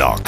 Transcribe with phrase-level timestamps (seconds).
[0.00, 0.24] Headlock,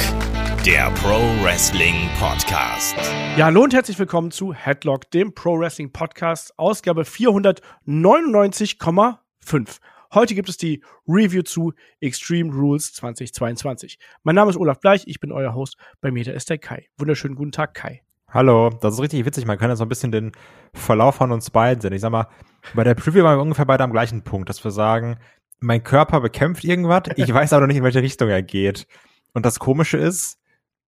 [0.66, 2.94] der Pro Wrestling Podcast.
[3.38, 9.78] Ja, hallo und herzlich willkommen zu Headlock, dem Pro Wrestling Podcast, Ausgabe 499,5.
[10.12, 13.98] Heute gibt es die Review zu Extreme Rules 2022.
[14.24, 15.78] Mein Name ist Olaf Bleich, ich bin euer Host.
[16.02, 16.88] Bei mir da ist der Kai.
[16.98, 18.02] Wunderschönen guten Tag, Kai.
[18.28, 19.46] Hallo, das ist richtig witzig.
[19.46, 20.32] Man kann ja so ein bisschen den
[20.74, 21.94] Verlauf von uns beiden sehen.
[21.94, 22.26] Ich sag mal,
[22.74, 25.16] bei der Preview waren wir ungefähr beide am gleichen Punkt, dass wir sagen,
[25.60, 28.86] mein Körper bekämpft irgendwas, ich weiß aber noch nicht, in welche Richtung er geht.
[29.32, 30.38] Und das Komische ist,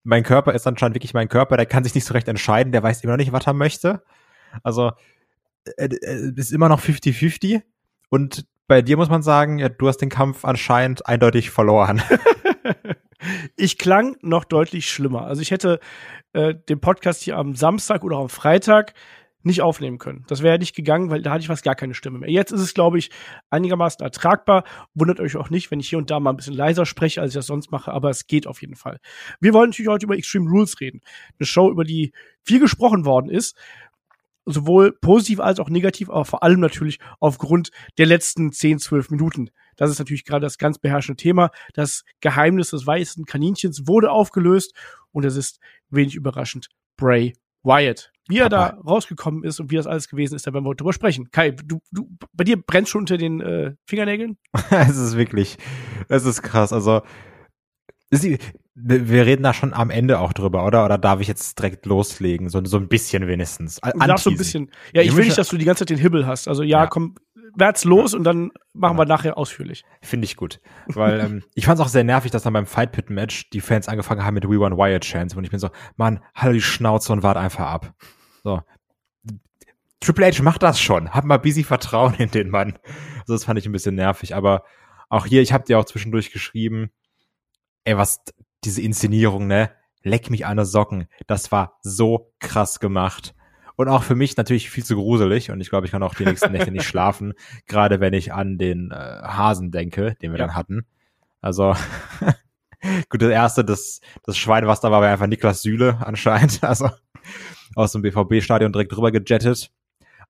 [0.02, 2.82] mein Körper ist anscheinend wirklich mein Körper, der kann sich nicht so recht entscheiden, der
[2.82, 4.02] weiß immer noch nicht, was er möchte.
[4.62, 4.92] Also,
[5.76, 7.62] äh, äh, ist immer noch 50-50.
[8.10, 12.02] Und bei dir muss man sagen, ja, du hast den Kampf anscheinend eindeutig verloren.
[13.56, 15.22] ich klang noch deutlich schlimmer.
[15.22, 15.80] Also ich hätte
[16.32, 18.94] äh, den Podcast hier am Samstag oder am Freitag
[19.44, 20.24] nicht aufnehmen können.
[20.26, 22.30] Das wäre nicht gegangen, weil da hatte ich fast gar keine Stimme mehr.
[22.30, 23.10] Jetzt ist es, glaube ich,
[23.50, 24.64] einigermaßen ertragbar.
[24.94, 27.30] Wundert euch auch nicht, wenn ich hier und da mal ein bisschen leiser spreche, als
[27.30, 28.98] ich das sonst mache, aber es geht auf jeden Fall.
[29.40, 31.00] Wir wollen natürlich heute über Extreme Rules reden.
[31.38, 33.56] Eine Show, über die viel gesprochen worden ist
[34.46, 39.50] sowohl positiv als auch negativ, aber vor allem natürlich aufgrund der letzten 10, 12 Minuten.
[39.76, 41.50] Das ist natürlich gerade das ganz beherrschende Thema.
[41.72, 44.74] Das Geheimnis des weißen Kaninchens wurde aufgelöst
[45.12, 48.12] und es ist wenig überraschend Bray Wyatt.
[48.28, 50.94] Wie er da rausgekommen ist und wie das alles gewesen ist, da werden wir drüber
[50.94, 51.30] sprechen.
[51.30, 54.38] Kai, du, du, bei dir brennt schon unter den äh, Fingernägeln?
[54.70, 55.58] es ist wirklich,
[56.08, 56.72] es ist krass.
[56.72, 57.02] Also,
[58.10, 60.84] wir reden da schon am Ende auch drüber, oder?
[60.84, 62.48] Oder darf ich jetzt direkt loslegen?
[62.48, 63.80] So, so ein bisschen wenigstens.
[63.80, 64.70] Du darfst so ein bisschen.
[64.94, 66.48] Ja, ich, ich will nicht, dass du die ganze Zeit den Hibbel hast.
[66.48, 66.86] Also ja, ja.
[66.86, 67.16] komm,
[67.56, 69.84] wär's los und dann machen wir nachher ausführlich.
[70.02, 70.60] Finde ich gut.
[70.86, 73.60] Weil ähm, ich fand es auch sehr nervig, dass dann beim Fight Pit Match die
[73.60, 75.36] Fans angefangen haben mit We Want Wyatt Chance.
[75.36, 77.94] Und ich bin so, Mann, halt die Schnauze und wart einfach ab.
[78.42, 78.62] So.
[80.00, 81.10] Triple H macht das schon.
[81.10, 82.78] Hab mal busy Vertrauen in den Mann.
[83.20, 84.34] Also das fand ich ein bisschen nervig.
[84.34, 84.64] Aber
[85.08, 86.90] auch hier, ich habe dir auch zwischendurch geschrieben,
[87.84, 88.20] ey, was
[88.64, 89.70] diese Inszenierung, ne?
[90.02, 91.08] Leck mich an der Socken.
[91.26, 93.34] Das war so krass gemacht.
[93.76, 95.50] Und auch für mich natürlich viel zu gruselig.
[95.50, 97.34] Und ich glaube, ich kann auch die nächsten Nächte nicht schlafen.
[97.66, 100.46] Gerade wenn ich an den äh, Hasen denke, den wir ja.
[100.46, 100.86] dann hatten.
[101.40, 101.74] Also,
[103.08, 106.60] gut, das erste, das, das Schwein, was da war, war einfach Niklas Süle anscheinend.
[106.62, 106.90] Also,
[107.74, 109.70] aus dem BVB-Stadion direkt drüber gejettet.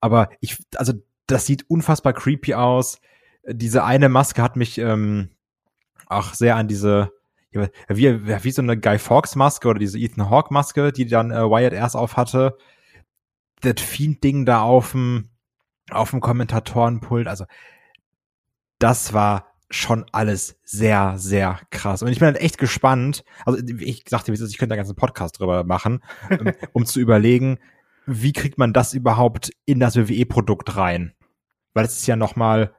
[0.00, 0.94] Aber ich, also,
[1.26, 3.00] das sieht unfassbar creepy aus.
[3.46, 5.28] Diese eine Maske hat mich ähm,
[6.06, 7.12] auch sehr an diese
[7.88, 11.42] wie, wie so eine Guy Fawkes Maske oder diese Ethan Hawke Maske, die dann äh,
[11.42, 12.56] Wyatt erst auf hatte.
[13.64, 15.30] Das Fiend-Ding da auf dem
[15.90, 17.44] auf dem Kommentatorenpult, also
[18.78, 22.02] das war schon alles sehr, sehr krass.
[22.02, 23.24] Und ich bin halt echt gespannt.
[23.44, 27.58] Also ich sagte, ich könnte einen ganzen Podcast drüber machen, um, um zu überlegen,
[28.06, 31.12] wie kriegt man das überhaupt in das WWE-Produkt rein?
[31.72, 32.74] Weil es ist ja noch mal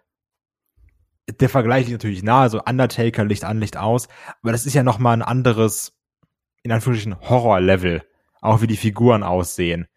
[1.28, 4.08] der Vergleich liegt natürlich nahe, so Undertaker, Licht an, Licht aus,
[4.42, 5.94] aber das ist ja nochmal ein anderes,
[6.64, 8.04] in Anführungsstrichen, Horror-Level,
[8.42, 9.88] auch wie die Figuren aussehen.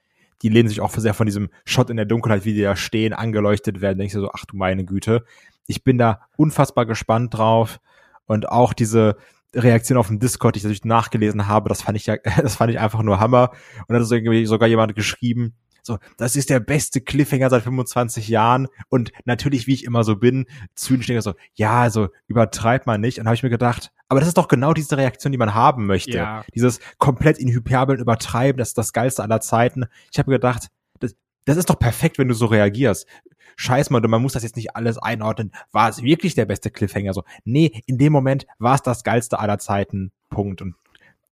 [0.43, 3.13] Die lehnen sich auch sehr von diesem Shot in der Dunkelheit, wie die da stehen,
[3.13, 5.25] angeleuchtet werden, denke ich so, ach du meine Güte.
[5.67, 7.81] Ich bin da unfassbar gespannt drauf
[8.27, 9.17] und auch diese
[9.55, 12.71] Reaktion auf dem Discord, die ich natürlich nachgelesen habe, das fand ich ja, das fand
[12.71, 13.51] ich einfach nur Hammer.
[13.87, 15.55] Und dann hat sogar jemand geschrieben,
[15.89, 18.69] so, das ist der beste Cliffhanger seit 25 Jahren.
[18.89, 23.19] Und natürlich, wie ich immer so bin, zynisch denke so, ja, also übertreibt man nicht.
[23.19, 25.87] Und habe ich mir gedacht, aber das ist doch genau diese Reaktion, die man haben
[25.87, 26.17] möchte.
[26.17, 26.45] Ja.
[26.55, 29.87] Dieses komplett in Hyperbeln übertreiben, das ist das Geilste aller Zeiten.
[30.13, 30.69] Ich habe mir gedacht,
[31.01, 33.09] das, das ist doch perfekt, wenn du so reagierst.
[33.57, 35.51] Scheiß mal, man muss das jetzt nicht alles einordnen.
[35.73, 37.13] War es wirklich der beste Cliffhanger?
[37.13, 40.13] So, nee, in dem Moment war es das Geilste aller Zeiten.
[40.31, 40.63] Punkt.
[40.63, 40.77] Und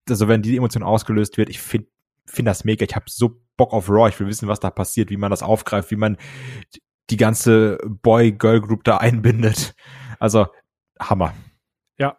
[0.09, 1.89] also wenn die Emotion ausgelöst wird, ich finde
[2.27, 2.84] finde das mega.
[2.84, 4.09] Ich habe so Bock auf Raw.
[4.09, 6.17] Ich will wissen, was da passiert, wie man das aufgreift, wie man
[7.11, 9.75] die ganze Boy-Girl-Group da einbindet.
[10.19, 10.47] Also
[10.99, 11.34] Hammer.
[11.99, 12.19] Ja.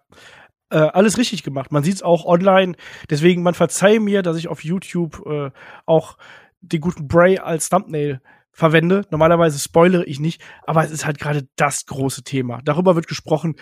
[0.69, 1.71] Äh, alles richtig gemacht.
[1.71, 2.75] Man sieht es auch online.
[3.09, 5.51] Deswegen, man verzeihe mir, dass ich auf YouTube äh,
[5.85, 6.17] auch
[6.61, 8.21] den guten Bray als Thumbnail
[8.51, 9.03] verwende.
[9.11, 12.59] Normalerweise spoilere ich nicht, aber es ist halt gerade das große Thema.
[12.63, 13.55] Darüber wird gesprochen,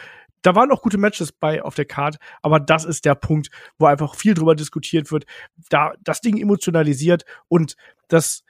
[0.46, 3.50] da waren auch gute Matches bei auf der Card, aber das ist der Punkt,
[3.80, 5.26] wo einfach viel drüber diskutiert wird,
[5.70, 7.76] da das Ding emotionalisiert und
[8.08, 8.44] das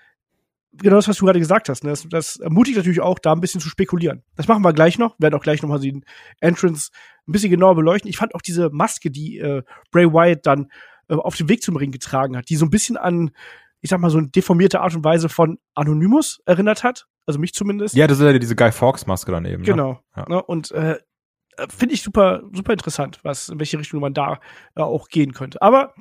[0.73, 1.83] genau das, was du gerade gesagt hast.
[1.83, 1.91] Ne?
[1.91, 4.23] Das, das ermutigt natürlich auch, da ein bisschen zu spekulieren.
[4.35, 5.17] Das machen wir gleich noch.
[5.17, 6.03] Wir werden auch gleich nochmal den
[6.41, 6.91] Entrance
[7.27, 8.09] ein bisschen genauer beleuchten.
[8.09, 10.67] Ich fand auch diese Maske, die äh, Bray Wyatt dann
[11.07, 13.31] äh, auf dem Weg zum Ring getragen hat, die so ein bisschen an,
[13.81, 17.07] ich sag mal, so eine deformierte Art und Weise von Anonymous erinnert hat.
[17.25, 17.95] Also mich zumindest.
[17.95, 19.61] Ja, das ist ja diese Guy Fawkes Maske dann eben.
[19.61, 19.65] Ne?
[19.65, 20.03] Genau.
[20.15, 20.25] Ne?
[20.29, 20.37] Ja.
[20.39, 20.97] Und äh,
[21.69, 24.39] finde ich super, super interessant, was, in welche Richtung man da
[24.75, 25.61] äh, auch gehen könnte.
[25.61, 25.93] Aber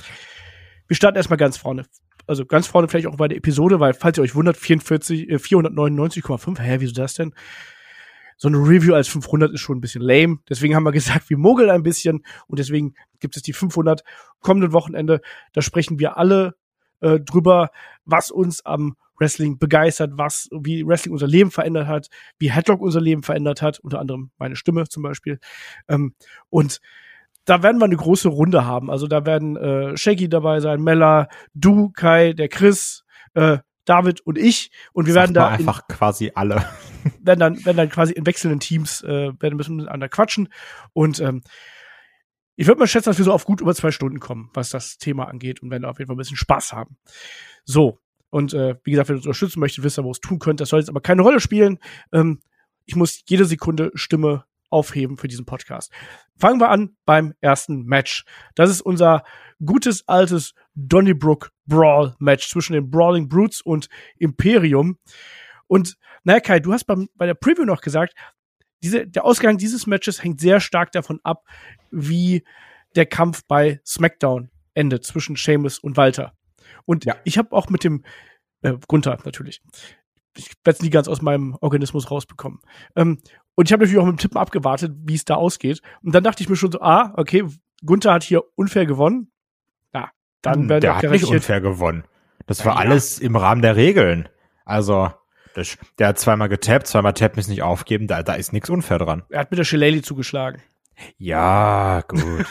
[0.86, 1.84] wir starten erstmal ganz vorne.
[2.26, 5.34] Also ganz vorne vielleicht auch bei der Episode, weil, falls ihr euch wundert, 44, äh,
[5.36, 7.34] 499,5, hä, wieso das denn?
[8.36, 10.38] so eine Review als 500 ist schon ein bisschen lame.
[10.48, 14.02] Deswegen haben wir gesagt, wir mogeln ein bisschen und deswegen gibt es die 500
[14.40, 15.20] kommenden Wochenende.
[15.52, 16.54] Da sprechen wir alle
[17.00, 17.70] äh, drüber,
[18.04, 22.08] was uns am Wrestling begeistert, was, wie Wrestling unser Leben verändert hat,
[22.38, 25.38] wie Headlock unser Leben verändert hat, unter anderem meine Stimme zum Beispiel.
[25.88, 26.14] Ähm,
[26.50, 26.80] und
[27.44, 28.90] da werden wir eine große Runde haben.
[28.90, 34.38] Also da werden äh, Shaggy dabei sein, Mella, du, Kai, der Chris, äh, David und
[34.38, 34.70] ich.
[34.92, 36.64] Und wir Sagt werden da einfach quasi alle.
[37.20, 40.48] werden dann, werden dann quasi in wechselnden Teams, äh, werden ein bisschen miteinander quatschen.
[40.92, 41.42] Und ähm,
[42.56, 44.96] ich würde mal schätzen, dass wir so auf gut über zwei Stunden kommen, was das
[44.96, 46.96] Thema angeht und werden da auf jeden Fall ein bisschen Spaß haben.
[47.64, 47.98] So.
[48.34, 50.58] Und äh, wie gesagt, wenn ihr uns unterstützen möchtet, wisst ihr, wo es tun könnt.
[50.58, 51.78] Das soll jetzt aber keine Rolle spielen.
[52.12, 52.40] Ähm,
[52.84, 55.92] ich muss jede Sekunde Stimme aufheben für diesen Podcast.
[56.36, 58.24] Fangen wir an beim ersten Match.
[58.56, 59.22] Das ist unser
[59.64, 63.88] gutes altes Donnybrook Brawl Match zwischen den Brawling Brutes und
[64.18, 64.98] Imperium.
[65.68, 68.14] Und naja, Kai, du hast beim, bei der Preview noch gesagt,
[68.82, 71.44] diese, der Ausgang dieses Matches hängt sehr stark davon ab,
[71.92, 72.42] wie
[72.96, 76.32] der Kampf bei SmackDown endet zwischen Seamus und Walter.
[76.86, 77.16] Und Ja.
[77.24, 78.04] ich habe auch mit dem
[78.62, 79.62] äh, Gunther natürlich.
[80.36, 82.60] Ich werde es nie ganz aus meinem Organismus rausbekommen.
[82.96, 83.20] Ähm,
[83.54, 85.80] und ich habe natürlich auch mit dem Tippen abgewartet, wie es da ausgeht.
[86.02, 87.44] Und dann dachte ich mir schon so, ah, okay,
[87.84, 89.30] Gunther hat hier unfair gewonnen.
[89.94, 90.10] Ja,
[90.42, 92.04] dann werden der hat nicht unfair gewonnen.
[92.46, 92.78] Das war Ja.
[92.80, 94.28] alles im Rahmen der Regeln.
[94.64, 95.10] Also,
[95.54, 98.98] das, der hat zweimal getappt, zweimal tappen ist nicht aufgeben, da, da ist nichts unfair
[98.98, 99.22] dran.
[99.28, 100.60] Er hat mit der Shillelagh zugeschlagen.
[101.16, 102.20] Ja, gut.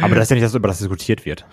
[0.00, 1.46] Aber das ist ja nicht, dass über das diskutiert wird.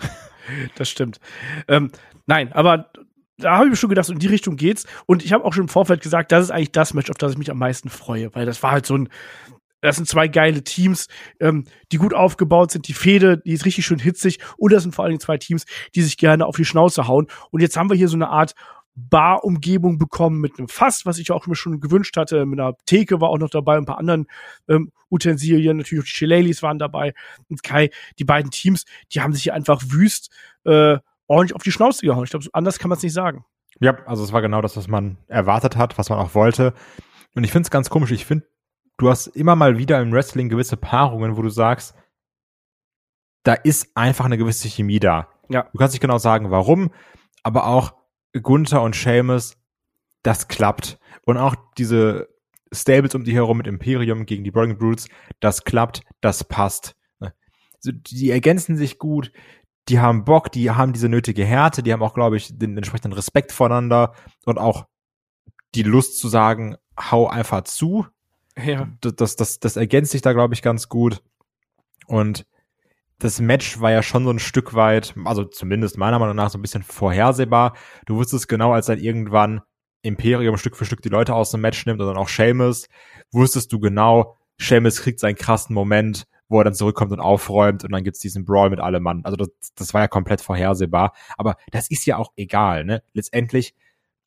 [0.76, 1.20] Das stimmt.
[1.66, 1.90] Ähm,
[2.26, 2.90] nein, aber
[3.38, 4.84] da habe ich mir schon gedacht, in die Richtung geht's.
[5.06, 7.32] Und ich habe auch schon im Vorfeld gesagt, das ist eigentlich das Match, auf das
[7.32, 9.08] ich mich am meisten freue, weil das war halt so ein,
[9.80, 11.06] das sind zwei geile Teams,
[11.38, 14.94] ähm, die gut aufgebaut sind, die Fehde, die ist richtig schön hitzig und das sind
[14.94, 17.28] vor allen Dingen zwei Teams, die sich gerne auf die Schnauze hauen.
[17.50, 18.54] Und jetzt haben wir hier so eine Art
[19.10, 22.46] Bar-Umgebung bekommen mit einem Fass, was ich auch mir schon gewünscht hatte.
[22.46, 24.26] Mit einer Theke war auch noch dabei, ein paar anderen
[24.68, 27.14] ähm, Utensilien, natürlich auch die Shillelaghs waren dabei.
[27.48, 30.30] Und Kai, die beiden Teams, die haben sich hier einfach wüst
[30.64, 32.24] äh, ordentlich auf die Schnauze gehauen.
[32.24, 33.44] Ich glaube, so anders kann man es nicht sagen.
[33.80, 36.74] Ja, also es war genau das, was man erwartet hat, was man auch wollte.
[37.34, 38.10] Und ich finde es ganz komisch.
[38.10, 38.46] Ich finde,
[38.96, 41.94] du hast immer mal wieder im Wrestling gewisse Paarungen, wo du sagst,
[43.44, 45.28] da ist einfach eine gewisse Chemie da.
[45.48, 45.68] Ja.
[45.72, 46.90] Du kannst nicht genau sagen, warum,
[47.42, 47.94] aber auch
[48.32, 49.56] Gunther und Seamus,
[50.22, 50.98] das klappt.
[51.24, 52.28] Und auch diese
[52.72, 55.08] Stables um die herum mit Imperium gegen die Brawling Brutes,
[55.40, 56.94] das klappt, das passt.
[57.82, 59.32] Die ergänzen sich gut,
[59.88, 63.12] die haben Bock, die haben diese nötige Härte, die haben auch, glaube ich, den entsprechenden
[63.12, 64.14] Respekt voneinander
[64.44, 64.86] und auch
[65.74, 68.06] die Lust zu sagen, hau einfach zu.
[68.62, 68.88] Ja.
[69.00, 71.22] Das, das, das, das ergänzt sich da, glaube ich, ganz gut.
[72.06, 72.46] Und
[73.18, 76.58] das Match war ja schon so ein Stück weit, also zumindest meiner Meinung nach so
[76.58, 77.76] ein bisschen vorhersehbar.
[78.06, 79.60] Du wusstest genau, als dann irgendwann
[80.02, 82.88] Imperium Stück für Stück die Leute aus dem Match nimmt und dann auch Seamus,
[83.32, 87.92] wusstest du genau, Seamus kriegt seinen krassen Moment, wo er dann zurückkommt und aufräumt und
[87.92, 89.24] dann gibt's diesen Brawl mit allem Mann.
[89.24, 91.12] Also das, das war ja komplett vorhersehbar.
[91.36, 93.02] Aber das ist ja auch egal, ne?
[93.12, 93.74] Letztendlich,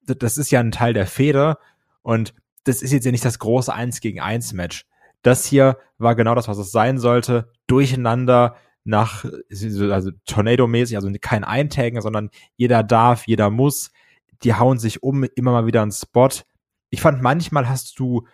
[0.05, 1.57] das, ist ja ein Teil der Feder
[2.01, 2.33] und
[2.65, 4.85] das ist jetzt ja nicht das große Eins gegen Eins Match.
[5.23, 7.51] Das hier war genau das, was es sein sollte.
[7.67, 13.91] Durcheinander nach, also Tornado-mäßig, also kein Eintaggen, sondern jeder darf, jeder muss.
[14.43, 16.29] Die hauen sich um, immer mal wieder einen Spot.
[16.89, 18.27] Ich fand, manchmal hast du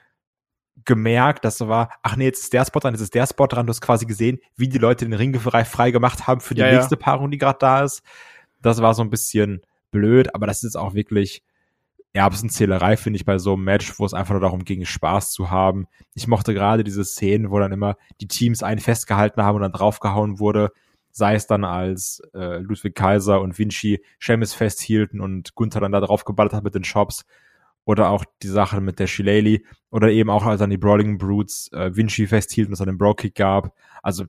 [0.85, 3.47] gemerkt, dass so war, ach nee, jetzt ist der Spot dran, jetzt ist der Spot
[3.47, 3.65] dran.
[3.65, 6.61] Du hast quasi gesehen, wie die Leute den Ring frei, frei gemacht haben für die
[6.61, 6.75] Ja, ja.
[6.75, 8.01] nächste Paarung, die gerade da ist.
[8.61, 9.61] Das war so ein bisschen
[9.91, 11.43] blöd, aber das ist auch wirklich,
[12.17, 14.65] ja, ein bisschen Zählerei, finde ich, bei so einem Match, wo es einfach nur darum
[14.65, 15.85] ging, Spaß zu haben.
[16.15, 19.71] Ich mochte gerade diese Szenen, wo dann immer die Teams einen festgehalten haben und dann
[19.71, 20.71] draufgehauen wurde,
[21.11, 25.99] sei es dann als äh, Ludwig Kaiser und Vinci Sheamus festhielten und Gunther dann da
[25.99, 27.23] drauf geballert hat mit den Shops
[27.85, 31.71] oder auch die Sache mit der Shillelagh oder eben auch als dann die Brawling Brutes
[31.71, 33.75] äh, Vinci festhielten und es dann den Bro-Kick gab.
[34.01, 34.25] Also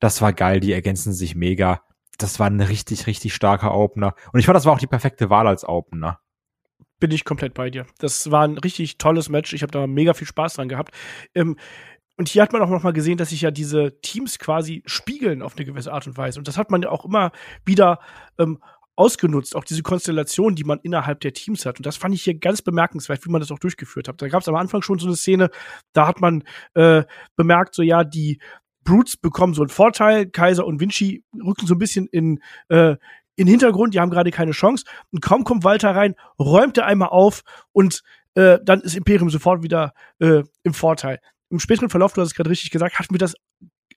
[0.00, 1.82] das war geil, die ergänzen sich mega.
[2.16, 4.14] Das war ein richtig, richtig starker Opener.
[4.32, 6.20] Und ich fand, das war auch die perfekte Wahl als Opener.
[6.98, 7.86] Bin ich komplett bei dir.
[7.98, 9.52] Das war ein richtig tolles Match.
[9.52, 10.94] Ich habe da mega viel Spaß dran gehabt.
[11.34, 11.56] Ähm,
[12.16, 15.42] und hier hat man auch noch mal gesehen, dass sich ja diese Teams quasi spiegeln
[15.42, 16.38] auf eine gewisse Art und Weise.
[16.38, 17.30] Und das hat man ja auch immer
[17.66, 17.98] wieder
[18.38, 18.58] ähm,
[18.96, 21.78] ausgenutzt, auch diese Konstellation, die man innerhalb der Teams hat.
[21.78, 24.22] Und das fand ich hier ganz bemerkenswert, wie man das auch durchgeführt hat.
[24.22, 25.50] Da gab es am Anfang schon so eine Szene,
[25.92, 26.42] da hat man
[26.74, 27.04] äh,
[27.36, 28.40] bemerkt, so ja, die
[28.82, 32.96] Brutes bekommen so einen Vorteil, Kaiser und Vinci rücken so ein bisschen in, äh,
[33.36, 34.84] in Hintergrund, die haben gerade keine Chance.
[35.12, 38.02] Und kaum kommt Walter rein, räumt er einmal auf und
[38.34, 41.20] äh, dann ist Imperium sofort wieder äh, im Vorteil.
[41.48, 43.34] Im späteren Verlauf, du hast es gerade richtig gesagt, hatten wir das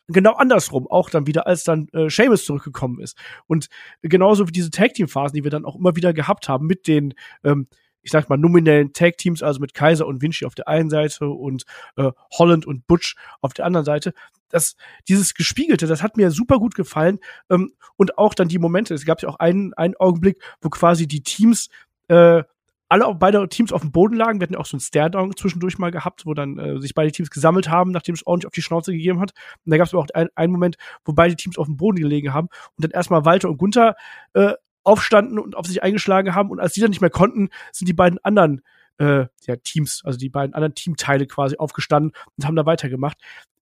[0.08, 3.18] genau andersrum, auch dann wieder, als dann äh, Seamus zurückgekommen ist.
[3.48, 3.70] Und
[4.02, 7.68] genauso wie diese Tag-Team-Phasen, die wir dann auch immer wieder gehabt haben mit den, ähm,
[8.02, 11.64] ich sag mal, nominellen Tag-Teams, also mit Kaiser und Vinci auf der einen Seite und
[11.96, 14.14] äh, Holland und Butch auf der anderen Seite.
[14.50, 14.76] Das,
[15.08, 17.20] dieses Gespiegelte, das hat mir super gut gefallen.
[17.50, 18.94] Ähm, und auch dann die Momente.
[18.94, 21.70] Es gab ja auch einen, einen Augenblick, wo quasi die Teams
[22.08, 22.44] äh,
[22.90, 24.40] alle beide Teams auf dem Boden lagen.
[24.40, 27.12] Wir hatten ja auch so einen Stare-Down zwischendurch mal gehabt, wo dann äh, sich beide
[27.12, 29.32] Teams gesammelt haben, nachdem es ordentlich auf die Schnauze gegeben hat.
[29.64, 32.34] Und da gab es auch ein, einen Moment, wo beide Teams auf dem Boden gelegen
[32.34, 33.96] haben und dann erstmal Walter und Gunther
[34.34, 34.54] äh,
[34.84, 36.50] aufstanden und auf sich eingeschlagen haben.
[36.50, 38.62] Und als die dann nicht mehr konnten, sind die beiden anderen
[38.98, 43.18] äh, ja, Teams, also die beiden anderen Teamteile quasi aufgestanden und haben da weitergemacht.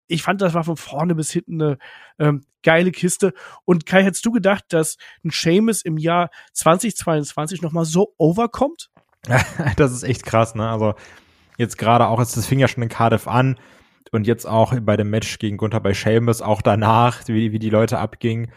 [0.08, 1.78] Ich fand, das war von vorne bis hinten eine
[2.20, 3.34] ähm, geile Kiste.
[3.66, 8.90] Und Kai, hättest du gedacht, dass ein Seamus im Jahr 2022 nochmal so overkommt?
[9.76, 10.70] das ist echt krass, ne?
[10.70, 10.96] Also
[11.58, 13.58] jetzt gerade auch, das fing ja schon in Cardiff an
[14.12, 17.70] und jetzt auch bei dem Match gegen Gunther bei Seamus, auch danach, wie, wie die
[17.70, 18.52] Leute abgingen.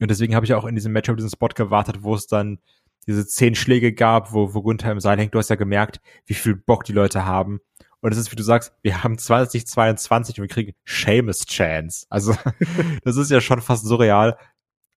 [0.00, 2.58] Und deswegen habe ich auch in diesem Match auf diesen Spot gewartet, wo es dann
[3.06, 5.34] diese zehn Schläge gab, wo, wo Gunther im Seil hängt.
[5.34, 7.60] Du hast ja gemerkt, wie viel Bock die Leute haben.
[8.06, 12.06] Und es ist, wie du sagst, wir haben 2022 und wir kriegen Seamus Chance.
[12.08, 12.36] Also,
[13.02, 14.38] das ist ja schon fast surreal.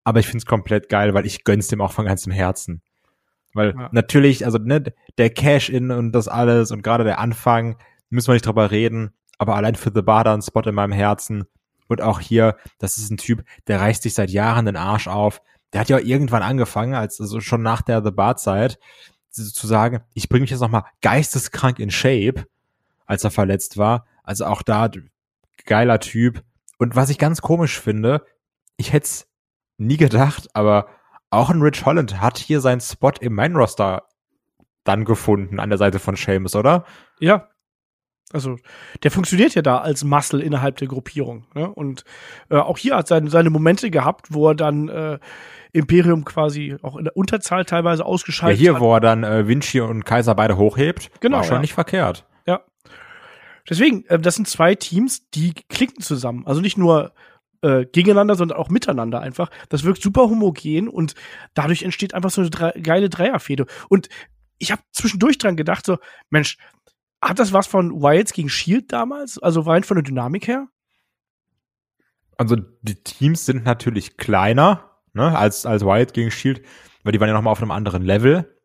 [0.03, 2.83] Aber ich finde es komplett geil, weil ich gönn's dem auch von ganzem Herzen.
[3.55, 3.89] Weil ja.
[3.91, 7.77] natürlich, also ne, der Cash-In und das alles und gerade der Anfang,
[8.11, 10.93] müssen wir nicht drüber reden, aber allein für The Bar da ein Spot in meinem
[10.93, 11.45] Herzen.
[11.87, 15.41] Und auch hier, das ist ein Typ, der reißt sich seit Jahren den Arsch auf.
[15.73, 18.77] Der hat ja irgendwann angefangen, als also schon nach der The Bar-Zeit,
[19.31, 22.45] zu sagen, ich bringe mich jetzt nochmal geisteskrank in Shape,
[23.09, 24.05] als er verletzt war.
[24.23, 24.89] Also auch da,
[25.65, 26.43] geiler Typ.
[26.77, 28.23] Und was ich ganz komisch finde,
[28.77, 29.27] ich hätte es
[29.77, 30.87] nie gedacht, aber
[31.31, 34.03] auch ein Rich Holland hat hier seinen Spot im Main Roster
[34.83, 36.85] dann gefunden an der Seite von Seamus, oder?
[37.19, 37.49] Ja.
[38.31, 38.57] Also,
[39.01, 41.47] der funktioniert ja da als Muscle innerhalb der Gruppierung.
[41.55, 41.67] Ne?
[41.67, 42.03] Und
[42.51, 45.17] äh, auch hier hat seine, seine Momente gehabt, wo er dann äh,
[45.71, 48.63] Imperium quasi auch in der Unterzahl teilweise ausgeschaltet hat.
[48.63, 48.81] Ja, hier, hat.
[48.81, 51.09] wo er dann äh, Vinci und Kaiser beide hochhebt.
[51.21, 51.37] Genau.
[51.37, 51.61] War schon ja.
[51.61, 52.28] nicht verkehrt.
[53.69, 56.45] Deswegen, äh, das sind zwei Teams, die klicken zusammen.
[56.45, 57.13] Also nicht nur
[57.61, 59.49] äh, gegeneinander, sondern auch miteinander einfach.
[59.69, 61.15] Das wirkt super homogen und
[61.53, 63.65] dadurch entsteht einfach so eine drei, geile Dreierfehde.
[63.89, 64.09] Und
[64.57, 65.97] ich habe zwischendurch dran gedacht, so,
[66.29, 66.57] Mensch,
[67.21, 69.37] hat das was von Wilds gegen Shield damals?
[69.39, 70.67] Also rein von der Dynamik her?
[72.37, 76.65] Also die Teams sind natürlich kleiner, ne, als, als Wild gegen Shield,
[77.03, 78.57] weil die waren ja nochmal auf einem anderen Level.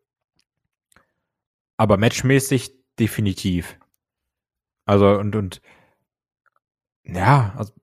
[1.75, 3.77] Aber matchmäßig definitiv.
[4.85, 5.61] Also und, und
[7.03, 7.73] ja, also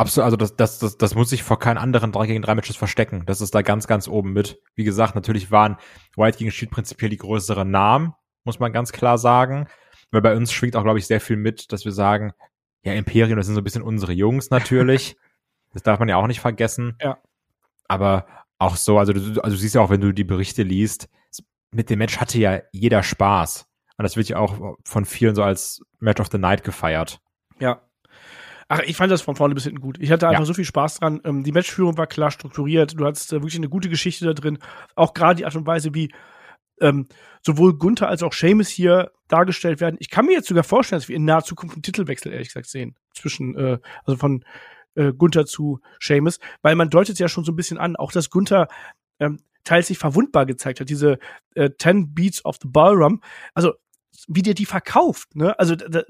[0.00, 2.76] Absolut, also das, das, das, das muss sich vor keinen anderen 3 gegen 3 Matches
[2.76, 3.24] verstecken.
[3.26, 4.58] Das ist da ganz, ganz oben mit.
[4.74, 5.76] Wie gesagt, natürlich waren
[6.16, 8.14] White gegen Shield prinzipiell die größeren Namen,
[8.44, 9.68] muss man ganz klar sagen.
[10.10, 12.32] Weil bei uns schwingt auch, glaube ich, sehr viel mit, dass wir sagen,
[12.82, 15.18] ja, Imperium, das sind so ein bisschen unsere Jungs natürlich.
[15.74, 16.96] das darf man ja auch nicht vergessen.
[17.02, 17.18] Ja.
[17.86, 18.24] Aber
[18.58, 21.10] auch so, also du, also du siehst ja auch, wenn du die Berichte liest,
[21.72, 23.69] mit dem Match hatte ja jeder Spaß.
[24.00, 27.20] Und das wird ja auch von vielen so als Match of the Night gefeiert.
[27.58, 27.82] Ja,
[28.66, 29.98] Ach, ich fand das von vorne bis hinten gut.
[30.00, 30.46] Ich hatte einfach ja.
[30.46, 31.20] so viel Spaß dran.
[31.24, 32.98] Ähm, die Matchführung war klar strukturiert.
[32.98, 34.58] Du hattest äh, wirklich eine gute Geschichte da drin.
[34.94, 36.14] Auch gerade die Art und Weise, wie
[36.80, 37.08] ähm,
[37.42, 39.96] sowohl Gunther als auch Seamus hier dargestellt werden.
[39.98, 42.68] Ich kann mir jetzt sogar vorstellen, dass wir in naher Zukunft einen Titelwechsel, ehrlich gesagt,
[42.68, 42.96] sehen.
[43.12, 44.46] Zwischen, äh, also von
[44.94, 46.38] äh, Gunther zu Seamus.
[46.62, 48.68] Weil man deutet ja schon so ein bisschen an, auch dass Gunther
[49.18, 50.88] ähm, teils sich verwundbar gezeigt hat.
[50.88, 51.18] Diese
[51.54, 53.20] äh, Ten Beats of the Ballroom.
[53.52, 53.74] Also
[54.28, 55.58] wie der die verkauft, ne?
[55.58, 56.04] Also das,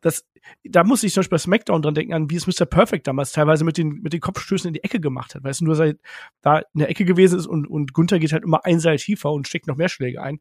[0.00, 0.26] das,
[0.64, 2.66] da muss ich zum Beispiel bei SmackDown dran denken, an wie es Mr.
[2.66, 5.44] Perfect damals teilweise mit den, mit den Kopfstößen in die Ecke gemacht hat.
[5.44, 5.98] Weißt du, nur seit
[6.42, 9.32] da in der Ecke gewesen ist und, und Gunther geht halt immer ein Seil tiefer
[9.32, 10.40] und steckt noch mehr Schläge ein.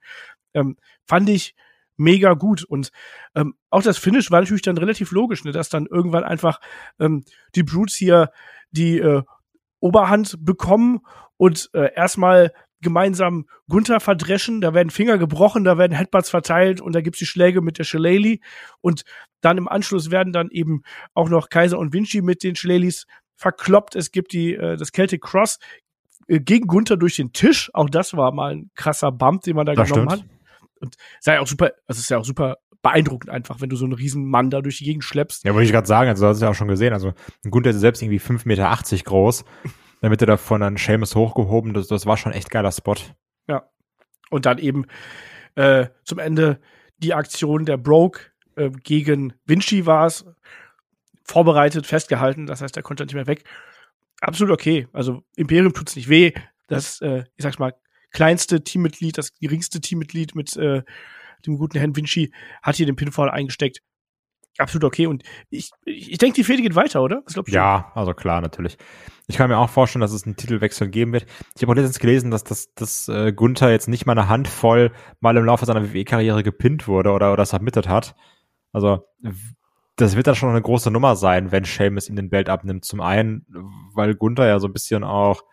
[0.53, 1.55] Ähm, fand ich
[1.97, 2.63] mega gut.
[2.63, 2.91] Und
[3.35, 5.51] ähm, auch das Finish war natürlich dann relativ logisch, ne?
[5.51, 6.59] dass dann irgendwann einfach
[6.99, 7.23] ähm,
[7.55, 8.31] die Brutes hier
[8.71, 9.23] die äh,
[9.79, 11.01] Oberhand bekommen
[11.37, 12.53] und äh, erstmal
[12.83, 17.25] gemeinsam Gunther verdreschen, da werden Finger gebrochen, da werden Headbutts verteilt und da gibt's die
[17.25, 18.39] Schläge mit der Shillelagh
[18.81, 19.03] und
[19.41, 23.95] dann im Anschluss werden dann eben auch noch Kaiser und Vinci mit den Shillelaghs verkloppt.
[23.95, 25.59] Es gibt die äh, das Celtic Cross
[26.27, 27.69] äh, gegen Gunther durch den Tisch.
[27.73, 30.23] Auch das war mal ein krasser Bump, den man da das genommen stimmt.
[30.23, 30.81] hat.
[30.81, 33.93] Und sei auch super, also ist ja auch super beeindruckend einfach, wenn du so einen
[33.93, 35.45] riesen Mann da durch die Gegend schleppst.
[35.45, 37.13] Ja, wollte ich gerade sagen, also du hast es ja auch schon gesehen, also
[37.49, 39.45] Gunther ist selbst irgendwie 5,80 Meter groß
[40.09, 41.73] wird er davon dann Seamus hochgehoben.
[41.73, 42.95] Das, das war schon echt geiler Spot.
[43.47, 43.69] Ja.
[44.29, 44.85] Und dann eben
[45.55, 46.59] äh, zum Ende
[46.97, 50.25] die Aktion der Broke äh, gegen Vinci war es.
[51.25, 52.47] Vorbereitet, festgehalten.
[52.47, 53.45] Das heißt, er konnte nicht mehr weg.
[54.19, 54.87] Absolut okay.
[54.91, 56.33] Also Imperium tut's nicht weh.
[56.67, 57.73] Das, äh, ich sag's mal,
[58.11, 60.83] kleinste Teammitglied, das geringste Teammitglied mit äh,
[61.45, 63.79] dem guten Herrn Vinci hat hier den Pinfall eingesteckt.
[64.57, 65.07] Absolut okay.
[65.07, 67.21] Und ich, ich denke, die Fehde geht weiter, oder?
[67.25, 67.55] Was glaubst du?
[67.55, 68.77] Ja, also klar, natürlich.
[69.27, 71.25] Ich kann mir auch vorstellen, dass es einen Titelwechsel geben wird.
[71.55, 74.91] Ich habe auch letztens gelesen, dass, dass, dass äh, Gunther jetzt nicht mal eine Handvoll
[75.21, 78.15] mal im Laufe seiner WWE-Karriere gepinnt wurde oder, oder submitted hat.
[78.73, 79.05] Also
[79.95, 82.85] das wird dann schon eine große Nummer sein, wenn Seamus ihm den Belt abnimmt.
[82.85, 83.45] Zum einen,
[83.93, 85.43] weil Gunther ja so ein bisschen auch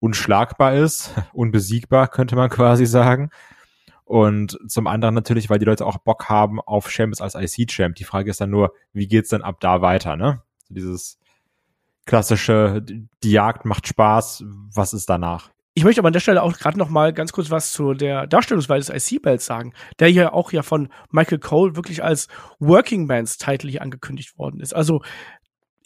[0.00, 3.30] unschlagbar ist, unbesiegbar, könnte man quasi sagen.
[4.06, 7.96] Und zum anderen natürlich, weil die Leute auch Bock haben auf Seamus als IC-Champ.
[7.96, 10.42] Die Frage ist dann nur, wie geht's denn ab da weiter, ne?
[10.68, 11.18] Dieses
[12.06, 15.50] klassische, die Jagd macht Spaß, was ist danach?
[15.74, 18.28] Ich möchte aber an der Stelle auch gerade noch mal ganz kurz was zu der
[18.28, 22.28] Darstellungsweise des IC-Belts sagen, der hier auch ja von Michael Cole wirklich als
[22.60, 24.72] Working Man's Title hier angekündigt worden ist.
[24.72, 25.02] Also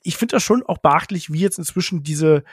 [0.03, 2.45] ich finde das schon auch beachtlich, wie jetzt inzwischen diese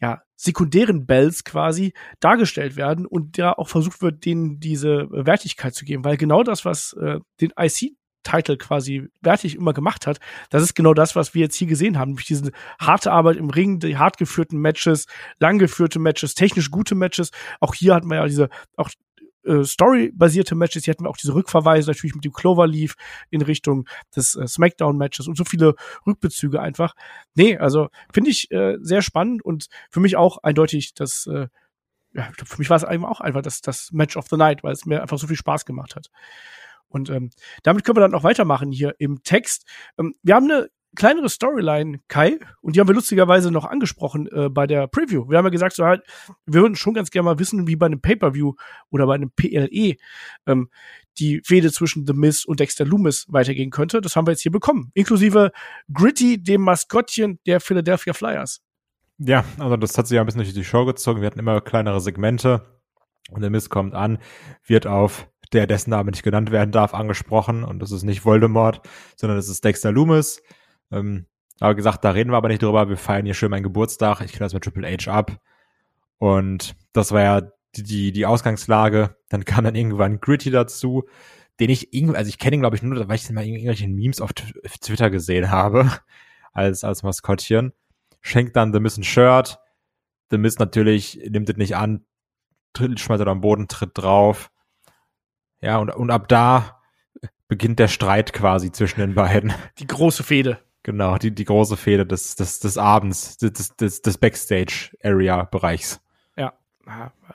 [0.00, 5.84] ja, sekundären Bells quasi dargestellt werden und da auch versucht wird, denen diese Wertigkeit zu
[5.84, 10.18] geben, weil genau das, was äh, den IC Title quasi wertig immer gemacht hat.
[10.50, 12.10] Das ist genau das, was wir jetzt hier gesehen haben.
[12.10, 12.50] Nämlich diese
[12.80, 15.06] harte Arbeit im Ring, die hart geführten Matches,
[15.38, 17.30] lang geführte Matches, technisch gute Matches.
[17.60, 18.90] Auch hier hatten wir ja diese, auch
[19.46, 20.84] äh, Story-basierte Matches.
[20.84, 22.94] Hier hatten wir auch diese Rückverweise natürlich mit dem Cloverleaf
[23.30, 25.74] in Richtung des äh, Smackdown-Matches und so viele
[26.06, 26.94] Rückbezüge einfach.
[27.34, 31.48] Nee, also finde ich äh, sehr spannend und für mich auch eindeutig das äh,
[32.12, 34.72] ja, für mich war es einfach auch einfach das, das Match of the Night, weil
[34.72, 36.10] es mir einfach so viel Spaß gemacht hat.
[36.88, 37.30] Und ähm,
[37.62, 39.66] damit können wir dann auch weitermachen hier im Text.
[39.98, 44.48] Ähm, wir haben eine kleinere Storyline, Kai, und die haben wir lustigerweise noch angesprochen äh,
[44.48, 45.28] bei der Preview.
[45.28, 46.02] Wir haben ja gesagt, so halt,
[46.46, 48.54] wir würden schon ganz gerne mal wissen, wie bei einem Pay-Per-View
[48.90, 49.96] oder bei einem PLE
[50.46, 50.70] ähm,
[51.18, 54.00] die Fehde zwischen The Miz und Dexter Loomis weitergehen könnte.
[54.00, 54.90] Das haben wir jetzt hier bekommen.
[54.94, 55.52] Inklusive
[55.92, 58.60] Gritty, dem Maskottchen der Philadelphia Flyers.
[59.18, 61.20] Ja, also das hat sich ja ein bisschen durch die Show gezogen.
[61.20, 62.66] Wir hatten immer kleinere Segmente
[63.30, 64.18] und der Miz kommt an,
[64.66, 67.64] wird auf der dessen Name nicht genannt werden darf, angesprochen.
[67.64, 68.80] Und das ist nicht Voldemort,
[69.16, 70.42] sondern das ist Dexter Loomis.
[70.90, 71.26] Ähm,
[71.60, 72.88] aber gesagt, da reden wir aber nicht drüber.
[72.88, 74.20] Wir feiern hier schön meinen Geburtstag.
[74.20, 75.40] Ich kenne das mit Triple H ab.
[76.18, 77.40] Und das war ja
[77.74, 79.16] die, die, die Ausgangslage.
[79.28, 81.04] Dann kam dann irgendwann Gritty dazu,
[81.60, 83.94] den ich irgendwie, also ich kenne ihn, glaube ich, nur, weil ich mal in irgendwelchen
[83.94, 85.90] Memes auf Twitter gesehen habe,
[86.52, 87.72] als, als Maskottchen.
[88.20, 89.58] Schenkt dann The Miss ein Shirt.
[90.30, 92.04] The Miss natürlich nimmt es nicht an,
[92.76, 94.50] schmeißt er am Boden, tritt drauf.
[95.60, 96.82] Ja, und, und ab da
[97.48, 99.54] beginnt der Streit quasi zwischen den beiden.
[99.78, 100.65] Die große Fehde.
[100.86, 106.00] Genau, die, die große Fehde des, des, des Abends, des, des, des Backstage-Area-Bereichs.
[106.36, 106.52] Ja,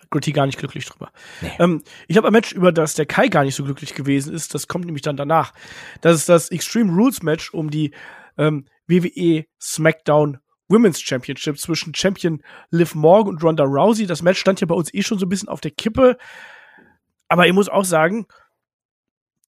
[0.10, 1.12] Gritty gar nicht glücklich drüber.
[1.42, 1.52] Nee.
[1.60, 4.54] Ähm, ich habe ein Match, über das der Kai gar nicht so glücklich gewesen ist.
[4.54, 5.52] Das kommt nämlich dann danach.
[6.00, 7.92] Das ist das Extreme Rules Match um die
[8.38, 10.38] ähm, WWE SmackDown
[10.70, 14.08] Women's Championship zwischen Champion Liv Morgan und Ronda Rousey.
[14.08, 16.18] Das Match stand ja bei uns eh schon so ein bisschen auf der Kippe.
[17.28, 18.28] Aber ich muss auch sagen,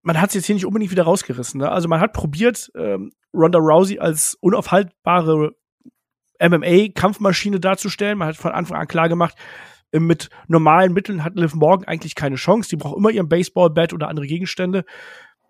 [0.02, 1.60] man hat es jetzt hier nicht unbedingt wieder rausgerissen.
[1.60, 1.70] Ne?
[1.70, 5.54] Also man hat probiert, ähm, Ronda Rousey als unaufhaltbare
[6.40, 8.18] MMA-Kampfmaschine darzustellen.
[8.18, 9.36] Man hat von Anfang an klar gemacht,
[9.92, 12.68] äh, mit normalen Mitteln hat Liv Morgan eigentlich keine Chance.
[12.68, 14.84] Die braucht immer ihren Baseball-Bat oder andere Gegenstände.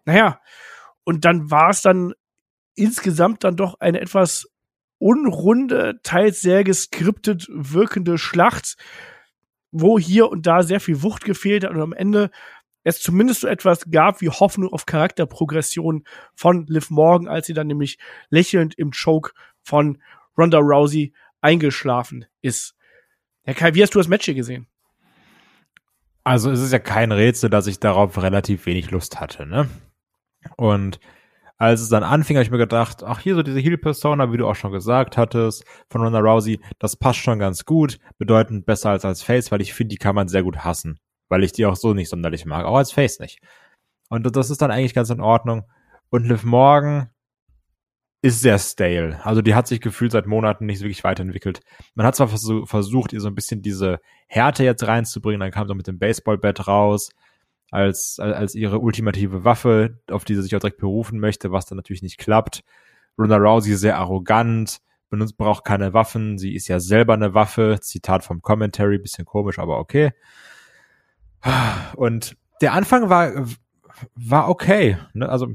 [0.05, 0.41] Naja,
[1.05, 2.13] und dann war es dann
[2.75, 4.49] insgesamt dann doch eine etwas
[4.99, 8.77] unrunde, teils sehr geskriptet wirkende Schlacht,
[9.73, 12.31] wo hier und da sehr viel Wucht gefehlt hat und am Ende
[12.85, 17.67] es zumindest so etwas gab wie Hoffnung auf Charakterprogression von Liv Morgan, als sie dann
[17.67, 17.99] nämlich
[18.31, 20.03] lächelnd im Choke von
[20.37, 22.75] Ronda Rousey eingeschlafen ist.
[23.45, 24.67] Herr Kai, wie hast du das Match hier gesehen?
[26.25, 29.69] Also es ist ja kein Rätsel, dass ich darauf relativ wenig Lust hatte, ne?
[30.57, 31.01] Und
[31.59, 34.49] als es dann anfing, habe ich mir gedacht, ach, hier so diese Heal-Persona, wie du
[34.49, 39.05] auch schon gesagt hattest, von Ronda Rousey, das passt schon ganz gut, bedeutend besser als
[39.05, 40.99] als Face, weil ich finde, die kann man sehr gut hassen,
[41.33, 43.41] weil ich die auch so nicht sonderlich mag, auch als Face nicht.
[44.11, 45.65] Und das ist dann eigentlich ganz in Ordnung.
[46.11, 47.09] Und Liv Morgan
[48.21, 49.19] ist sehr stale.
[49.25, 51.61] Also die hat sich gefühlt seit Monaten nicht wirklich weiterentwickelt.
[51.95, 55.75] Man hat zwar versucht, ihr so ein bisschen diese Härte jetzt reinzubringen, dann kam so
[55.75, 57.09] mit dem Baseballbett raus,
[57.71, 61.77] als, als ihre ultimative Waffe, auf die sie sich auch direkt berufen möchte, was dann
[61.77, 62.63] natürlich nicht klappt.
[63.19, 68.23] Ronda Rousey sehr arrogant, benutzt, braucht keine Waffen, sie ist ja selber eine Waffe, Zitat
[68.23, 70.13] vom Commentary, bisschen komisch, aber okay.
[71.97, 73.47] Und der Anfang war,
[74.15, 75.29] war okay, ne?
[75.29, 75.49] also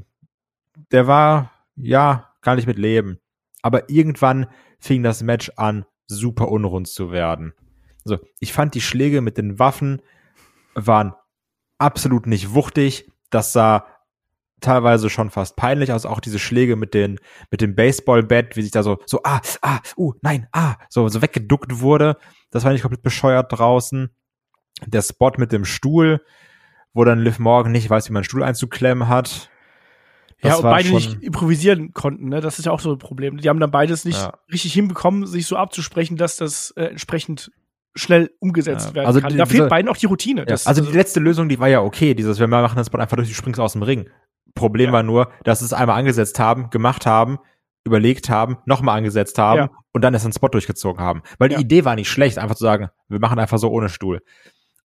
[0.92, 3.18] der war, ja, gar nicht mit Leben.
[3.62, 4.46] Aber irgendwann
[4.78, 7.52] fing das Match an, super unrund zu werden.
[8.04, 10.00] Also, ich fand die Schläge mit den Waffen
[10.74, 11.14] waren
[11.78, 13.10] absolut nicht wuchtig.
[13.30, 13.86] Das sah
[14.60, 16.06] teilweise schon fast peinlich aus.
[16.06, 17.20] Auch diese Schläge mit den,
[17.50, 21.22] mit dem Baseballbett, wie sich da so, so, ah, ah, uh, nein, ah, so, so
[21.22, 22.16] weggeduckt wurde.
[22.50, 24.10] Das war nicht komplett bescheuert draußen.
[24.86, 26.20] Der Spot mit dem Stuhl,
[26.92, 29.50] wo dann Liv Morgan nicht weiß, wie man einen Stuhl einzuklemmen hat.
[30.42, 32.40] Ja, Das und war beide nicht improvisieren konnten, ne?
[32.40, 33.38] Das ist ja auch so ein Problem.
[33.38, 34.34] Die haben dann beides nicht Ja.
[34.52, 37.50] richtig hinbekommen, sich so abzusprechen, dass das äh, entsprechend
[37.96, 38.94] schnell umgesetzt Ja.
[38.94, 39.30] werden Also kann.
[39.32, 40.42] die- Da fehlt diese- beiden auch die Routine.
[40.42, 42.98] Ja, Das- also die letzte Lösung, die war ja okay, dieses, wir machen das Spot
[42.98, 44.08] einfach durch, du springst aus dem Ring.
[44.54, 44.92] Problem Ja.
[44.92, 47.38] war nur, dass sie es einmal angesetzt haben, gemacht haben,
[47.84, 49.70] überlegt haben, nochmal angesetzt haben Ja.
[49.92, 51.22] und dann erst einen Spot durchgezogen haben.
[51.38, 51.58] Weil Ja.
[51.58, 54.20] die Idee war nicht schlecht, einfach zu sagen, wir machen einfach so ohne Stuhl.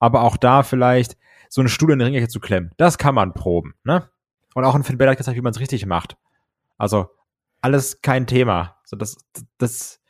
[0.04, 1.16] Aber auch da vielleicht
[1.50, 4.10] so einen Stuhl in den Ringecke zu klemmen, das kann man proben, ne?
[4.54, 6.18] Und auch ein Finn Balor hat gezeigt, wie man es richtig macht.
[6.78, 7.08] Also
[7.62, 8.78] alles kein Thema.
[8.84, 9.16] So das,
[9.58, 10.02] das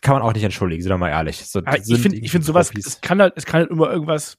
[0.00, 1.46] kann man auch nicht entschuldigen, sind wir mal ehrlich.
[1.46, 4.38] So, ich finde, ich finde sowas, es kann halt, es kann halt immer irgendwas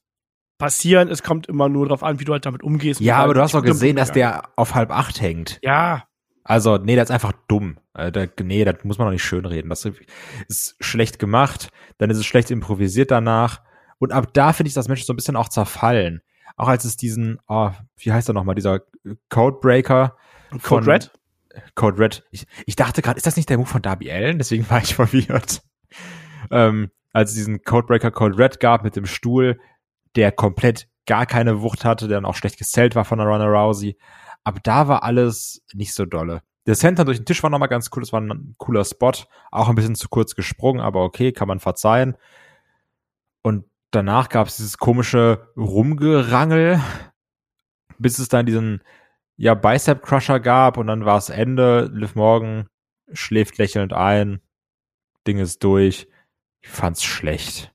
[0.58, 1.08] passieren.
[1.10, 3.00] Es kommt immer nur darauf an, wie du halt damit umgehst.
[3.02, 5.60] Ja, aber halt du hast doch gesehen, dass der auf halb acht hängt.
[5.62, 6.06] Ja,
[6.44, 7.78] Also, nee, das ist einfach dumm.
[7.94, 9.70] Äh, da- Nee, das muss man doch nicht schönreden.
[9.70, 9.86] Das
[10.48, 13.62] ist schlecht gemacht, dann ist es schlecht improvisiert danach.
[14.02, 16.22] Und ab da finde ich das Match so ein bisschen auch zerfallen.
[16.58, 18.82] Auch als es diesen, oh, wie heißt er nochmal, dieser
[19.30, 20.18] Codebreaker.
[20.50, 21.12] und von- Code Red.
[21.76, 22.24] Code Red.
[22.32, 24.40] Ich, ich dachte gerade, ist das nicht der Move von Darby Allen?
[24.40, 25.62] Deswegen war ich verwirrt.
[26.50, 29.60] Ähm, als es diesen Codebreaker Code Red gab mit dem Stuhl,
[30.16, 33.46] der komplett gar keine Wucht hatte, der dann auch schlecht gezählt war von der Ronda
[33.46, 33.98] Rousey.
[34.44, 36.42] Aber da war alles nicht so dolle.
[36.66, 39.12] Der Center durch den Tisch war nochmal ganz cool, das war ein cooler Spot.
[39.52, 42.16] Auch ein bisschen zu kurz gesprungen, aber okay, kann man verzeihen.
[43.44, 46.82] Und danach gab es dieses komische Rumgerangel,
[48.00, 48.84] bis es dann diesen
[49.38, 51.90] ja, Bicep Crusher gab und dann war es Ende.
[51.94, 52.68] Liv Morgan
[53.12, 54.42] schläft lächelnd ein.
[55.28, 56.08] Ding ist durch.
[56.62, 57.71] Ich fand's schlecht.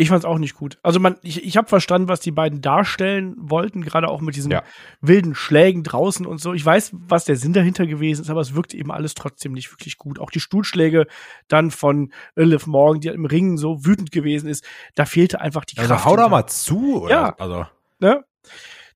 [0.00, 0.78] Ich fand's auch nicht gut.
[0.84, 4.52] Also man, ich, ich habe verstanden, was die beiden darstellen wollten, gerade auch mit diesen
[4.52, 4.62] Ja.
[5.00, 6.54] wilden Schlägen draußen und so.
[6.54, 9.72] Ich weiß, was der Sinn dahinter gewesen ist, aber es wirkte eben alles trotzdem nicht
[9.72, 10.20] wirklich gut.
[10.20, 11.08] Auch die Stuhlschläge
[11.48, 15.64] dann von äh, Liv Morgan, die im Ring so wütend gewesen ist, da fehlte einfach
[15.64, 15.90] die Kraft.
[15.90, 16.28] Also hau hinter.
[16.28, 17.02] mal zu.
[17.02, 17.10] Oder?
[17.10, 17.34] Ja.
[17.36, 17.66] Also,
[17.98, 18.24] ne?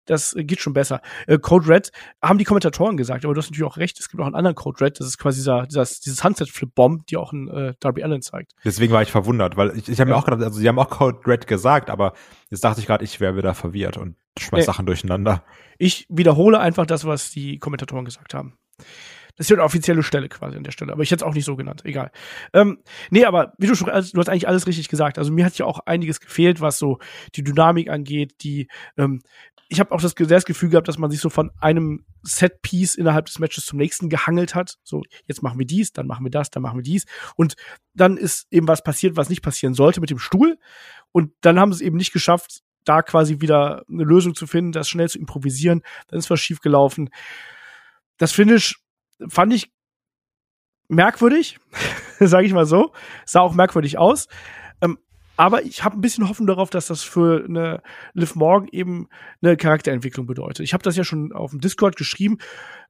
[0.06, 1.00] Das äh, geht schon besser.
[1.26, 4.20] Äh, Code Red haben die Kommentatoren gesagt, aber du hast natürlich auch recht, es gibt
[4.20, 7.32] auch einen anderen Code Red, das ist quasi dieser, dieses Sunset Flip Bomb, die auch
[7.32, 8.52] ein äh, Darby Allen zeigt.
[8.64, 10.16] deswegen war ich verwundert, weil ich, ich habe Ja.
[10.16, 12.14] mir auch gedacht, also sie haben auch Code Red gesagt, aber
[12.50, 14.64] jetzt dachte ich gerade, ich wäre wieder verwirrt und schmeiß Nee.
[14.66, 15.44] Sachen durcheinander.
[15.78, 18.56] Ich wiederhole einfach das, was die Kommentatoren gesagt haben.
[19.36, 21.32] Das ist ja eine offizielle Stelle quasi an der Stelle, aber ich hätte es auch
[21.34, 22.10] nicht so genannt, egal.
[22.52, 25.16] Ähm, nee, aber wie du schon, also, du hast eigentlich alles richtig gesagt.
[25.18, 26.98] Also mir hat ja auch einiges gefehlt, was so
[27.34, 29.22] die Dynamik angeht, die, ähm,
[29.72, 33.24] ich habe auch das, das Gefühl gehabt, dass man sich so von einem Set-Piece innerhalb
[33.24, 34.76] des Matches zum nächsten gehangelt hat.
[34.84, 37.06] So, jetzt machen wir dies, dann machen wir das, dann machen wir dies.
[37.36, 37.54] Und
[37.94, 40.58] dann ist eben was passiert, was nicht passieren sollte mit dem Stuhl.
[41.10, 44.72] Und dann haben sie es eben nicht geschafft, da quasi wieder eine Lösung zu finden,
[44.72, 45.80] das schnell zu improvisieren.
[46.08, 47.08] Dann ist was schiefgelaufen.
[48.18, 48.78] Das Finish
[49.26, 49.72] fand ich
[50.88, 51.58] merkwürdig,
[52.20, 52.92] sage ich mal so.
[53.24, 54.28] Sah auch merkwürdig aus.
[54.82, 54.98] Ähm,
[55.36, 57.82] aber ich habe ein bisschen Hoffnung darauf, dass das für eine
[58.14, 59.08] Liv Morgan eben
[59.40, 60.60] eine Charakterentwicklung bedeutet.
[60.60, 62.38] Ich habe das ja schon auf dem Discord geschrieben,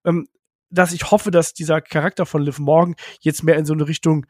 [0.04, 0.26] ähm,
[0.70, 4.26] dass ich hoffe, dass dieser Charakter von Liv Morgan jetzt mehr in so eine Richtung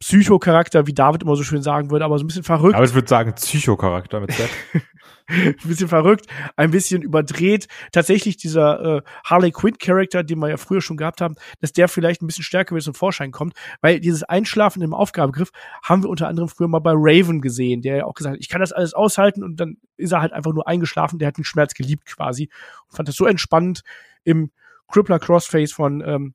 [0.00, 2.94] Psychocharakter, wie David immer so schön sagen würde, aber so ein bisschen verrückt Aber ich
[2.94, 4.50] würde sagen, Psychocharakter mit Z.
[5.28, 7.66] ein bisschen verrückt, ein bisschen überdreht.
[7.92, 11.88] Tatsächlich dieser äh, Harley Quinn Charakter, den wir ja früher schon gehabt haben, dass der
[11.88, 15.50] vielleicht ein bisschen stärker wieder zum Vorschein kommt, weil dieses Einschlafen im Aufgabegriff
[15.82, 18.48] haben wir unter anderem früher mal bei Raven gesehen, der ja auch gesagt hat, ich
[18.48, 21.44] kann das alles aushalten und dann ist er halt einfach nur eingeschlafen, der hat den
[21.44, 22.50] Schmerz geliebt quasi
[22.88, 23.82] und fand das so entspannend
[24.24, 24.50] im
[24.88, 26.34] Crippler Crossface von ähm,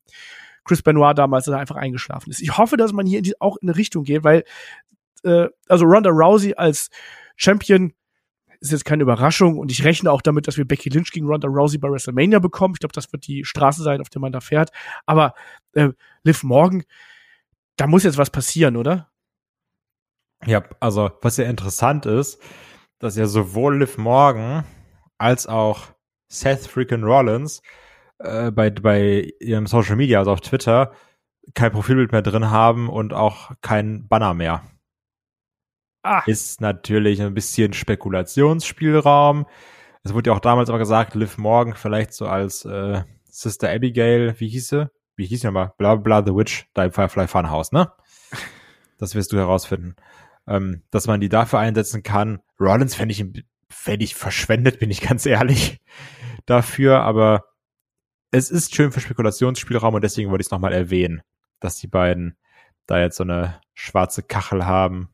[0.64, 2.40] Chris Benoit damals, dass einfach eingeschlafen ist.
[2.40, 4.44] Ich hoffe, dass man hier in die, auch in eine Richtung geht, weil
[5.24, 6.90] äh, also Ronda Rousey als
[7.36, 7.92] Champion
[8.60, 11.48] ist jetzt keine Überraschung und ich rechne auch damit, dass wir Becky Lynch gegen Ronda
[11.48, 12.74] Rousey bei WrestleMania bekommen.
[12.74, 14.70] Ich glaube, das wird die Straße sein, auf der man da fährt.
[15.04, 15.34] Aber
[15.72, 15.88] äh,
[16.22, 16.84] Liv Morgan,
[17.76, 19.10] da muss jetzt was passieren, oder?
[20.46, 22.40] Ja, also was ja interessant ist,
[23.00, 24.64] dass ja sowohl Liv Morgan
[25.18, 25.88] als auch
[26.28, 27.62] Seth freaking Rollins
[28.22, 30.92] äh, bei, bei ihrem Social Media, also auf Twitter,
[31.54, 34.62] kein Profilbild mehr drin haben und auch kein Banner mehr.
[36.02, 39.46] Ah, Ist natürlich ein bisschen Spekulationsspielraum.
[40.02, 44.34] Es wurde ja auch damals aber gesagt, Liv Morgan vielleicht so als äh, Sister Abigail,
[44.38, 44.90] wie hieß sie?
[45.14, 45.72] Wie hieß sie nochmal?
[45.78, 47.92] Bla bla The Witch, da im Firefly Funhouse, ne?
[48.98, 49.96] Das wirst du herausfinden.
[50.46, 52.40] Ähm, dass man die dafür einsetzen kann.
[52.60, 53.24] Rollins fände ich,
[53.68, 55.80] fänd ich verschwendet, bin ich ganz ehrlich,
[56.46, 57.44] dafür, aber
[58.32, 61.22] es ist schön für Spekulationsspielraum und deswegen wollte ich es nochmal erwähnen,
[61.60, 62.36] dass die beiden
[62.86, 65.10] da jetzt so eine schwarze Kachel haben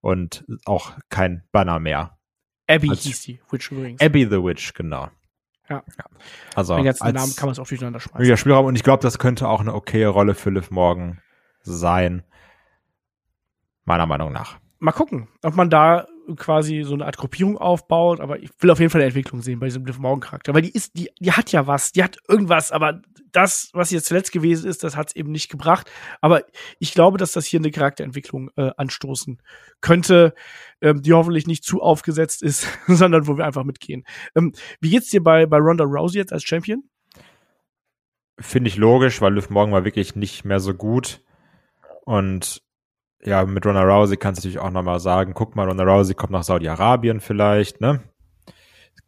[0.00, 2.18] und auch kein Banner mehr.
[2.68, 4.00] Abby als- hieß die, Witch übrigens.
[4.02, 5.08] Abby the Witch, genau.
[5.68, 5.82] Ja.
[6.54, 8.18] Also Den ganzen als Namen kann man es auch durcheinander schmeißen.
[8.18, 11.20] möglicher Spielraum und ich glaube, das könnte auch eine okaye Rolle für Liv Morgan
[11.62, 12.22] sein.
[13.84, 14.58] Meiner Meinung nach.
[14.78, 18.80] Mal gucken, ob man da quasi so eine Art Gruppierung aufbaut, aber ich will auf
[18.80, 21.32] jeden Fall eine Entwicklung sehen bei diesem Liv Morgan Charakter, weil die ist, die, die
[21.32, 23.00] hat ja was, die hat irgendwas, aber
[23.32, 25.90] das, was jetzt zuletzt gewesen ist, das hat es eben nicht gebracht.
[26.22, 26.44] Aber
[26.78, 29.42] ich glaube, dass das hier eine Charakterentwicklung äh, anstoßen
[29.82, 30.34] könnte,
[30.80, 34.04] ähm, die hoffentlich nicht zu aufgesetzt ist, sondern wo wir einfach mitgehen.
[34.34, 36.84] Ähm, wie geht's dir bei, bei Ronda Rousey jetzt als Champion?
[38.38, 41.22] Finde ich logisch, weil Liv Morgan war wirklich nicht mehr so gut.
[42.04, 42.62] Und
[43.26, 46.32] ja, mit Ronda Rousey kannst du natürlich auch nochmal sagen, guck mal, Ronda Rousey kommt
[46.32, 48.02] nach Saudi-Arabien vielleicht, ne?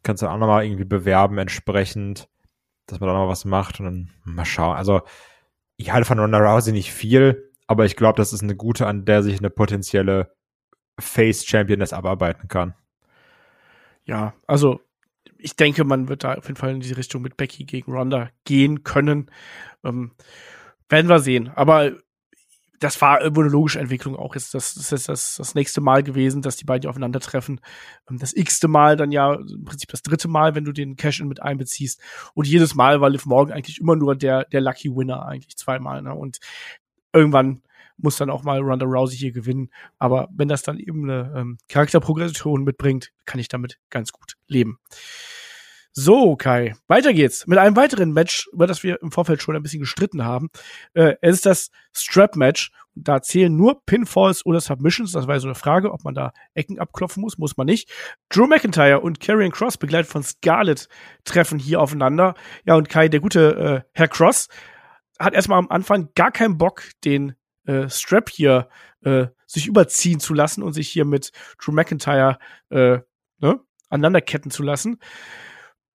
[0.03, 2.27] Kannst du auch nochmal irgendwie bewerben entsprechend,
[2.85, 4.75] dass man da noch was macht und dann mal schauen.
[4.75, 5.01] Also,
[5.77, 9.05] ich halte von Ronda Rousey nicht viel, aber ich glaube, das ist eine gute, an
[9.05, 10.35] der sich eine potenzielle
[10.99, 12.75] Face-Championess abarbeiten kann.
[14.03, 14.81] Ja, also
[15.37, 18.29] ich denke, man wird da auf jeden Fall in diese Richtung mit Becky gegen Ronda
[18.43, 19.31] gehen können.
[19.83, 20.11] Ähm,
[20.89, 21.51] werden wir sehen.
[21.55, 21.93] Aber
[22.79, 24.33] das war irgendwo eine logische Entwicklung auch.
[24.33, 27.59] Das, das ist das, das nächste Mal gewesen, dass die beiden aufeinandertreffen.
[28.09, 31.27] Ähm, das x-te Mal dann ja im Prinzip das dritte Mal, wenn du den Cash-In
[31.27, 32.01] mit einbeziehst.
[32.33, 36.01] Und jedes Mal war Liv Morgan eigentlich immer nur der, der Lucky Winner, eigentlich zweimal.
[36.01, 36.13] Ne?
[36.15, 36.39] Und
[37.13, 37.61] irgendwann
[37.97, 39.69] muss dann auch mal Ronda Rousey hier gewinnen.
[39.97, 44.79] Aber wenn das dann eben eine ähm, Charakterprogression mitbringt, kann ich damit ganz gut leben.
[45.91, 49.63] So, Kai, weiter geht's mit einem weiteren Match, über das wir im Vorfeld schon ein
[49.63, 50.49] bisschen gestritten haben.
[50.93, 52.71] Äh, es ist das Strap-Match.
[52.93, 55.13] Da zählen nur Pinfalls oder Submissions.
[55.13, 57.37] Das war ja so eine Frage, ob man da Ecken abklopfen muss.
[57.39, 57.89] Muss man nicht.
[58.29, 60.89] Drew McIntyre und Karrion Cross, begleitet von Scarlett,
[61.23, 62.35] treffen hier aufeinander.
[62.65, 64.47] Ja, und Kai, der gute äh, Herr Cross,
[65.17, 67.33] hat erstmal am Anfang gar keinen Bock, den
[67.65, 68.69] äh, Strap hier
[69.03, 72.37] äh, sich überziehen zu lassen und sich hier mit Drew McIntyre
[72.69, 72.99] äh,
[73.39, 74.99] ne, aneinanderketten zu lassen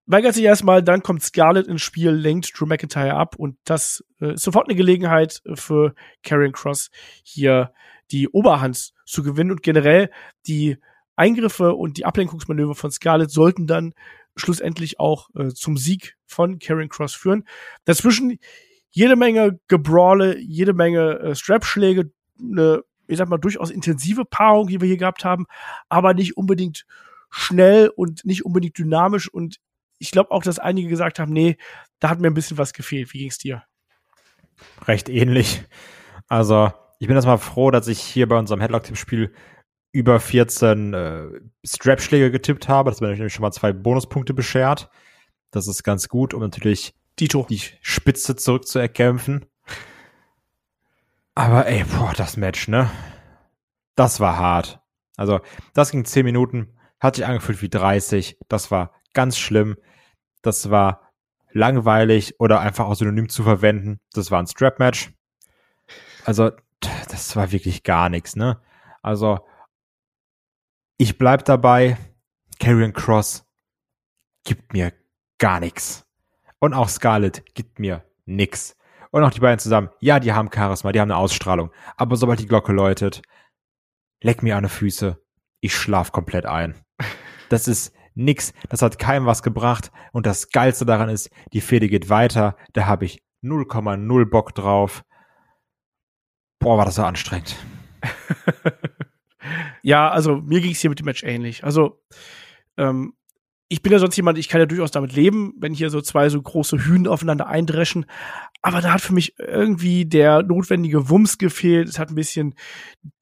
[0.06, 4.34] weigert sich erstmal, dann kommt Scarlett ins Spiel, lenkt Drew McIntyre ab und das äh,
[4.34, 6.90] ist sofort eine Gelegenheit für Karrion Cross
[7.22, 7.72] hier
[8.10, 10.10] die Oberhand zu gewinnen und generell
[10.46, 10.78] die
[11.16, 13.94] Eingriffe und die Ablenkungsmanöver von Scarlett sollten dann
[14.36, 17.44] schlussendlich auch äh, zum Sieg von Karrion Cross führen.
[17.84, 18.38] Dazwischen
[18.90, 24.80] jede Menge Gebrawle, jede Menge äh, Strapschläge, eine, ich sag mal, durchaus intensive Paarung, die
[24.80, 25.46] wir hier gehabt haben,
[25.88, 26.84] aber nicht unbedingt
[27.30, 29.58] schnell und nicht unbedingt dynamisch und
[29.98, 31.56] ich glaube auch, dass einige gesagt haben, nee,
[32.00, 33.12] da hat mir ein bisschen was gefehlt.
[33.12, 33.64] Wie ging's dir?
[34.86, 35.62] Recht ähnlich.
[36.28, 39.32] Also, ich bin erstmal froh, dass ich hier bei unserem Headlock-Tippspiel
[39.92, 41.26] über 14 äh,
[41.64, 42.90] Strap-Schläge getippt habe.
[42.90, 44.90] Das mir nämlich schon mal zwei Bonuspunkte beschert.
[45.50, 47.46] Das ist ganz gut, um natürlich Dito.
[47.48, 49.46] die Spitze zurückzuerkämpfen.
[51.34, 52.90] Aber ey, boah, das Match, ne?
[53.94, 54.80] Das war hart.
[55.16, 55.40] Also,
[55.72, 58.38] das ging 10 Minuten, hat sich angefühlt wie 30.
[58.48, 59.76] Das war ganz schlimm.
[60.42, 61.12] Das war
[61.52, 64.00] langweilig oder einfach auch synonym zu verwenden.
[64.12, 65.12] Das war ein Strap-Match.
[66.24, 66.50] Also,
[66.80, 68.60] das war wirklich gar nichts, ne?
[69.02, 69.40] Also,
[70.98, 71.96] ich bleib dabei.
[72.58, 73.46] Karrion Cross
[74.44, 74.92] gibt mir
[75.38, 76.06] gar nichts.
[76.58, 78.76] Und auch Scarlett gibt mir nix.
[79.10, 79.90] Und auch die beiden zusammen.
[80.00, 81.70] Ja, die haben Charisma, die haben eine Ausstrahlung.
[81.96, 83.22] Aber sobald die Glocke läutet,
[84.22, 85.22] leck mir an die Füße.
[85.60, 86.74] Ich schlaf komplett ein.
[87.48, 88.52] Das ist, nix.
[88.68, 89.92] Das hat keinem was gebracht.
[90.12, 92.56] Und das Geilste daran ist, die Fehde geht weiter.
[92.72, 95.04] Da habe ich 0,0 Bock drauf.
[96.58, 97.56] Boah, war das so anstrengend.
[99.82, 101.64] ja, also mir ging es hier mit dem Match ähnlich.
[101.64, 102.00] Also
[102.76, 103.14] ähm,
[103.68, 106.28] ich bin ja sonst jemand, ich kann ja durchaus damit leben, wenn hier so zwei
[106.28, 108.04] so große Hühner aufeinander eindreschen.
[108.60, 111.88] Aber da hat für mich irgendwie der notwendige Wumms gefehlt.
[111.88, 112.54] Es hat ein bisschen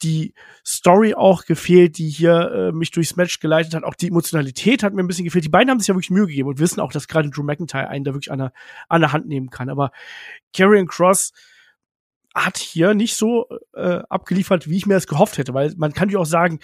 [0.02, 0.34] die
[0.66, 3.84] Story auch gefehlt, die hier äh, mich durchs Match geleitet hat.
[3.84, 5.44] Auch die Emotionalität hat mir ein bisschen gefehlt.
[5.44, 7.88] Die beiden haben sich ja wirklich Mühe gegeben und wissen auch, dass gerade Drew McIntyre
[7.88, 8.52] einen da wirklich an der,
[8.88, 9.68] an der Hand nehmen kann.
[9.68, 9.92] Aber
[10.52, 11.32] Karrion Cross
[12.34, 16.08] hat hier nicht so äh, abgeliefert, wie ich mir das gehofft hätte, weil man kann
[16.08, 16.58] ja auch sagen,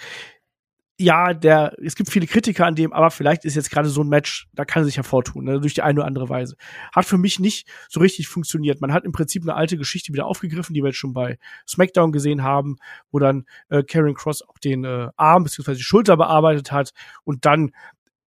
[0.99, 4.09] ja, der, es gibt viele Kritiker an dem, aber vielleicht ist jetzt gerade so ein
[4.09, 6.57] Match, da kann er sich hervortun, ne, durch die eine oder andere Weise.
[6.93, 8.81] Hat für mich nicht so richtig funktioniert.
[8.81, 12.11] Man hat im Prinzip eine alte Geschichte wieder aufgegriffen, die wir jetzt schon bei SmackDown
[12.11, 12.75] gesehen haben,
[13.11, 15.75] wo dann äh, Karen Cross auch den äh, Arm bzw.
[15.75, 16.91] die Schulter bearbeitet hat
[17.23, 17.71] und dann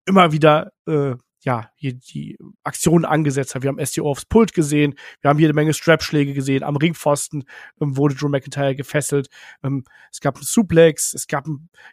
[0.07, 3.63] immer wieder äh, ja, hier die Aktionen angesetzt hat.
[3.63, 7.45] Wir haben STO aufs Pult gesehen, wir haben jede Menge Strapschläge gesehen, am Ringpfosten
[7.81, 9.29] ähm, wurde Drew McIntyre gefesselt,
[9.63, 11.47] ähm, es gab einen Suplex, es gab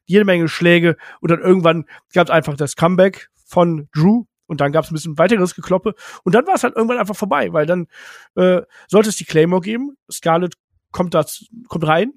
[0.05, 0.97] jede Menge Schläge.
[1.21, 4.25] Und dann irgendwann gab es einfach das Comeback von Drew.
[4.45, 5.93] Und dann gab es ein bisschen weiteres Gekloppe.
[6.23, 7.87] Und dann war es halt irgendwann einfach vorbei, weil dann
[8.35, 10.55] äh, sollte es die Claymore geben, Scarlett
[10.91, 11.23] kommt da,
[11.67, 12.13] kommt rein,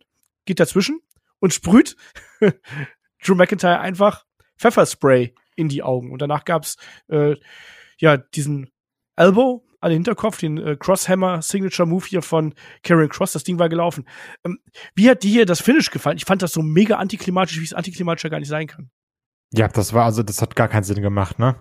[0.46, 1.00] geht dazwischen
[1.40, 1.96] und sprüht
[3.22, 4.24] Drew McIntyre einfach
[4.62, 6.12] Pfefferspray in die Augen.
[6.12, 6.76] Und danach gab's
[7.08, 7.34] äh,
[7.98, 8.70] ja diesen
[9.16, 13.32] Elbow an den Hinterkopf, den äh, Crosshammer Signature Move hier von Karen Cross.
[13.32, 14.06] Das Ding war gelaufen.
[14.44, 14.58] Ähm,
[14.94, 16.16] wie hat dir hier das Finish gefallen?
[16.16, 18.90] Ich fand das so mega antiklimatisch, wie es antiklimatisch ja gar nicht sein kann.
[19.52, 21.56] Ja, das war also, das hat gar keinen Sinn gemacht, ne?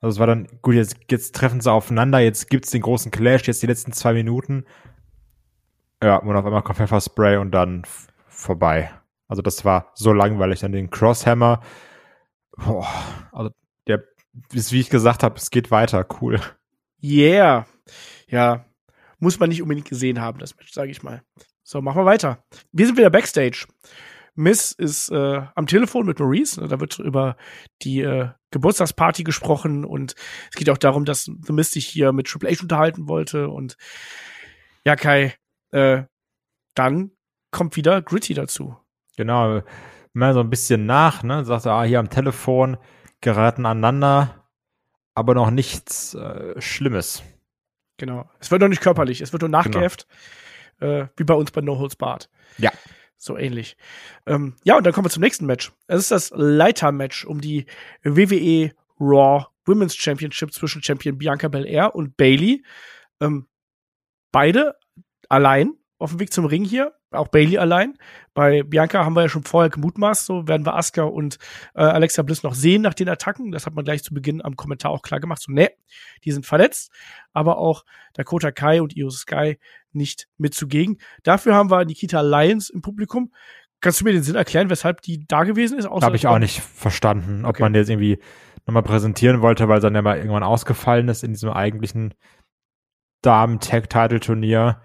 [0.00, 3.46] Also es war dann, gut, jetzt, jetzt treffen sie aufeinander, jetzt gibt's den großen Clash,
[3.46, 4.64] jetzt die letzten zwei Minuten.
[6.02, 7.84] Ja, und auf einmal kommt Pfefferspray und dann
[8.26, 8.90] vorbei.
[9.28, 10.60] Also das war so langweilig.
[10.60, 11.60] Dann den Crosshammer.
[12.56, 12.88] Boah,
[13.32, 13.50] also
[13.86, 14.04] der,
[14.50, 16.06] wie ich gesagt habe, es geht weiter.
[16.20, 16.40] Cool.
[17.02, 17.66] Yeah.
[18.28, 18.64] Ja,
[19.18, 21.22] muss man nicht unbedingt gesehen haben, das Match, sage ich mal.
[21.62, 22.44] So, machen wir weiter.
[22.72, 23.66] Wir sind wieder Backstage.
[24.34, 26.66] Miss ist äh, am Telefon mit Maurice.
[26.66, 27.36] Da wird über
[27.82, 30.14] die äh, Geburtstagsparty gesprochen und
[30.50, 33.48] es geht auch darum, dass The Miss sich hier mit Triple H unterhalten wollte.
[33.48, 33.76] Und
[34.84, 35.34] ja, Kai,
[35.70, 36.02] äh,
[36.74, 37.12] dann
[37.50, 38.76] kommt wieder Gritty dazu.
[39.16, 39.62] Genau,
[40.14, 41.44] mal so ein bisschen nach, ne?
[41.44, 42.76] Sagt er, ah, hier am Telefon
[43.20, 44.46] geraten aneinander,
[45.14, 47.22] aber noch nichts äh, Schlimmes.
[47.96, 48.28] Genau.
[48.40, 50.06] Es wird noch nicht körperlich, es wird nur nachgeäfft,
[50.78, 51.02] genau.
[51.02, 52.28] äh, wie bei uns bei No Holds Barred.
[52.58, 52.72] Ja.
[53.16, 53.76] So ähnlich.
[54.26, 55.72] Ähm, ja, und dann kommen wir zum nächsten Match.
[55.86, 57.66] Es ist das Leiter-Match um die
[58.02, 62.62] WWE Raw Women's Championship zwischen Champion Bianca Belair und Bailey.
[63.20, 63.46] Ähm,
[64.30, 64.76] beide
[65.28, 67.96] allein auf dem Weg zum Ring hier, auch Bailey allein.
[68.34, 71.38] Bei Bianca haben wir ja schon vorher gemutmaßt, so werden wir Asuka und
[71.74, 73.52] äh, Alexa Bliss noch sehen nach den Attacken.
[73.52, 75.40] Das hat man gleich zu Beginn am Kommentar auch klar gemacht.
[75.40, 75.70] So, ne,
[76.24, 76.90] die sind verletzt,
[77.32, 79.58] aber auch Dakota Kai und Io Sky
[79.92, 80.98] nicht mit zugegen.
[81.22, 83.32] Dafür haben wir Nikita Lyons im Publikum.
[83.80, 85.88] Kannst du mir den Sinn erklären, weshalb die da gewesen ist?
[85.88, 87.62] Habe ich auch nicht verstanden, ob okay.
[87.62, 88.18] man jetzt irgendwie
[88.66, 92.14] nochmal präsentieren wollte, weil dann ja mal irgendwann ausgefallen ist in diesem eigentlichen
[93.22, 94.80] Damen-Tag-Title-Turnier.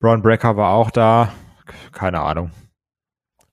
[0.00, 1.32] Braun Breaker war auch da.
[1.92, 2.50] Keine Ahnung.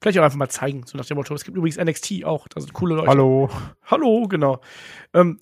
[0.02, 1.34] Vielleicht auch einfach mal zeigen, so nach dem Motto.
[1.34, 3.08] Es gibt übrigens NXT auch, da sind coole Leute.
[3.08, 3.50] Hallo.
[3.86, 4.60] Hallo, genau.
[5.14, 5.40] Ähm,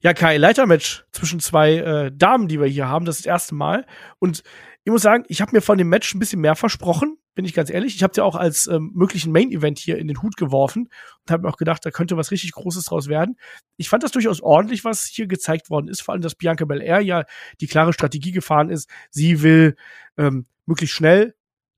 [0.00, 3.54] ja, Kai, Leitermatch zwischen zwei äh, Damen, die wir hier haben, das ist das erste
[3.54, 3.86] Mal.
[4.18, 4.42] Und
[4.82, 7.54] ich muss sagen, ich habe mir von dem Match ein bisschen mehr versprochen, bin ich
[7.54, 7.94] ganz ehrlich.
[7.94, 10.88] Ich habe ja auch als ähm, möglichen Main-Event hier in den Hut geworfen
[11.22, 13.36] und habe mir auch gedacht, da könnte was richtig Großes draus werden.
[13.76, 17.00] Ich fand das durchaus ordentlich, was hier gezeigt worden ist, vor allem, dass Bianca Belair
[17.00, 17.24] ja
[17.60, 18.88] die klare Strategie gefahren ist.
[19.10, 19.76] Sie will
[20.16, 21.34] ähm, möglichst schnell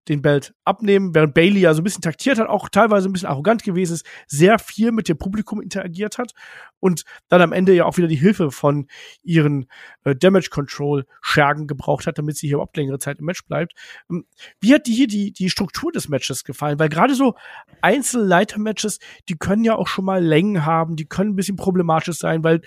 [0.09, 3.29] den Belt abnehmen, während Bailey ja so ein bisschen taktiert hat, auch teilweise ein bisschen
[3.29, 6.33] arrogant gewesen ist, sehr viel mit dem Publikum interagiert hat
[6.81, 8.89] und dann am Ende ja auch wieder die Hilfe von
[9.23, 9.67] ihren
[10.05, 13.75] äh, Damage Control Schergen gebraucht hat, damit sie hier überhaupt längere Zeit im Match bleibt.
[14.11, 14.27] Ähm,
[14.61, 16.79] wie hat dir hier die, die Struktur des Matches gefallen?
[16.79, 17.35] Weil gerade so
[17.83, 18.99] Einzelleiter-Matches,
[19.29, 22.63] die können ja auch schon mal Längen haben, die können ein bisschen problematisch sein, weil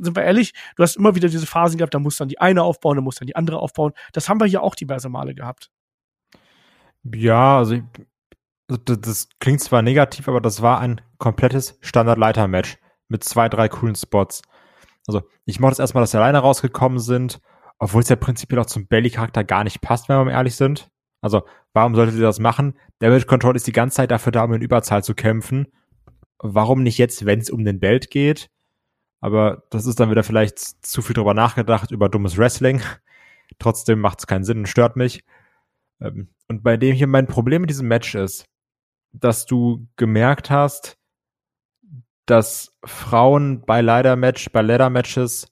[0.00, 2.62] sind wir ehrlich, du hast immer wieder diese Phasen gehabt, da muss dann die eine
[2.62, 3.92] aufbauen, da muss dann die andere aufbauen.
[4.12, 5.70] Das haben wir hier auch diverse Male gehabt.
[7.14, 7.82] Ja, also, ich,
[8.68, 12.78] also das, das klingt zwar negativ, aber das war ein komplettes Standard-Leiter-Match
[13.08, 14.42] mit zwei, drei coolen Spots.
[15.06, 17.40] Also ich mochte es erstmal, dass sie alleine rausgekommen sind,
[17.78, 20.90] obwohl es ja prinzipiell auch zum Belly-Charakter gar nicht passt, wenn wir mal ehrlich sind.
[21.20, 22.76] Also warum sollte sie das machen?
[22.98, 25.66] Damage Control ist die ganze Zeit dafür da, um in Überzahl zu kämpfen.
[26.38, 28.50] Warum nicht jetzt, wenn es um den Belt geht?
[29.20, 32.82] Aber das ist dann wieder vielleicht zu viel drüber nachgedacht, über dummes Wrestling.
[33.58, 35.24] Trotzdem macht es keinen Sinn und stört mich.
[36.00, 38.46] Ähm, und bei dem hier mein Problem mit diesem Match ist,
[39.12, 40.98] dass du gemerkt hast,
[42.26, 45.48] dass Frauen bei Leiter-Match, bei Ladder-Matches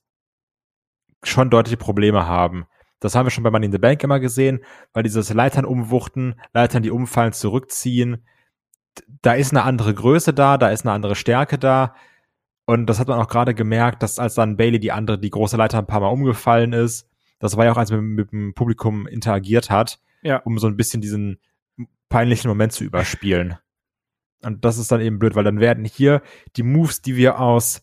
[1.23, 2.67] schon deutliche Probleme haben.
[3.01, 6.41] Das haben wir schon bei Money in the Bank immer gesehen, weil dieses Leitern umwuchten,
[6.53, 8.27] Leitern, die umfallen, zurückziehen,
[9.23, 11.95] da ist eine andere Größe da, da ist eine andere Stärke da.
[12.67, 15.57] Und das hat man auch gerade gemerkt, dass als dann Bailey die andere, die große
[15.57, 18.55] Leiter ein paar Mal umgefallen ist, das war ja auch, als man mit, mit dem
[18.55, 20.39] Publikum interagiert hat, ja.
[20.39, 21.39] um so ein bisschen diesen
[22.09, 23.59] peinlichen Moment zu überspielen.
[24.43, 26.23] Und das ist dann eben blöd, weil dann werden hier
[26.57, 27.83] die Moves, die wir aus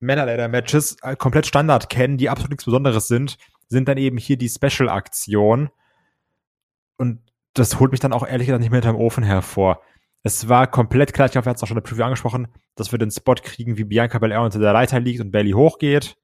[0.00, 4.48] Männerleiter-Matches äh, komplett Standard kennen, die absolut nichts Besonderes sind, sind dann eben hier die
[4.48, 5.70] Special-Aktion.
[6.96, 7.20] Und
[7.54, 9.80] das holt mich dann auch ehrlich gesagt nicht mehr hinterm Ofen hervor.
[10.26, 12.48] Es war komplett klar, ich glaube, wir hatten es auch schon in der Preview angesprochen,
[12.76, 16.16] dass wir den Spot kriegen, wie Bianca Belair unter der Leiter liegt und Bailey hochgeht.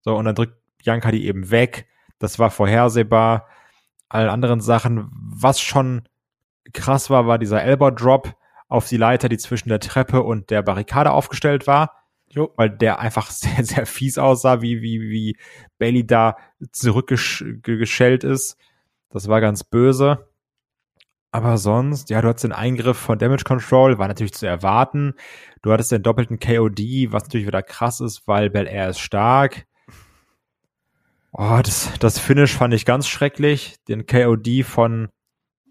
[0.00, 1.86] So, und dann drückt Bianca die eben weg.
[2.18, 3.46] Das war vorhersehbar.
[4.08, 6.02] Allen anderen Sachen, was schon
[6.72, 8.34] krass war, war dieser Elbow Drop,
[8.68, 12.04] auf die Leiter, die zwischen der Treppe und der Barrikade aufgestellt war.
[12.28, 12.52] Jo.
[12.56, 15.36] Weil der einfach sehr, sehr fies aussah, wie, wie, wie
[15.78, 16.36] Bailey da
[16.72, 18.56] zurückgeschellt ist.
[19.10, 20.29] Das war ganz böse.
[21.32, 25.14] Aber sonst, ja, du hattest den Eingriff von Damage Control, war natürlich zu erwarten.
[25.62, 29.66] Du hattest den doppelten KOD, was natürlich wieder krass ist, weil Bel Air ist stark.
[31.32, 33.76] Oh, das, das Finish fand ich ganz schrecklich.
[33.86, 35.08] Den KOD von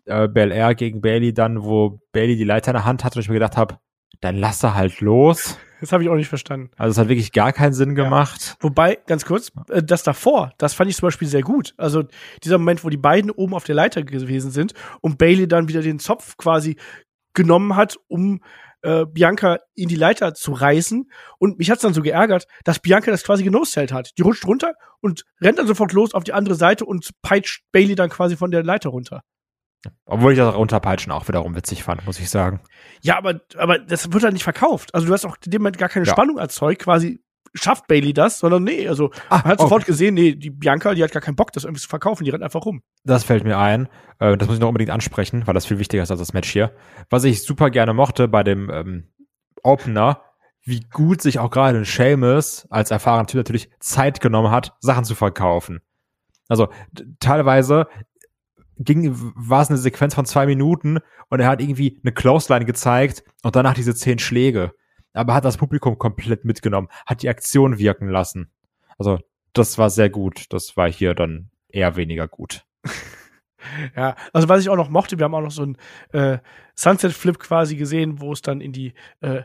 [0.06, 3.24] äh, Bel Air gegen Bailey dann, wo Bailey die Leiter in der Hand hatte und
[3.24, 3.80] ich mir gedacht habe,
[4.22, 5.58] dann lass er halt los.
[5.80, 6.72] Das habe ich auch nicht verstanden.
[6.78, 8.58] Also es hat wirklich gar keinen Sinn gemacht.
[8.60, 11.74] Wobei, ganz kurz, äh, das davor, das fand ich zum Beispiel sehr gut.
[11.78, 12.04] Also
[12.44, 15.82] dieser Moment, wo die beiden oben auf der Leiter gewesen sind und Bailey dann wieder
[15.82, 16.78] den Zopf quasi
[17.34, 18.42] genommen hat, um
[18.82, 21.10] äh, Bianca in die Leiter zu reißen.
[21.38, 24.18] Und mich hat's dann so geärgert, dass Bianca das quasi genostellt hat.
[24.18, 27.96] Die rutscht runter und rennt dann sofort los auf die andere Seite und peitscht Bailey
[27.96, 29.22] dann quasi von der Leiter runter.
[30.06, 32.60] Obwohl ich das Runterpeitschen auch wiederum witzig fand, muss ich sagen.
[33.02, 34.94] Ja, aber, aber das wird halt nicht verkauft.
[34.94, 36.12] Also du hast auch in dem Moment gar keine Ja.
[36.12, 37.22] Spannung erzeugt, quasi
[37.56, 39.62] schafft Bailey das, sondern nee, also Ah, man hat okay.
[39.64, 42.30] sofort gesehen, nee, die Bianca, die hat gar keinen Bock, das irgendwie zu verkaufen, die
[42.30, 42.84] rennt einfach rum.
[43.06, 43.88] Das fällt mir ein.
[44.20, 46.50] Äh, das muss ich noch unbedingt ansprechen, weil das viel wichtiger ist als das Match
[46.52, 46.74] hier.
[47.10, 49.08] Was ich super gerne mochte bei dem ähm,
[49.64, 50.22] Opener,
[50.64, 55.06] wie gut sich auch gerade ein Seamus als erfahrener Typ natürlich Zeit genommen hat, Sachen
[55.06, 55.80] zu verkaufen.
[56.50, 56.68] Also
[57.20, 57.88] teilweise
[58.80, 61.00] ging, war es eine Sequenz von zwei Minuten
[61.30, 64.74] und er hat irgendwie eine Clothesline gezeigt und danach diese zehn Schläge.
[65.14, 68.52] Aber hat das Publikum komplett mitgenommen, hat die Aktion wirken lassen.
[68.98, 69.20] Also
[69.54, 70.46] das war sehr gut.
[70.50, 72.66] Das war hier dann eher weniger gut.
[73.94, 75.78] Ja, also was ich auch noch mochte, wir haben auch noch so einen
[76.14, 76.40] äh,
[76.76, 79.44] Sunset-Flip quasi gesehen, wo es dann in die äh,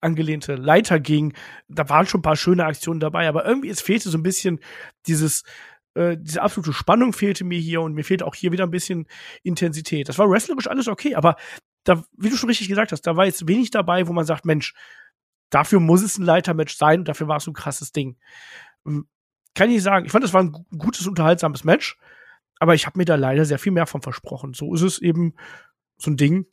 [0.00, 1.34] angelehnte Leiter ging.
[1.68, 4.60] Da waren schon ein paar schöne Aktionen dabei, aber irgendwie es fehlte so ein bisschen
[5.06, 5.44] dieses
[5.94, 9.06] äh, diese absolute Spannung fehlte mir hier und mir fehlte auch hier wieder ein bisschen
[9.42, 10.08] Intensität.
[10.08, 11.36] Das war wrestlerisch alles okay, aber
[11.84, 14.44] da, wie du schon richtig gesagt hast, da war jetzt wenig dabei, wo man sagt,
[14.44, 14.74] Mensch,
[15.50, 18.18] dafür muss es ein Leitermatch sein und dafür war es ein krasses Ding.
[18.86, 19.08] Ähm,
[19.54, 20.06] Kann ich sagen.
[20.06, 21.98] Ich fand, das war ein gu- gutes, unterhaltsames Match,
[22.60, 24.54] aber ich habe mir da leider sehr viel mehr von versprochen.
[24.54, 25.34] So ist es eben
[25.96, 26.46] so ein Ding.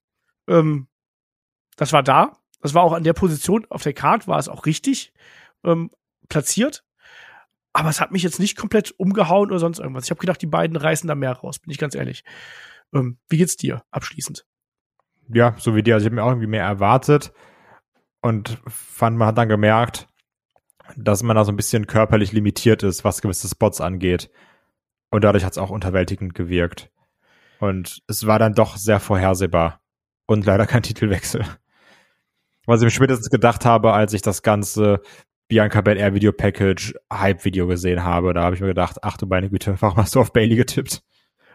[0.47, 0.87] Ähm,
[1.75, 2.39] das war da.
[2.61, 5.13] Das war auch an der Position auf der Card, war es auch richtig
[5.63, 5.91] ähm,
[6.27, 6.83] platziert.
[7.73, 10.05] Aber es hat mich jetzt nicht komplett umgehauen oder sonst irgendwas.
[10.05, 12.23] Ich habe gedacht, die beiden reißen da mehr raus, bin ich ganz ehrlich.
[12.93, 14.45] Ähm, wie geht's dir abschließend?
[15.33, 15.95] ja, so wie dir.
[15.95, 17.33] Also ich habe mir auch irgendwie mehr erwartet
[18.21, 20.07] und fand, man hat dann gemerkt,
[20.95, 24.29] dass man da so ein bisschen körperlich limitiert ist, was gewisse Spots angeht.
[25.09, 26.89] Und dadurch hat es auch unterwältigend gewirkt.
[27.59, 29.81] Und es war dann doch sehr vorhersehbar.
[30.25, 31.45] Und leider kein Titelwechsel.
[32.65, 35.01] Was ich mir spätestens gedacht habe, als ich das ganze
[35.47, 39.25] Bianca Belair Video Package Hype Video gesehen habe, da habe ich mir gedacht, ach du
[39.25, 41.03] meine Güte, warum hast du auf Bailey getippt?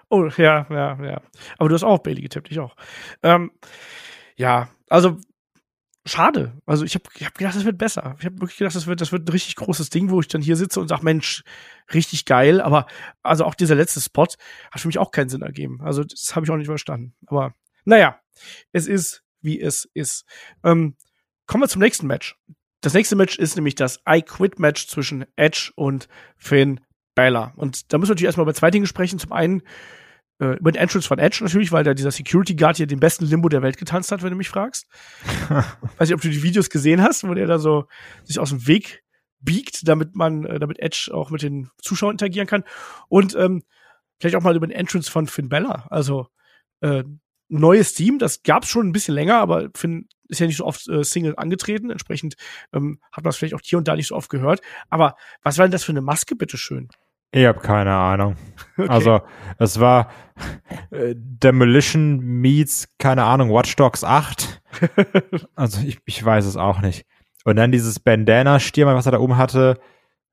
[0.09, 1.23] Oh, ja, ja, ja.
[1.59, 2.77] Aber du hast auch auf Bailey getippt, ich auch.
[3.23, 3.51] Ähm,
[4.37, 5.19] ja, also
[6.05, 6.61] schade.
[6.67, 8.17] Also ich habe ich hab gedacht, das wird besser.
[8.19, 10.43] Ich habe wirklich gedacht, das wird, das wird ein richtig großes Ding, wo ich dann
[10.43, 11.45] hier sitze und sage, Mensch,
[11.93, 12.61] richtig geil.
[12.61, 12.87] Aber
[13.23, 14.27] also auch dieser letzte Spot
[14.71, 15.81] hat für mich auch keinen Sinn ergeben.
[15.83, 17.15] Also das habe ich auch nicht verstanden.
[17.27, 18.21] Aber naja,
[18.73, 20.25] es ist, wie es ist.
[20.65, 20.97] Ähm,
[21.47, 22.37] kommen wir zum nächsten Match.
[22.83, 26.81] Das nächste Match ist nämlich das I Quit Match zwischen Edge und Finn
[27.15, 27.53] Balor.
[27.57, 29.19] Und da müssen wir natürlich erstmal über zwei Dinge sprechen.
[29.21, 29.63] Zum einen
[30.41, 33.25] äh, über den Entrance von Edge natürlich, weil da dieser Security Guard hier den besten
[33.25, 34.87] Limbo der Welt getanzt hat, wenn du mich fragst.
[35.49, 37.87] Weiß nicht, ob du die Videos gesehen hast, wo der da so
[38.25, 39.05] sich aus dem Weg
[39.39, 42.65] biegt, damit man, äh, damit Edge auch mit den Zuschauern interagieren kann.
[43.09, 43.63] Und ähm,
[44.19, 45.87] vielleicht auch mal über den Entrance von Finn Bella.
[45.91, 46.27] Also
[46.81, 47.05] äh,
[47.53, 50.89] neues Team, das gab's schon ein bisschen länger, aber Finn ist ja nicht so oft
[50.89, 51.91] äh, Single angetreten.
[51.91, 52.35] Entsprechend
[52.73, 54.61] ähm, hat man es vielleicht auch hier und da nicht so oft gehört.
[54.91, 56.89] Aber was war denn das für eine Maske, bitteschön?
[57.31, 58.37] Ich habe keine Ahnung.
[58.79, 58.89] Okay.
[58.89, 59.21] Also,
[59.59, 60.11] es war
[60.91, 64.63] äh, Demolition meets, keine Ahnung, Watch Dogs 8.
[65.55, 67.05] also, ich, ich weiß es auch nicht.
[67.45, 69.79] Und dann dieses Bandana-Stirn, was er da oben hatte.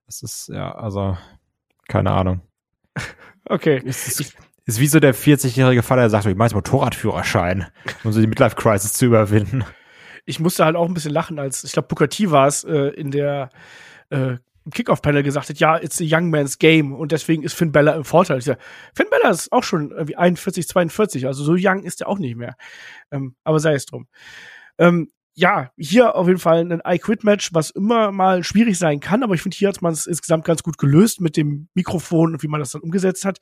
[0.06, 1.18] Das ist, ja, also,
[1.90, 2.42] keine Ahnung.
[3.46, 3.82] okay.
[3.86, 7.68] Es ist, ist wie so der 40-jährige Vater, der sagt, ich mache jetzt Motorradführerschein,
[8.03, 9.64] um so die Midlife-Crisis zu überwinden.
[10.26, 13.12] ich musste halt auch ein bisschen lachen, als ich glaube, T war es äh, in
[13.12, 13.49] der
[14.10, 14.38] äh,
[14.72, 18.03] Kickoff-Panel gesagt hat, ja, it's a young man's game und deswegen ist Finn Bella im
[18.03, 18.38] Vorteil.
[18.38, 18.60] Ich sag,
[18.93, 22.36] Finn Bella ist auch schon irgendwie 41, 42, also so young ist er auch nicht
[22.36, 22.55] mehr.
[23.12, 24.07] Ähm, aber sei es drum.
[24.78, 29.36] Ähm, ja, hier auf jeden Fall ein I-Quit-Match, was immer mal schwierig sein kann, aber
[29.36, 32.47] ich finde, hier hat man es insgesamt ganz gut gelöst mit dem Mikrofon und wie
[32.47, 33.39] man das dann umgesetzt hat.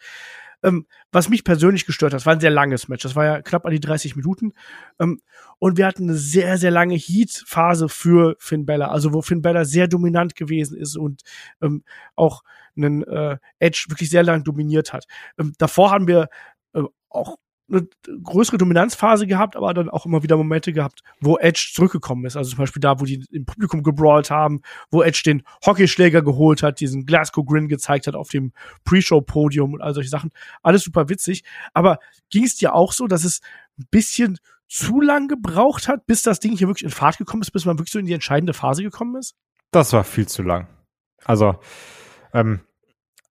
[0.64, 3.04] Ähm, was mich persönlich gestört hat, war ein sehr langes Match.
[3.04, 4.54] Das war ja knapp an die 30 Minuten.
[5.00, 5.22] Ähm,
[5.60, 9.66] und wir hatten eine sehr, sehr lange Heat-Phase für Finn Bella, also wo Finn Bella
[9.66, 11.22] sehr dominant gewesen ist und
[11.62, 11.84] ähm,
[12.16, 12.44] auch
[12.76, 15.06] einen äh, Edge wirklich sehr lang dominiert hat.
[15.40, 16.30] Ähm, davor haben wir
[16.74, 17.38] äh, auch
[17.70, 17.88] eine
[18.24, 22.38] größere Dominanzphase gehabt, aber dann auch immer wieder Momente gehabt, wo Edge zurückgekommen ist.
[22.38, 26.64] Also zum Beispiel da, wo die im Publikum gebrawlt haben, wo Edge den Hockeyschläger geholt
[26.64, 28.54] hat, diesen Glasgow Grin gezeigt hat auf dem
[28.86, 30.32] Pre-Show-Podium und all solche Sachen.
[30.64, 31.44] Alles super witzig.
[31.74, 32.00] Aber
[32.30, 33.42] ging es dir auch so, dass es
[33.78, 34.38] ein bisschen
[34.68, 37.78] zu lang gebraucht hat, bis das Ding hier wirklich in Fahrt gekommen ist, bis man
[37.78, 39.36] wirklich so in die entscheidende Phase gekommen ist?
[39.72, 40.68] Das war viel zu lang.
[41.26, 41.60] Also,
[42.34, 42.62] ähm,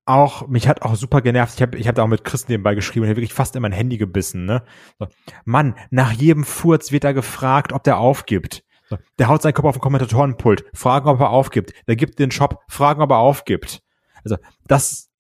[0.07, 1.55] auch, mich hat auch super genervt.
[1.57, 3.73] Ich habe ich hab da auch mit Chris nebenbei geschrieben und wirklich fast in mein
[3.73, 4.63] Handy gebissen, ne?
[4.99, 5.09] So,
[5.45, 8.65] Mann, nach jedem Furz wird er gefragt, ob der aufgibt.
[8.89, 11.73] So, der haut seinen Kopf auf den Kommentatorenpult, fragen, ob er aufgibt.
[11.89, 13.83] Der gibt den Shop, fragen, ob er aufgibt.
[14.25, 14.37] Also,
[14.67, 15.11] das,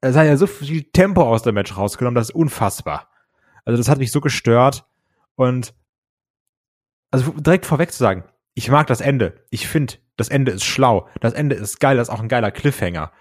[0.00, 3.08] es hat ja so viel Tempo aus dem Match rausgenommen, das ist unfassbar.
[3.64, 4.84] Also, das hat mich so gestört
[5.36, 5.72] und,
[7.12, 8.24] also direkt vorweg zu sagen,
[8.54, 9.44] ich mag das Ende.
[9.50, 11.08] Ich finde, das Ende ist schlau.
[11.20, 13.12] Das Ende ist geil, das ist auch ein geiler Cliffhanger.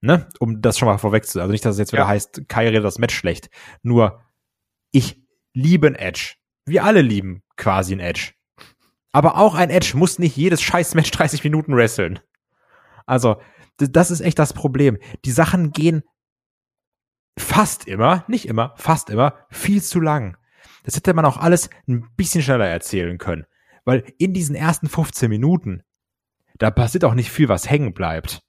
[0.00, 0.28] Ne?
[0.38, 2.08] Um das schon mal vorweg zu, also nicht, dass es jetzt wieder Ja.
[2.08, 3.50] heißt, Kai redet das Match schlecht.
[3.82, 4.22] Nur,
[4.92, 5.20] ich
[5.54, 6.34] liebe ein Edge.
[6.64, 8.32] Wir alle lieben quasi ein Edge.
[9.10, 12.20] Aber auch ein Edge muss nicht jedes scheiß Match 30 Minuten wresteln.
[13.06, 13.40] Also,
[13.78, 14.98] das ist echt das Problem.
[15.24, 16.02] Die Sachen gehen
[17.38, 20.36] fast immer, nicht immer, fast immer, viel zu lang.
[20.84, 23.46] Das hätte man auch alles ein bisschen schneller erzählen können.
[23.84, 25.82] Weil in diesen ersten 15 Minuten,
[26.58, 28.42] da passiert auch nicht viel, was hängen bleibt.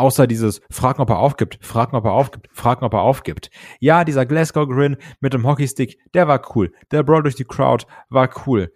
[0.00, 3.50] Außer dieses Fragen, ob er aufgibt, fragen, ob er aufgibt, fragen, ob er aufgibt.
[3.80, 6.72] Ja, dieser Glasgow Grin mit dem Hockeystick, der war cool.
[6.90, 8.72] Der Brawl durch die Crowd war cool.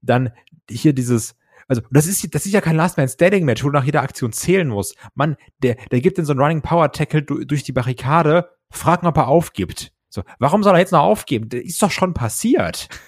[0.00, 0.30] Dann
[0.70, 1.36] hier dieses,
[1.68, 4.00] also das ist, das ist ja kein Last Man Standing Match, wo du nach jeder
[4.00, 4.96] Aktion zählen musst.
[5.14, 9.06] Mann, der, der gibt in so einen Running Power Tackle du, durch die Barrikade, fragen,
[9.06, 9.92] ob er aufgibt.
[10.08, 11.50] So, warum soll er jetzt noch aufgeben?
[11.50, 12.88] Der ist doch schon passiert.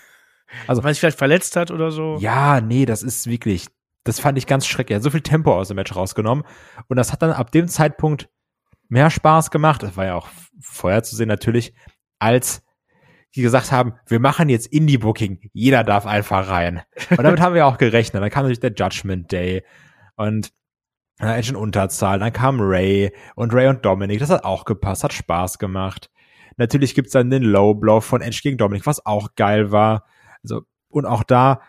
[0.68, 2.18] Also, weil sich vielleicht verletzt hat oder so.
[2.20, 3.66] Ja, nee, das ist wirklich,
[4.06, 4.94] das fand ich ganz schrecklich.
[4.94, 6.44] Er hat so viel Tempo aus dem Match rausgenommen.
[6.88, 8.28] Und das hat dann ab dem Zeitpunkt
[8.88, 9.82] mehr Spaß gemacht.
[9.82, 10.28] Das war ja auch
[10.60, 11.74] vorher zu sehen natürlich,
[12.18, 12.62] als
[13.34, 15.50] die gesagt haben, wir machen jetzt Indie-Booking.
[15.52, 16.82] Jeder darf einfach rein.
[17.10, 18.22] Und damit haben wir auch gerechnet.
[18.22, 19.62] Dann kam natürlich der Judgment Day
[20.16, 20.52] und
[21.18, 22.18] Edge in Unterzahl.
[22.18, 24.20] Dann kam Ray und Ray und Dominic.
[24.20, 26.10] Das hat auch gepasst, hat Spaß gemacht.
[26.56, 30.04] Natürlich gibt's dann den Low Blow von Edge gegen Dominic, was auch geil war.
[30.42, 31.60] Also, und auch da,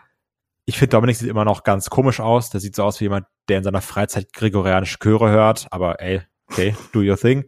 [0.68, 2.50] ich finde, Dominik sieht immer noch ganz komisch aus.
[2.50, 5.66] Der sieht so aus wie jemand, der in seiner Freizeit gregorianische Chöre hört.
[5.70, 7.46] Aber ey, okay, do your thing.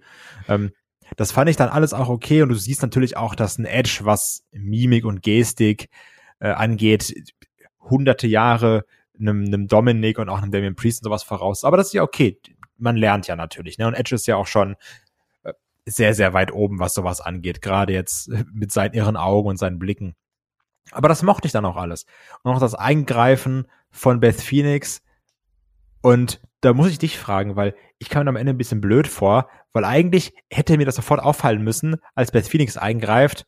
[0.49, 0.71] Ähm,
[1.19, 2.41] das fand ich dann alles auch okay.
[2.41, 5.91] Und du siehst natürlich auch, dass ein Edge, was Mimik und Gestik
[6.39, 7.13] äh, angeht,
[7.79, 8.87] hunderte Jahre
[9.19, 11.63] einem, einem Dominik und auch einem Damien Priest und sowas voraus.
[11.65, 12.41] Aber das ist ja okay.
[12.79, 13.77] Man lernt ja natürlich.
[13.77, 13.87] Ne?
[13.87, 14.77] Und Edge ist ja auch schon
[15.43, 15.53] äh,
[15.85, 17.61] sehr, sehr weit oben, was sowas angeht.
[17.61, 20.15] Gerade jetzt mit seinen irren Augen und seinen Blicken.
[20.93, 22.07] Aber das mochte ich dann auch alles.
[22.43, 25.03] Und auch das Eingreifen von Beth Phoenix.
[26.03, 29.07] Und da muss ich dich fragen, weil ich kam mir am Ende ein bisschen blöd
[29.07, 33.47] vor, weil eigentlich hätte mir das sofort auffallen müssen, als Beth Phoenix eingreift.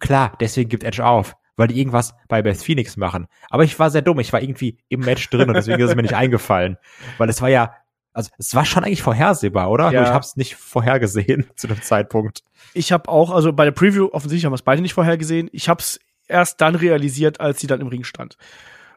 [0.00, 3.26] Klar, deswegen gibt Edge auf, weil die irgendwas bei Beth Phoenix machen.
[3.50, 5.96] Aber ich war sehr dumm, ich war irgendwie im Match drin und deswegen ist es
[5.96, 6.76] mir nicht eingefallen.
[7.18, 7.74] Weil es war ja,
[8.12, 9.84] also es war schon eigentlich vorhersehbar, oder?
[9.84, 10.00] Ja.
[10.00, 12.42] Nur ich habe es nicht vorhergesehen zu dem Zeitpunkt.
[12.74, 15.48] Ich habe auch, also bei der Preview offensichtlich haben wir es beide nicht vorher gesehen.
[15.52, 16.00] Ich habe es
[16.32, 18.36] erst dann realisiert, als sie dann im Ring stand.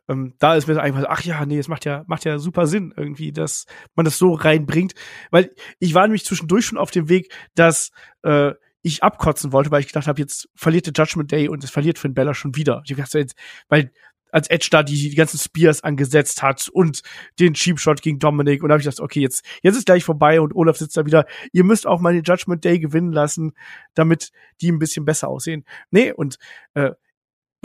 [0.07, 2.67] Ähm, da ist mir einfach, so, ach ja, nee, es macht ja, macht ja super
[2.67, 3.65] Sinn irgendwie, dass
[3.95, 4.93] man das so reinbringt.
[5.31, 7.91] Weil ich war nämlich zwischendurch schon auf dem Weg, dass
[8.23, 11.71] äh, ich abkotzen wollte, weil ich gedacht habe, jetzt verliert der Judgment Day und es
[11.71, 12.83] verliert Finn Bella schon wieder.
[12.85, 13.35] Ich so jetzt,
[13.67, 13.91] weil
[14.31, 17.01] als Edge da die, die ganzen Spears angesetzt hat und
[17.39, 20.03] den Cheap Shot gegen Dominic und da habe ich gedacht, okay, jetzt, jetzt ist gleich
[20.03, 21.25] vorbei und Olaf sitzt da wieder.
[21.53, 23.53] Ihr müsst auch mal den Judgment Day gewinnen lassen,
[23.93, 25.63] damit die ein bisschen besser aussehen.
[25.89, 26.37] Nee, und
[26.73, 26.91] äh,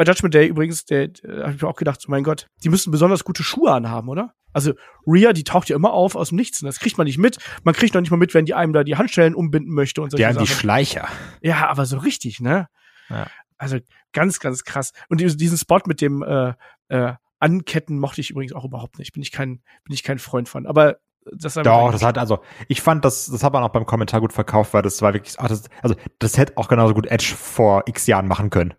[0.01, 2.71] bei Judgment Day übrigens, der, der habe ich mir auch gedacht, so mein Gott, die
[2.71, 4.33] müssen besonders gute Schuhe anhaben, oder?
[4.55, 4.73] Also
[5.07, 6.63] Rhea, die taucht ja immer auf aus dem Nichts.
[6.63, 7.37] Und das kriegt man nicht mit.
[7.65, 10.09] Man kriegt noch nicht mal mit, wenn die einem da die Handschellen umbinden möchte und
[10.09, 10.59] solche Der die Sachen.
[10.59, 11.07] Schleicher.
[11.43, 12.71] Ja, aber so richtig, ne?
[13.11, 13.27] Ja.
[13.59, 13.77] Also
[14.15, 14.95] ganz, ganz krass.
[15.11, 16.55] Und diesen diesen Spot mit dem äh,
[16.89, 19.13] äh, Anketten mochte ich übrigens auch überhaupt nicht.
[19.13, 20.65] Bin ich kein, bin ich kein Freund von.
[20.65, 20.97] Aber
[21.31, 22.39] das Doch, das hat also,
[22.69, 25.39] ich fand das, das hat man auch beim Kommentar gut verkauft, weil das war wirklich,
[25.39, 28.73] ach, das, also das hätte auch genauso gut Edge vor x Jahren machen können.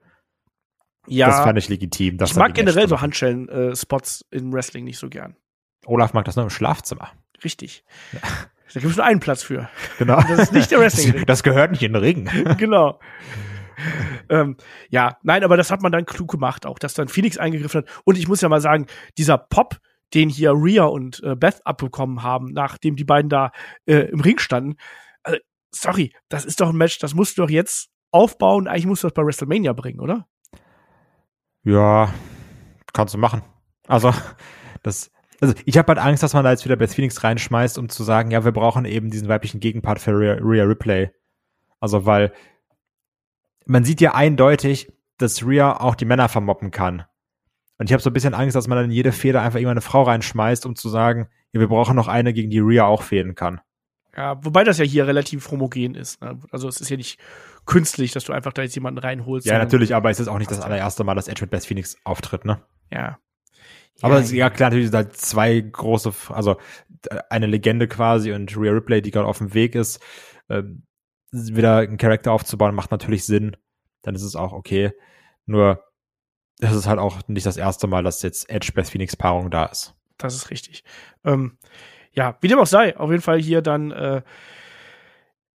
[1.07, 1.27] Ja.
[1.27, 2.17] Das fand ich legitim.
[2.17, 5.35] dass ich mag generell so Handschellen-Spots im Wrestling nicht so gern.
[5.85, 7.11] Olaf mag das nur im Schlafzimmer.
[7.43, 7.83] Richtig.
[8.73, 9.69] Da gibt es nur einen Platz für.
[9.97, 10.21] Genau.
[10.21, 11.25] Das ist nicht der Wrestling-Ring.
[11.25, 12.29] Das gehört nicht in den Ring.
[12.57, 12.99] genau.
[14.29, 14.55] ähm,
[14.89, 17.89] ja, nein, aber das hat man dann klug gemacht, auch dass dann Phoenix eingegriffen hat.
[18.05, 18.85] Und ich muss ja mal sagen,
[19.17, 19.77] dieser Pop,
[20.13, 23.51] den hier Rhea und äh, Beth abbekommen haben, nachdem die beiden da
[23.85, 24.75] äh, im Ring standen,
[25.23, 25.39] also,
[25.71, 28.67] sorry, das ist doch ein Match, das musst du doch jetzt aufbauen.
[28.67, 30.27] Eigentlich musst du das bei WrestleMania bringen, oder?
[31.63, 32.13] Ja,
[32.93, 33.43] kannst du machen.
[33.87, 34.13] Also,
[34.83, 37.89] das, also ich habe halt Angst, dass man da jetzt wieder Beth Phoenix reinschmeißt, um
[37.89, 41.11] zu sagen, ja, wir brauchen eben diesen weiblichen Gegenpart für Rhea, Rhea Ripley.
[41.79, 42.31] Also, weil
[43.65, 47.05] man sieht ja eindeutig, dass Rhea auch die Männer vermoppen kann.
[47.77, 49.71] Und ich habe so ein bisschen Angst, dass man dann in jede Feder einfach immer
[49.71, 53.01] eine Frau reinschmeißt, um zu sagen, ja, wir brauchen noch eine, gegen die Rhea auch
[53.01, 53.61] fäden kann.
[54.15, 56.21] Ja, wobei das ja hier relativ homogen ist.
[56.21, 56.37] Ne?
[56.51, 57.19] Also es ist ja nicht
[57.65, 59.45] künstlich, dass du einfach da jetzt jemanden reinholst.
[59.47, 61.95] Ja, natürlich, aber es ist auch nicht das allererste Mal, dass Edge mit Beth Phoenix
[62.03, 62.61] auftritt, ne?
[62.91, 63.19] Ja.
[64.01, 66.57] Aber ja, es- ja, klar, natürlich sind halt zwei große, also
[67.09, 70.01] äh, eine Legende quasi und Rhea Ripley, die gerade auf dem Weg ist,
[70.49, 70.83] ähm,
[71.31, 73.55] wieder einen Charakter aufzubauen, macht natürlich Sinn.
[74.01, 74.91] Dann ist es auch okay.
[75.45, 75.83] Nur,
[76.57, 79.65] das ist halt auch nicht das erste Mal, dass jetzt Edge Beth Phoenix Paarung da
[79.65, 79.95] ist.
[80.17, 80.83] Das ist richtig.
[81.23, 81.57] Ähm,
[82.11, 84.21] ja, wie dem auch sei, auf jeden Fall hier dann äh,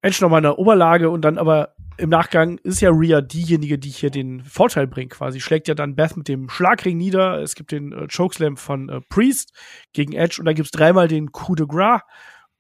[0.01, 4.09] Edge nochmal eine Oberlage und dann aber im Nachgang ist ja Rhea diejenige, die hier
[4.09, 5.39] den Vorteil bringt quasi.
[5.39, 7.41] Schlägt ja dann Beth mit dem Schlagring nieder.
[7.41, 9.53] Es gibt den äh, Chokeslam von äh, Priest
[9.93, 12.01] gegen Edge und dann gibt's dreimal den Coup de Gras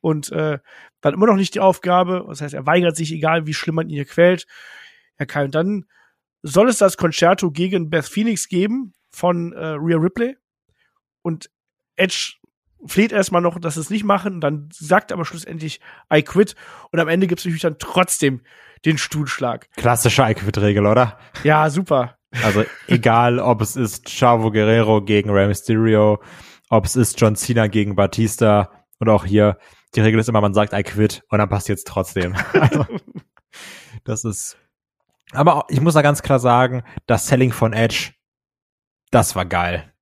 [0.01, 0.59] und äh,
[1.01, 2.25] dann immer noch nicht die Aufgabe.
[2.27, 4.45] Das heißt, er weigert sich, egal wie schlimm man ihn hier quält.
[5.19, 5.85] Ja, Kai, und dann
[6.41, 10.37] soll es das Concerto gegen Beth Phoenix geben von äh, Rhea Ripley.
[11.21, 11.49] Und
[11.95, 12.35] Edge
[12.85, 15.79] fleht erstmal noch, dass sie es nicht machen, dann sagt aber schlussendlich
[16.13, 16.55] I quit
[16.91, 18.41] und am Ende gibt es natürlich dann trotzdem
[18.85, 19.67] den Stuhlschlag.
[19.75, 21.17] Klassische I quit-Regel, oder?
[21.43, 22.17] Ja, super.
[22.43, 26.21] Also egal, ob es ist Chavo Guerrero gegen Rey Mysterio,
[26.69, 29.57] ob es ist John Cena gegen Batista und auch hier,
[29.95, 32.35] die Regel ist immer, man sagt I quit und dann passt jetzt trotzdem.
[32.53, 32.85] Also,
[34.03, 34.57] das ist.
[35.31, 38.11] Aber ich muss da ganz klar sagen, das Selling von Edge,
[39.11, 39.93] das war geil.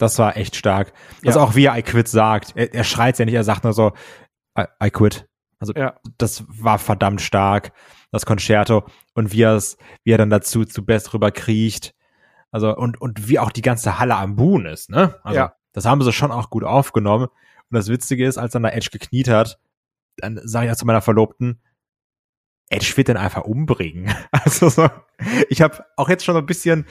[0.00, 0.92] Das war echt stark.
[1.24, 1.44] Also Ja.
[1.44, 2.52] auch wie er I quit sagt.
[2.56, 3.92] Er, er schreit ja nicht, er sagt nur so,
[4.58, 5.28] I, I quit.
[5.58, 5.94] Also Ja.
[6.18, 7.72] das war verdammt stark,
[8.10, 8.84] das Concerto.
[9.14, 11.94] Und wie er es, wie er dann dazu zu Best rüber kriecht.
[12.50, 15.20] Also, und, und wie auch die ganze Halle am Buhen ist, ne?
[15.22, 15.54] Also, Ja.
[15.72, 17.26] das haben sie schon auch gut aufgenommen.
[17.26, 19.60] Und das Witzige ist, als dann da Edge gekniet hat,
[20.16, 21.60] dann sage ich ja zu meiner Verlobten,
[22.70, 24.12] Edge wird den einfach umbringen.
[24.32, 24.88] Also so,
[25.50, 26.86] ich habe auch jetzt schon so ein bisschen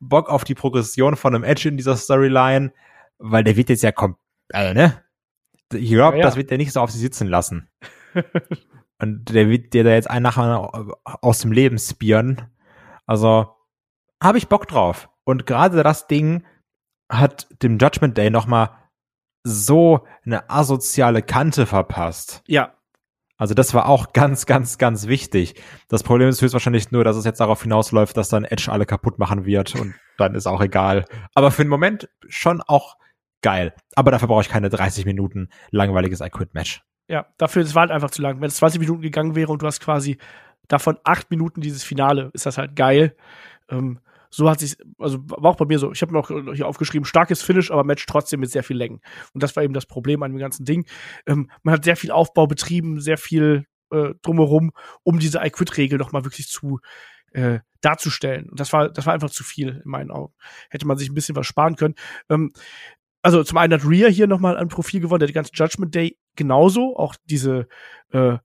[0.00, 2.72] Bock auf die Progression von einem Edge in dieser Storyline,
[3.18, 4.16] weil der wird jetzt ja kom
[4.52, 5.02] also, ne?
[5.72, 6.26] Ich glaube, Ja, ja.
[6.26, 7.68] das wird der nicht so auf sich sitzen lassen.
[8.98, 10.70] Und der wird dir da jetzt einen nachher
[11.04, 12.50] aus dem Leben spieren.
[13.06, 13.54] Also
[14.22, 15.08] habe ich Bock drauf.
[15.24, 16.44] Und gerade das Ding
[17.10, 18.76] hat dem Judgment Day noch mal
[19.42, 22.42] so eine asoziale Kante verpasst.
[22.46, 22.74] Ja,
[23.40, 25.54] Also das war auch ganz, ganz, ganz wichtig.
[25.88, 29.18] Das Problem ist höchstwahrscheinlich nur, dass es jetzt darauf hinausläuft, dass dann Edge alle kaputt
[29.18, 31.06] machen wird und dann ist auch egal.
[31.34, 32.98] Aber für den Moment schon auch
[33.40, 33.74] geil.
[33.96, 36.82] Aber dafür brauche ich keine 30 Minuten langweiliges I Quit Match.
[37.08, 37.26] ja.
[37.38, 38.42] Dafür, es war halt einfach zu lang.
[38.42, 40.18] Wenn es 20 Minuten gegangen wäre und du hast quasi
[40.68, 43.16] davon acht Minuten dieses Finale, ist das halt geil.
[43.70, 45.92] Ähm, so hat sich, also war auch bei mir so.
[45.92, 49.00] Ich habe mir auch hier aufgeschrieben, starkes Finish, aber Match trotzdem mit sehr viel Längen.
[49.34, 50.86] Und das war eben das Problem an dem ganzen Ding.
[51.26, 54.70] Ähm, man hat sehr viel Aufbau betrieben, sehr viel äh, drumherum,
[55.02, 56.78] um diese I Quit-Regel noch mal wirklich zu
[57.32, 58.48] äh, darzustellen.
[58.48, 60.34] Und das war, das war einfach zu viel in meinen Augen.
[60.70, 61.94] Hätte man sich ein bisschen was sparen können.
[62.28, 62.52] Ähm,
[63.22, 65.94] also zum einen hat Rhea hier noch mal ein Profil gewonnen, der die ganze Judgment
[65.94, 67.68] Day genauso, auch diese
[68.12, 68.38] äh,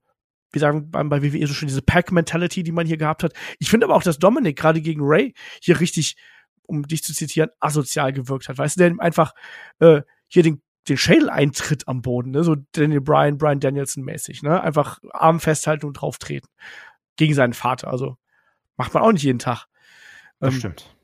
[0.52, 3.32] wir sagen beim, bei WWE so schön diese Pack-Mentality, die man hier gehabt hat.
[3.58, 6.16] Ich finde aber auch, dass Dominic gerade gegen Ray hier richtig,
[6.66, 8.58] um dich zu zitieren, asozial gewirkt hat.
[8.58, 9.32] Weißt du, der einfach
[9.80, 12.44] äh, hier den, den Schädel eintritt am Boden, ne?
[12.44, 14.60] so Daniel Bryan, Bryan Danielson mäßig, ne?
[14.60, 16.48] Einfach Arm festhalten und drauf treten.
[17.16, 17.88] Gegen seinen Vater.
[17.88, 18.16] Also
[18.76, 19.66] macht man auch nicht jeden Tag.
[20.38, 20.96] Das Ähm, stimmt.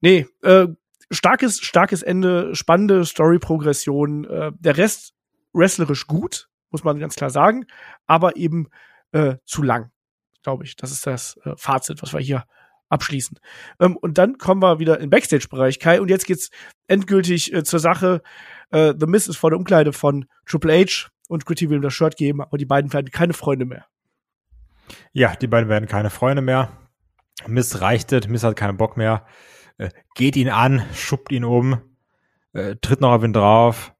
[0.00, 0.66] Nee, äh,
[1.10, 4.24] starkes, starkes Ende, spannende Story-Progression.
[4.24, 5.14] Äh, der Rest
[5.52, 7.66] wrestlerisch gut, muss man ganz klar sagen,
[8.06, 8.68] aber eben
[9.12, 9.92] äh, zu lang,
[10.42, 10.74] glaube ich.
[10.74, 12.44] Das ist das äh, Fazit, was wir hier
[12.88, 13.38] abschließen.
[13.78, 16.50] Ähm, und dann kommen wir wieder in Backstage-Bereich, Kai, und jetzt geht's
[16.88, 18.22] endgültig äh, zur Sache.
[18.72, 21.94] Äh, The Miss ist vor der Umkleide von Triple H und Gritty will ihm das
[21.94, 23.86] Shirt geben, aber die beiden werden keine Freunde mehr.
[25.12, 26.72] Ja, die beiden werden keine Freunde mehr.
[27.46, 29.24] Miss reichtet, Miss hat keinen Bock mehr.
[29.78, 31.80] Äh, geht ihn an, schuppt ihn um,
[32.52, 33.94] äh, tritt noch auf ihn drauf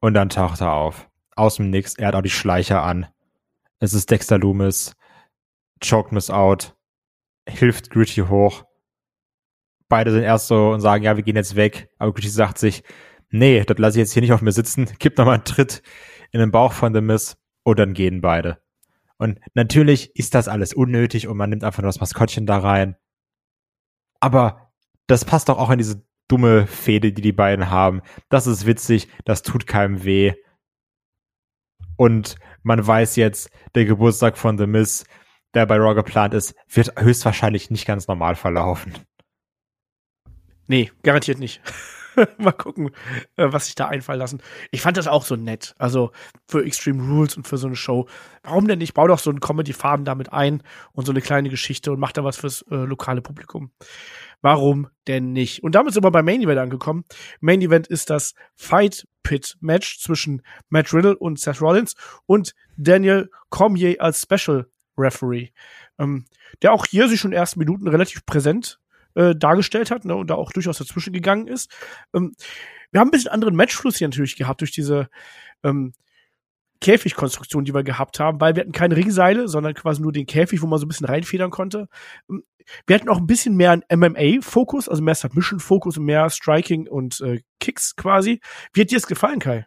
[0.00, 1.08] und dann taucht er auf.
[1.36, 3.06] Aus dem Nix, er hat auch die Schleicher an.
[3.78, 4.96] Es ist Dexter Loomis,
[5.80, 6.76] choked Miss out,
[7.48, 8.64] hilft Gritty hoch.
[9.88, 11.90] Beide sind erst so und sagen, ja, wir gehen jetzt weg.
[11.98, 12.82] Aber Gritty sagt sich,
[13.30, 14.88] nee, das lasse ich jetzt hier nicht auf mir sitzen.
[14.98, 15.82] Gibt noch mal einen Tritt
[16.32, 18.58] in den Bauch von The Miss und dann gehen beide.
[19.18, 22.96] Und natürlich ist das alles unnötig und man nimmt einfach nur das Maskottchen da rein.
[24.20, 24.72] Aber
[25.06, 28.02] das passt doch auch in diese dumme Fehde, die die beiden haben.
[28.28, 30.34] Das ist witzig, das tut keinem weh.
[31.96, 35.04] Und man weiß jetzt, der Geburtstag von The Miz,
[35.54, 38.92] der bei Raw geplant ist, wird höchstwahrscheinlich nicht ganz normal verlaufen.
[40.68, 41.60] Nee, garantiert nicht.
[42.38, 42.90] Mal gucken,
[43.36, 44.42] äh, was sich da einfallen lassen.
[44.70, 45.74] Ich fand das auch so nett.
[45.78, 46.12] Also
[46.48, 48.08] für Extreme Rules und für so eine Show.
[48.42, 48.94] Warum denn nicht?
[48.94, 52.24] Bau doch so einen Comedy-Farben damit ein und so eine kleine Geschichte und mach da
[52.24, 53.70] was fürs äh, lokale Publikum.
[54.42, 55.62] Warum denn nicht?
[55.62, 57.04] Und damit sind wir beim Main Event angekommen.
[57.40, 61.94] Main Event ist das Fight Pit Match zwischen Matt Riddle und Seth Rollins
[62.26, 65.50] und Daniel Cormier als Special Referee.
[65.98, 66.26] Ähm,
[66.62, 68.78] der auch hier sich schon ersten Minuten relativ präsent
[69.14, 71.70] äh, dargestellt hat ne, und da auch durchaus dazwischen gegangen ist.
[72.14, 72.34] Ähm,
[72.90, 75.08] wir haben ein bisschen anderen Matchfluss hier natürlich gehabt durch diese
[75.64, 75.92] ähm,
[76.80, 80.62] Käfigkonstruktion, die wir gehabt haben, weil wir hatten keine Ringseile, sondern quasi nur den Käfig,
[80.62, 81.88] wo man so ein bisschen reinfedern konnte.
[82.86, 87.20] Wir hatten auch ein bisschen mehr einen MMA-Fokus, also mehr Submission-Fokus und mehr Striking und
[87.20, 88.40] äh, Kicks quasi.
[88.72, 89.66] Wie hat dir das gefallen, Kai?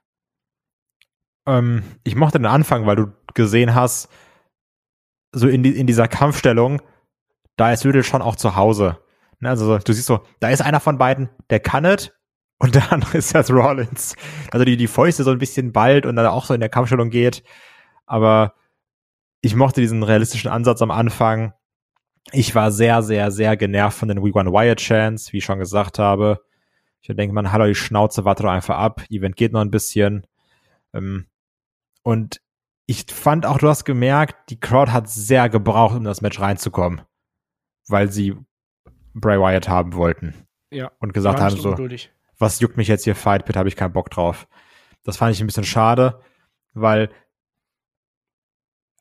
[1.48, 4.10] Ähm, ich mochte den Anfang, weil du gesehen hast,
[5.32, 6.82] so in, die, in dieser Kampfstellung,
[7.56, 9.00] da ist Riddle schon auch zu Hause.
[9.40, 12.12] Ne, also du siehst so, da ist einer von beiden, der kann es
[12.60, 14.16] und der andere ist Seth Rollins.
[14.52, 17.10] Also die, die Fäuste so ein bisschen bald und dann auch so in der Kampfstellung
[17.10, 17.42] geht.
[18.06, 18.54] Aber
[19.42, 21.54] ich mochte diesen realistischen Ansatz am Anfang.
[22.34, 25.60] Ich war sehr, sehr, sehr genervt von den We One Wyatt Chance, wie ich schon
[25.60, 26.42] gesagt habe.
[27.02, 29.06] Ich denke, man, hallo, die Schnauze, warte doch einfach ab.
[29.10, 30.28] Event geht noch ein bisschen.
[30.94, 31.28] Ähm,
[32.04, 32.42] und
[32.88, 37.04] ich fand auch, du hast gemerkt, die Crowd hat sehr gebraucht, um das Match reinzukommen.
[37.88, 38.36] Weil sie
[39.14, 40.34] Bray Wyatt haben wollten.
[40.72, 40.92] Ja.
[41.00, 43.94] Und gesagt haben so, ungeduldig was juckt mich jetzt hier Fight Pit, habe ich keinen
[43.94, 44.48] Bock drauf.
[45.04, 46.22] Das fand ich ein bisschen schade,
[46.74, 47.10] weil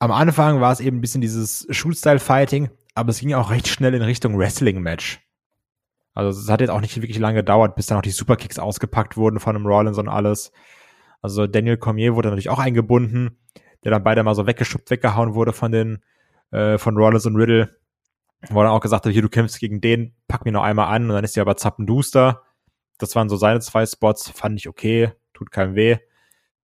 [0.01, 3.95] am Anfang war es eben ein bisschen dieses Shoot-Style-Fighting, aber es ging auch recht schnell
[3.95, 5.21] in Richtung Wrestling-Match.
[6.15, 9.17] Also es hat jetzt auch nicht wirklich lange gedauert, bis dann auch die Superkicks ausgepackt
[9.17, 10.53] wurden von einem Rollins und alles.
[11.23, 13.39] Also Daniel Cormier wurde natürlich auch eingebunden,
[13.85, 16.03] der dann beide mal so weggeschubbt, weggehauen wurde von den
[16.51, 17.77] äh, von Rollins und Riddle.
[18.51, 21.05] Wo dann auch gesagt hat, hier, du kämpfst gegen den, pack mir noch einmal an
[21.05, 22.43] und dann ist ja aber zappenduster.
[22.99, 25.99] Das waren so seine zwei Spots, fand ich okay, tut keinem weh.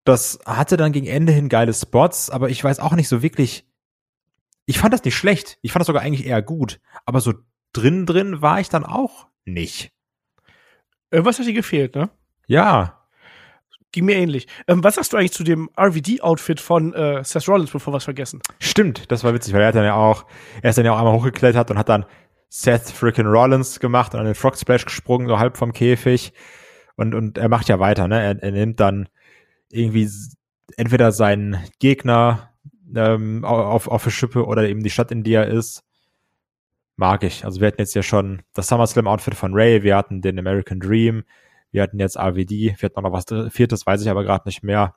[0.03, 3.67] Das hatte dann gegen Ende hin geile Spots, aber ich weiß auch nicht so wirklich.
[4.67, 5.57] Ich fand das nicht schlecht.
[5.61, 6.79] Ich fand das sogar eigentlich eher gut.
[7.05, 7.33] Aber so
[7.73, 9.91] drin drin war ich dann auch nicht.
[11.11, 12.09] Irgendwas hat dir gefehlt, ne?
[12.47, 13.01] Ja.
[13.91, 14.47] Ging mir ähnlich.
[14.67, 18.03] Ähm, was sagst du eigentlich zu dem RVD-Outfit von äh, Seth Rollins, bevor wir es
[18.03, 18.41] vergessen?
[18.59, 20.25] Stimmt, das war witzig, weil er hat dann ja auch,
[20.61, 22.05] er ist dann ja auch einmal hochgeklettert und hat dann
[22.49, 26.33] Seth freaking Rollins gemacht und an den Frog Splash gesprungen, so halb vom Käfig.
[26.95, 28.21] Und, und er macht ja weiter, ne?
[28.21, 29.09] Er, er nimmt dann
[29.69, 30.09] irgendwie
[30.77, 32.53] entweder seinen Gegner
[32.95, 35.83] ähm, auf, auf die Schippe oder eben die Stadt, in die er ist.
[36.95, 37.43] Mag ich.
[37.43, 41.23] Also wir hatten jetzt ja schon das SummerSlam-Outfit von Ray, wir hatten den American Dream,
[41.71, 44.63] wir hatten jetzt AWD, wir hatten auch noch was Viertes, weiß ich aber gerade nicht
[44.63, 44.95] mehr.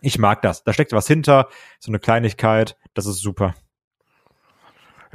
[0.00, 0.64] Ich mag das.
[0.64, 3.54] Da steckt was hinter, so eine Kleinigkeit, das ist super.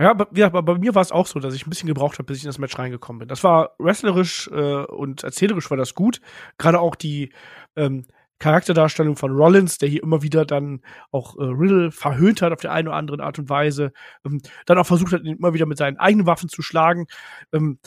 [0.02, 2.18] Ja, aber, ja, aber bei mir war es auch so, dass ich ein bisschen gebraucht
[2.18, 3.28] habe, bis ich in das Match reingekommen bin.
[3.28, 6.22] Das war wrestlerisch äh, und erzählerisch war das gut.
[6.58, 7.32] Gerade auch die
[7.76, 8.06] ähm,
[8.39, 10.82] Charakterdarstellung von Rollins, der hier immer wieder dann
[11.12, 13.93] auch äh, Riddle verhöhnt hat auf der eine oder andere Art und Weise,
[14.26, 17.06] ähm, dann auch versucht hat, ihn immer wieder mit seinen eigenen Waffen zu schlagen,
[17.54, 17.78] ähm,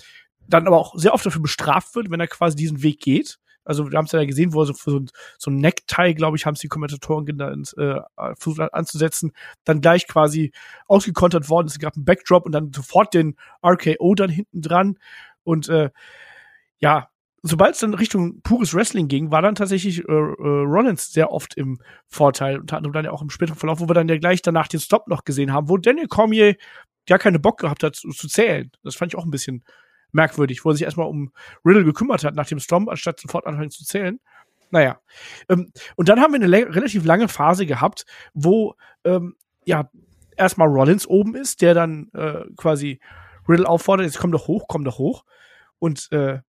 [0.46, 3.38] dann aber auch sehr oft dafür bestraft wird, wenn er quasi diesen Weg geht.
[3.64, 5.00] Also wir haben es ja gesehen, wo er so, so,
[5.38, 8.00] so ein Necktie, glaube ich, haben es die Kommentatoren genannt, äh,
[8.36, 9.32] versucht anzusetzen,
[9.64, 10.52] dann gleich quasi
[10.86, 11.66] ausgekontert worden.
[11.66, 14.98] Es gab einen Backdrop und dann sofort den RKO dann hinten dran.
[15.42, 15.90] Und äh,
[16.78, 17.08] ja,
[17.42, 21.54] sobald es dann Richtung pures Wrestling ging, war dann tatsächlich äh, äh, Rollins sehr oft
[21.56, 24.40] im Vorteil, unter anderem dann ja auch im späteren Verlauf, wo wir dann ja gleich
[24.40, 26.56] danach den Stop noch gesehen haben, wo Daniel Cormier
[27.06, 28.70] gar keine Bock gehabt hat zu, zu zählen.
[28.82, 29.62] Das fand ich auch ein bisschen
[30.14, 31.32] merkwürdig, wo er sich erstmal um
[31.64, 34.20] Riddle gekümmert hat nach dem Storm, anstatt sofort anfangen zu zählen.
[34.70, 34.98] Naja.
[35.48, 39.90] Ähm, und dann haben wir eine relativ lange Phase gehabt, wo ähm, ja
[40.36, 43.00] erstmal Rollins oben ist, der dann äh, quasi
[43.48, 45.24] Riddle auffordert, jetzt komm doch hoch, komm doch hoch.
[45.78, 46.40] Und äh,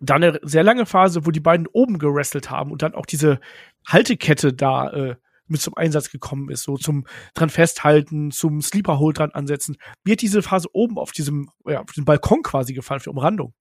[0.00, 3.40] dann eine sehr lange Phase, wo die beiden oben gerestelt haben und dann auch diese
[3.86, 5.16] Haltekette da äh,
[5.50, 9.76] mit zum Einsatz gekommen ist, so zum dran festhalten, zum Sleeper Hold dran ansetzen.
[10.04, 13.54] Wie hat diese Phase oben auf diesem, ja, auf diesem Balkon quasi gefallen für Umrandung?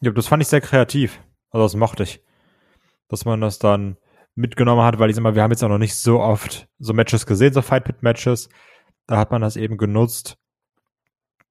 [0.00, 1.20] Ja, das fand ich sehr kreativ.
[1.50, 2.22] Also das mochte ich.
[3.08, 3.96] Dass man das dann
[4.34, 6.92] mitgenommen hat, weil ich sag mal, wir haben jetzt auch noch nicht so oft so
[6.92, 8.48] Matches gesehen, so Fight Pit Matches.
[9.06, 10.36] Da hat man das eben genutzt.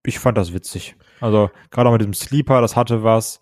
[0.04, 0.96] Ich fand das witzig.
[1.20, 3.42] Also gerade auch mit dem Sleeper, das hatte was.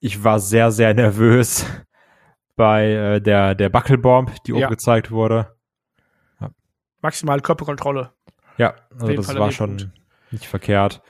[0.00, 1.64] Ich war sehr, sehr nervös,
[2.56, 4.58] bei äh, der, der Buckelbomb, die ja.
[4.58, 5.54] oben gezeigt wurde.
[6.40, 6.50] Ja.
[7.00, 8.12] Maximale Körperkontrolle.
[8.58, 9.90] Ja, also das Fall war schon gut.
[10.30, 11.02] nicht verkehrt.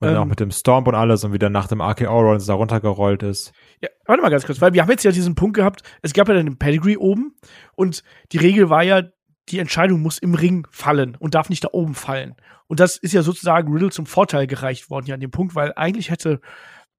[0.00, 2.54] Und ähm, auch mit dem Stomp und alles und wieder nach dem RKO Rollins da
[2.54, 3.52] runtergerollt ist.
[3.80, 6.28] Ja, warte mal ganz kurz, weil wir haben jetzt ja diesen Punkt gehabt, es gab
[6.28, 7.34] ja dann den Pedigree oben
[7.74, 9.02] und die Regel war ja,
[9.48, 12.36] die Entscheidung muss im Ring fallen und darf nicht da oben fallen.
[12.68, 15.72] Und das ist ja sozusagen Riddle zum Vorteil gereicht worden ja an dem Punkt, weil
[15.74, 16.40] eigentlich hätte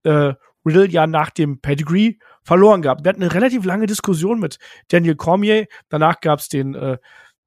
[0.04, 0.34] äh,
[0.66, 3.04] Riddle ja nach dem Pedigree verloren gehabt.
[3.04, 4.58] Wir hatten eine relativ lange Diskussion mit
[4.90, 5.68] Daniel Cormier.
[5.90, 6.98] Danach gab es den äh,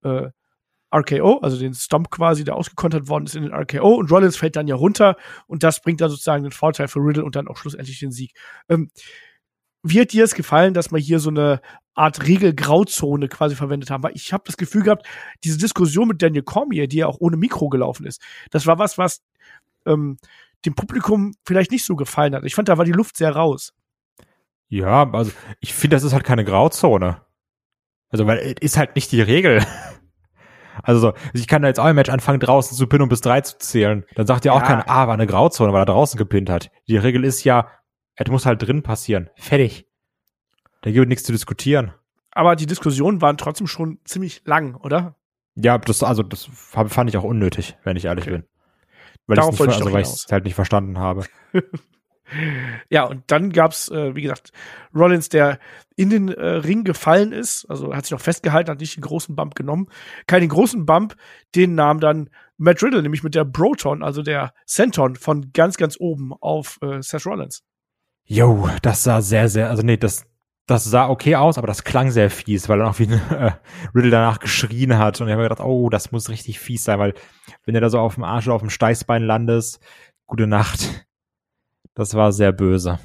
[0.03, 0.31] äh,
[0.95, 4.57] RKO, also den Stomp quasi, der ausgekontert worden ist in den RKO und Rollins fällt
[4.57, 5.17] dann ja runter
[5.47, 8.33] und das bringt dann sozusagen den Vorteil für Riddle und dann auch schlussendlich den Sieg.
[8.69, 8.91] Ähm,
[9.83, 11.61] wie hat dir es gefallen, dass wir hier so eine
[11.95, 14.03] Art Regelgrauzone quasi verwendet haben?
[14.03, 15.07] Weil ich habe das Gefühl gehabt,
[15.43, 18.97] diese Diskussion mit Daniel Cormier, die ja auch ohne Mikro gelaufen ist, das war was,
[18.99, 19.23] was
[19.87, 20.19] ähm,
[20.65, 22.45] dem Publikum vielleicht nicht so gefallen hat.
[22.45, 23.73] Ich fand, da war die Luft sehr raus.
[24.73, 27.21] Ja, also ich finde, das ist halt keine Grauzone.
[28.09, 29.63] Also, weil es ist halt nicht die Regel.
[30.83, 33.21] Also, so, ich kann da jetzt auch im Match anfangen, draußen zu pinnen und bis
[33.21, 34.07] drei zu zählen.
[34.15, 34.67] Dann sagt ja auch Ja.
[34.67, 36.71] keiner, ah, war eine Grauzone, weil er draußen gepinnt hat.
[36.89, 37.69] Die Regel ist ja,
[38.17, 39.29] es muss halt drin passieren.
[39.37, 39.87] Fertig.
[40.81, 41.93] Da gibt es nichts zu diskutieren.
[42.31, 45.15] Aber die Diskussionen waren trotzdem schon ziemlich lang, oder?
[45.57, 48.39] Ja, das, also, das fand ich auch unnötig, wenn ich ehrlich Okay.
[48.39, 48.45] bin.
[49.27, 51.27] Weil Darauf ich ich also, weil es halt nicht verstanden habe.
[52.89, 54.53] Ja, und dann gab's, äh, wie gesagt,
[54.95, 55.59] Rollins, der
[55.97, 59.37] in den äh, Ring gefallen ist, also hat sich noch festgehalten, hat nicht den großen
[59.37, 59.89] Bump genommen.
[60.27, 61.17] Keinen großen Bump,
[61.55, 65.97] den nahm dann Matt Riddle, nämlich mit der Broton, also der Senton von ganz, ganz
[65.99, 67.63] oben auf äh, Seth Rollins.
[68.25, 70.27] Jo, das sah sehr, sehr, also nee, das,
[70.67, 73.53] das sah okay aus, aber das klang sehr fies, weil dann auch wie äh,
[73.95, 76.99] Riddle danach geschrien hat und ich habe mir gedacht, oh, das muss richtig fies sein,
[76.99, 77.15] weil
[77.65, 79.81] wenn du da so auf dem Arsch oder auf dem Steißbein landest,
[80.27, 81.07] gute Nacht.
[81.95, 82.99] Das war sehr böse.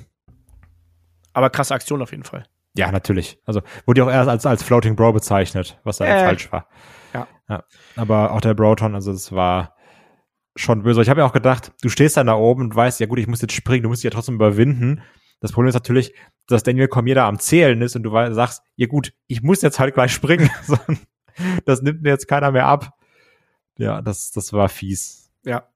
[1.33, 2.45] Aber krasse Aktion auf jeden Fall.
[2.75, 3.39] Ja, natürlich.
[3.45, 6.25] Also wurde ja auch erst als, als Floating Bro bezeichnet, was da Äh.
[6.25, 6.67] falsch war.
[7.13, 7.27] Ja.
[7.49, 7.63] ja.
[7.95, 9.75] Aber auch der Broton, also es war
[10.55, 11.01] schon böse.
[11.01, 13.27] Ich habe ja auch gedacht, du stehst dann da oben und weißt, ja gut, ich
[13.27, 15.01] muss jetzt springen, du musst dich ja trotzdem überwinden.
[15.39, 16.13] Das Problem ist natürlich,
[16.47, 19.79] dass Daniel Cormier da am Zählen ist und du sagst, ja gut, ich muss jetzt
[19.79, 20.49] halt gleich springen.
[21.65, 22.97] Das nimmt mir jetzt keiner mehr ab.
[23.77, 25.29] Ja, das, das war fies.
[25.45, 25.67] Ja.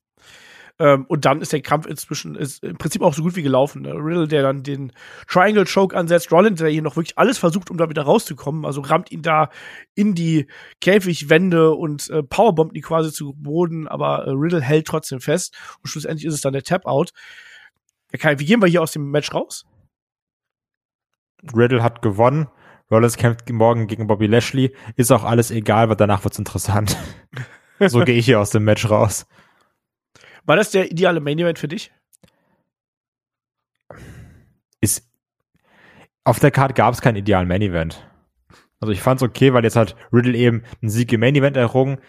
[0.80, 3.84] Ähm, und dann ist der Kampf inzwischen ist im Prinzip auch so gut wie gelaufen.
[3.84, 3.94] Ne?
[3.94, 4.92] Riddle, der dann den
[5.28, 8.82] Triangle Choke ansetzt, Rollins, der hier noch wirklich alles versucht, um da wieder rauszukommen, also
[8.82, 9.50] rammt ihn da
[9.96, 10.48] in die
[10.80, 15.90] Käfigwände und äh, powerbombt ihn quasi zu Boden, aber äh, Riddle hält trotzdem fest und
[15.90, 17.12] schlussendlich ist es dann der Tap-Out.
[18.12, 19.66] Ja, Kai, wie gehen wir hier aus dem Match raus?
[21.56, 22.48] Riddle hat gewonnen.
[22.92, 24.76] Rollins kämpft morgen gegen Bobby Lashley.
[24.98, 26.98] Ist auch alles egal, weil danach wird's interessant.
[27.80, 29.26] so gehe ich hier aus dem Match raus.
[30.46, 31.92] War das der ideale Main Event für dich?
[34.82, 35.08] ist
[36.24, 38.08] auf der Card gab es keinen idealen Main Event.
[38.80, 42.00] Also ich fand's okay, weil jetzt hat Riddle eben einen Sieg im Main Event errungen.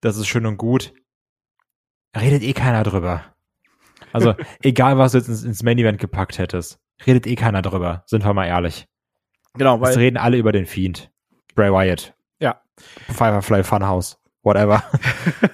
[0.00, 0.92] Das ist schön und gut.
[2.16, 3.24] Redet eh keiner drüber.
[4.12, 8.02] Also egal, was du jetzt ins, ins Main Event gepackt hättest, redet eh keiner drüber.
[8.06, 8.88] Sind wir mal ehrlich.
[9.54, 11.10] Genau, Es weil reden alle über den Fiend.
[11.54, 12.14] Bray Wyatt.
[12.40, 12.60] Ja.
[13.08, 14.20] Firefly Funhouse.
[14.48, 14.82] Whatever.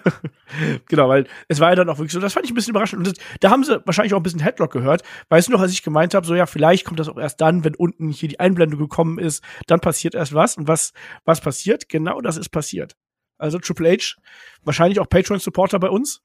[0.89, 2.99] genau, weil es war ja dann auch wirklich so, das fand ich ein bisschen überraschend.
[2.99, 5.03] Und das, da haben sie wahrscheinlich auch ein bisschen Headlock gehört.
[5.31, 7.65] Weißt du noch, als ich gemeint habe, so ja, vielleicht kommt das auch erst dann,
[7.65, 10.57] wenn unten hier die Einblendung gekommen ist, dann passiert erst was.
[10.57, 10.93] Und was,
[11.25, 11.89] was passiert?
[11.89, 12.97] Genau das ist passiert.
[13.37, 14.15] Also Triple H,
[14.63, 16.23] wahrscheinlich auch Patreon-Supporter bei uns.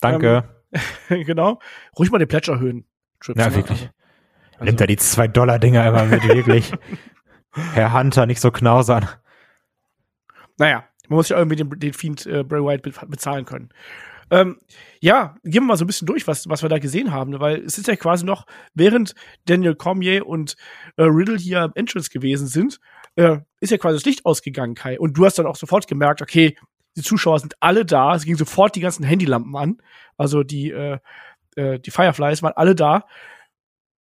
[0.00, 0.48] Danke.
[1.08, 1.60] genau.
[1.98, 2.86] Ruhig mal den Pledge erhöhen.
[3.20, 3.56] Trips, ja, ne?
[3.56, 3.90] wirklich.
[4.54, 6.72] Also, Nimmt er die 2-Dollar-Dinger immer mit, wirklich.
[7.74, 9.08] Herr Hunter, nicht so knausern.
[10.58, 13.70] Naja, man muss ja irgendwie den, den Fiend äh, Bray be bezahlen können.
[14.30, 14.60] Ähm,
[15.00, 17.62] ja, gehen wir mal so ein bisschen durch, was, was wir da gesehen haben, weil
[17.62, 19.14] es ist ja quasi noch, während
[19.46, 20.56] Daniel Cormier und
[20.96, 22.78] äh, Riddle hier am Entrance gewesen sind,
[23.16, 24.98] äh, ist ja quasi das Licht ausgegangen, Kai.
[24.98, 26.56] Und du hast dann auch sofort gemerkt, okay,
[26.96, 28.14] die Zuschauer sind alle da.
[28.14, 29.78] Es ging sofort die ganzen Handylampen an.
[30.16, 30.98] Also die, äh,
[31.56, 33.06] äh, die Fireflies waren alle da.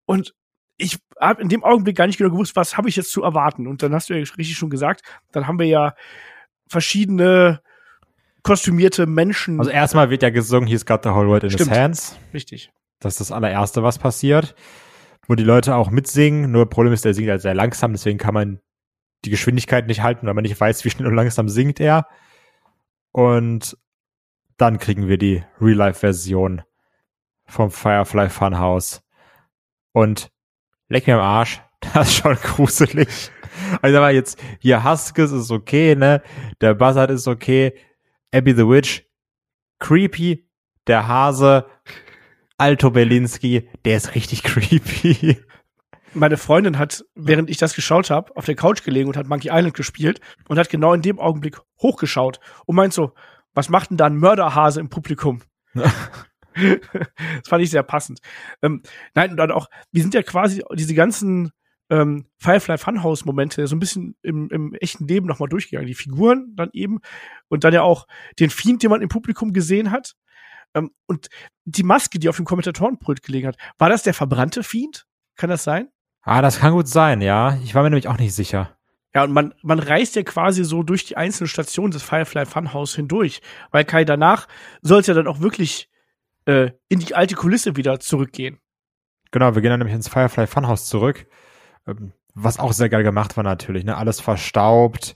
[0.06, 0.34] Und
[0.78, 3.68] ich habe in dem Augenblick gar nicht genau gewusst, was habe ich jetzt zu erwarten.
[3.68, 5.02] Und dann hast du ja richtig schon gesagt,
[5.32, 5.94] dann haben wir ja
[6.68, 7.62] verschiedene
[8.44, 9.60] kostümierte Menschen.
[9.60, 11.70] Also erstmal wird ja gesungen, he's got the whole world in Stimmt.
[11.70, 12.20] his hands.
[12.34, 12.72] richtig.
[13.00, 14.56] Das ist das allererste, was passiert.
[15.28, 16.52] Wo die Leute auch mitsingen.
[16.52, 18.60] Nur Problem ist, der singt halt sehr langsam, deswegen kann man
[19.26, 22.08] die Geschwindigkeit nicht halten, weil man nicht weiß, wie schnell und langsam singt er.
[23.12, 23.78] Und
[24.58, 26.62] dann kriegen wir die Real-Life-Version
[27.46, 29.02] vom Firefly Funhouse.
[29.92, 30.32] Und
[30.90, 31.62] leck mir am Arsch,
[31.94, 33.32] das ist schon gruselig.
[33.82, 36.22] Also aber jetzt, hier Huskes ist okay, ne?
[36.62, 37.74] Der Buzzard ist okay.
[38.34, 39.04] Abby the Witch,
[39.80, 40.48] creepy.
[40.88, 41.66] Der Hase,
[42.58, 45.38] Alto Berlinski, der ist richtig creepy.
[46.14, 49.50] Meine Freundin hat, während ich das geschaut habe, auf der Couch gelegen und hat Monkey
[49.52, 53.14] Island gespielt und hat genau in dem Augenblick hochgeschaut und meint so,
[53.54, 55.42] was macht denn da ein Mörderhase im Publikum?
[55.74, 58.20] das fand ich sehr passend.
[58.62, 58.84] Ähm,
[59.14, 61.52] nein, und dann auch, wir sind ja quasi diese ganzen
[61.90, 65.88] ähm, Firefly Funhouse Momente so ein bisschen im, im echten Leben nochmal durchgegangen.
[65.88, 67.00] Die Figuren dann eben
[67.48, 68.08] und dann ja auch
[68.40, 70.16] den Fiend, den man im Publikum gesehen hat.
[70.74, 71.30] Ähm, und
[71.66, 75.06] die Maske, die auf dem Kommentatorenpult gelegen hat, war das der verbrannte Fiend?
[75.36, 75.90] Kann das sein?
[76.22, 77.58] Ah, das kann gut sein, ja.
[77.64, 78.78] Ich war mir nämlich auch nicht sicher.
[79.14, 82.96] Ja, und man, man reist ja quasi so durch die einzelnen Stationen des Firefly Funhouse
[82.96, 84.48] hindurch, weil Kai danach
[84.82, 85.90] soll es ja dann auch wirklich
[86.46, 88.60] äh, in die alte Kulisse wieder zurückgehen.
[89.32, 91.28] Genau, wir gehen dann nämlich ins Firefly Funhouse zurück.
[91.88, 93.98] Ähm, Was auch sehr geil gemacht war natürlich, ne?
[93.98, 95.16] Alles verstaubt,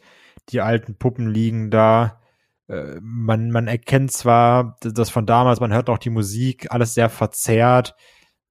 [0.49, 2.21] die alten Puppen liegen da.
[2.67, 7.09] Äh, Man, man erkennt zwar das von damals, man hört auch die Musik, alles sehr
[7.09, 7.95] verzerrt.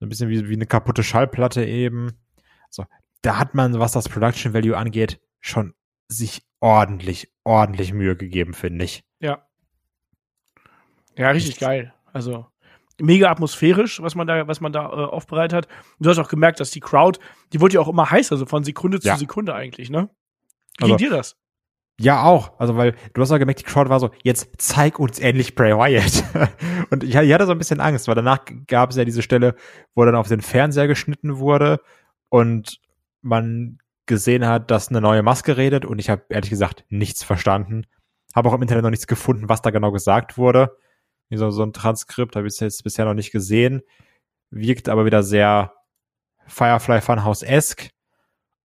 [0.00, 2.12] So ein bisschen wie, wie eine kaputte Schallplatte eben.
[2.70, 2.84] So,
[3.22, 5.74] da hat man, was das Production Value angeht, schon
[6.08, 9.04] sich ordentlich, ordentlich Mühe gegeben, finde ich.
[9.20, 9.44] Ja.
[11.16, 11.92] Ja, richtig geil.
[12.12, 12.46] Also
[13.00, 15.66] mega atmosphärisch, was man da, was man da äh, aufbereitet hat.
[15.98, 17.18] Und du hast auch gemerkt, dass die Crowd,
[17.52, 19.14] die wurde ja auch immer heißer, so von Sekunde Ja.
[19.14, 20.10] zu Sekunde eigentlich, ne?
[20.78, 21.36] Wie Also- ging dir das?
[22.00, 22.60] Ja, auch.
[22.60, 25.72] Also, weil du hast auch gemerkt, die Crowd war so, jetzt zeig uns endlich Bray
[25.76, 26.22] Wyatt.
[26.90, 28.38] Und ich, ich hatte so ein bisschen Angst, weil danach
[28.68, 29.56] gab es ja diese Stelle,
[29.96, 31.80] wo dann auf den Fernseher geschnitten wurde
[32.28, 32.78] und
[33.20, 37.84] man gesehen hat, dass eine neue Maske redet und ich habe ehrlich gesagt nichts verstanden.
[38.32, 40.76] Habe auch im Internet noch nichts gefunden, was da genau gesagt wurde.
[41.30, 43.82] So, so ein Transkript habe ich jetzt bisher noch nicht gesehen.
[44.50, 45.72] Wirkt aber wieder sehr
[46.46, 47.90] Firefly Funhouse-esque.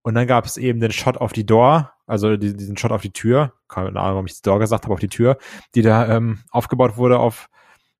[0.03, 3.01] Und dann gab es eben den Shot auf die Door, also die- diesen Shot auf
[3.01, 5.37] die Tür, keine Ahnung, warum ich Door gesagt habe, auf die Tür,
[5.75, 7.49] die da ähm, aufgebaut wurde auf,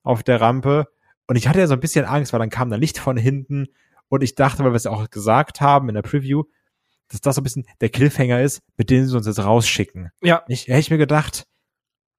[0.04, 0.88] auf der Rampe.
[1.28, 3.68] Und ich hatte ja so ein bisschen Angst, weil dann kam da Licht von hinten
[4.10, 6.44] und ich dachte, weil wir es ja auch gesagt haben in der Preview,
[7.08, 10.10] dass das so ein bisschen der Cliffhanger ist, mit dem sie uns jetzt rausschicken.
[10.22, 11.46] Ja, Ich, hätte ich mir gedacht,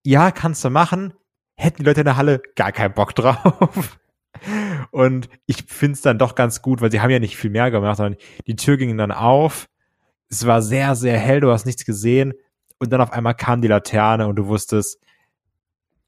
[0.02, 1.12] ja, kannst du machen,
[1.56, 3.98] hätten die Leute in der Halle gar keinen Bock drauf.
[4.90, 7.70] Und ich finde es dann doch ganz gut, weil sie haben ja nicht viel mehr
[7.70, 9.66] gemacht, sondern die Tür ging dann auf.
[10.28, 12.34] Es war sehr, sehr hell, du hast nichts gesehen.
[12.78, 15.00] Und dann auf einmal kam die Laterne und du wusstest,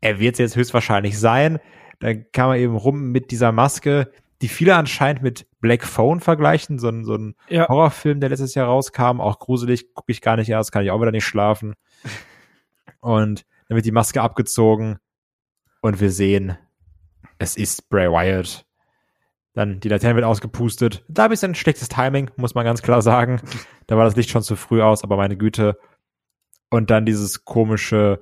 [0.00, 1.58] er wird es jetzt höchstwahrscheinlich sein.
[2.00, 4.10] Dann kam er eben rum mit dieser Maske,
[4.42, 7.68] die viele anscheinend mit Black Phone vergleichen, so ein, so ein ja.
[7.68, 11.00] Horrorfilm, der letztes Jahr rauskam, auch gruselig, gucke ich gar nicht erst, kann ich auch
[11.00, 11.74] wieder nicht schlafen.
[13.00, 14.98] Und dann wird die Maske abgezogen
[15.80, 16.58] und wir sehen,
[17.38, 18.66] es ist Bray Wyatt.
[19.54, 21.04] Dann die Laterne wird ausgepustet.
[21.08, 23.40] Da ein bisschen schlechtes Timing, muss man ganz klar sagen.
[23.86, 25.78] Da war das Licht schon zu früh aus, aber meine Güte.
[26.70, 28.20] Und dann dieses komische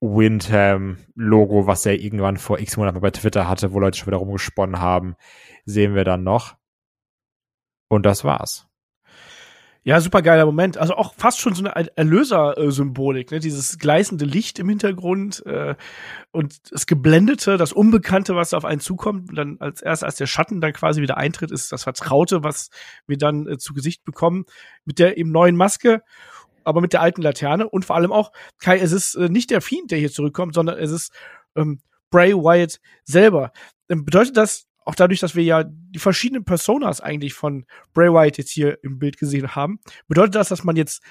[0.00, 4.80] Windham-Logo, was er irgendwann vor x Monaten bei Twitter hatte, wo Leute schon wieder rumgesponnen
[4.80, 5.16] haben,
[5.64, 6.56] sehen wir dann noch.
[7.88, 8.66] Und das war's.
[9.86, 10.78] Ja, super geiler Moment.
[10.78, 13.38] Also auch fast schon so eine Er- Erlöser-Symbolik, ne?
[13.38, 15.74] Dieses gleißende Licht im Hintergrund äh,
[16.30, 19.28] und das Geblendete, das Unbekannte, was auf einen zukommt.
[19.28, 22.70] Und dann als erst, als der Schatten dann quasi wieder eintritt, ist das Vertraute, was
[23.06, 24.46] wir dann äh, zu Gesicht bekommen,
[24.86, 26.02] mit der eben neuen Maske,
[26.64, 27.68] aber mit der alten Laterne.
[27.68, 30.78] Und vor allem auch, Kai, es ist äh, nicht der Fiend, der hier zurückkommt, sondern
[30.78, 31.12] es ist
[31.56, 33.52] ähm, Bray Wyatt selber.
[33.90, 38.38] Ähm, bedeutet das auch dadurch, dass wir ja die verschiedenen Personas eigentlich von Bray Wyatt
[38.38, 41.02] jetzt hier im Bild gesehen haben, bedeutet das, dass man jetzt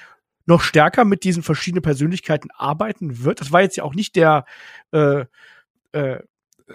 [0.46, 3.40] noch stärker mit diesen verschiedenen Persönlichkeiten arbeiten wird?
[3.40, 4.44] Das war jetzt ja auch nicht der,
[4.92, 5.24] äh,
[5.92, 6.18] äh,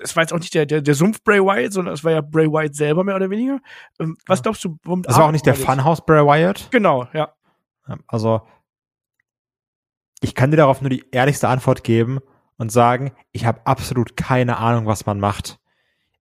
[0.04, 2.22] es war jetzt auch nicht der, der, der Sumpf Bray Wyatt, sondern es war ja
[2.22, 3.60] Bray Wyatt selber mehr oder weniger.
[4.00, 5.56] Ähm, was glaubst du, womit Das war auch nicht der?
[5.56, 6.70] Funhouse Bray Wyatt.
[6.72, 7.34] Genau, ja.
[8.08, 8.42] Also,
[10.22, 12.20] ich kann dir darauf nur die ehrlichste Antwort geben
[12.58, 15.60] und sagen, ich habe absolut keine Ahnung, was man macht.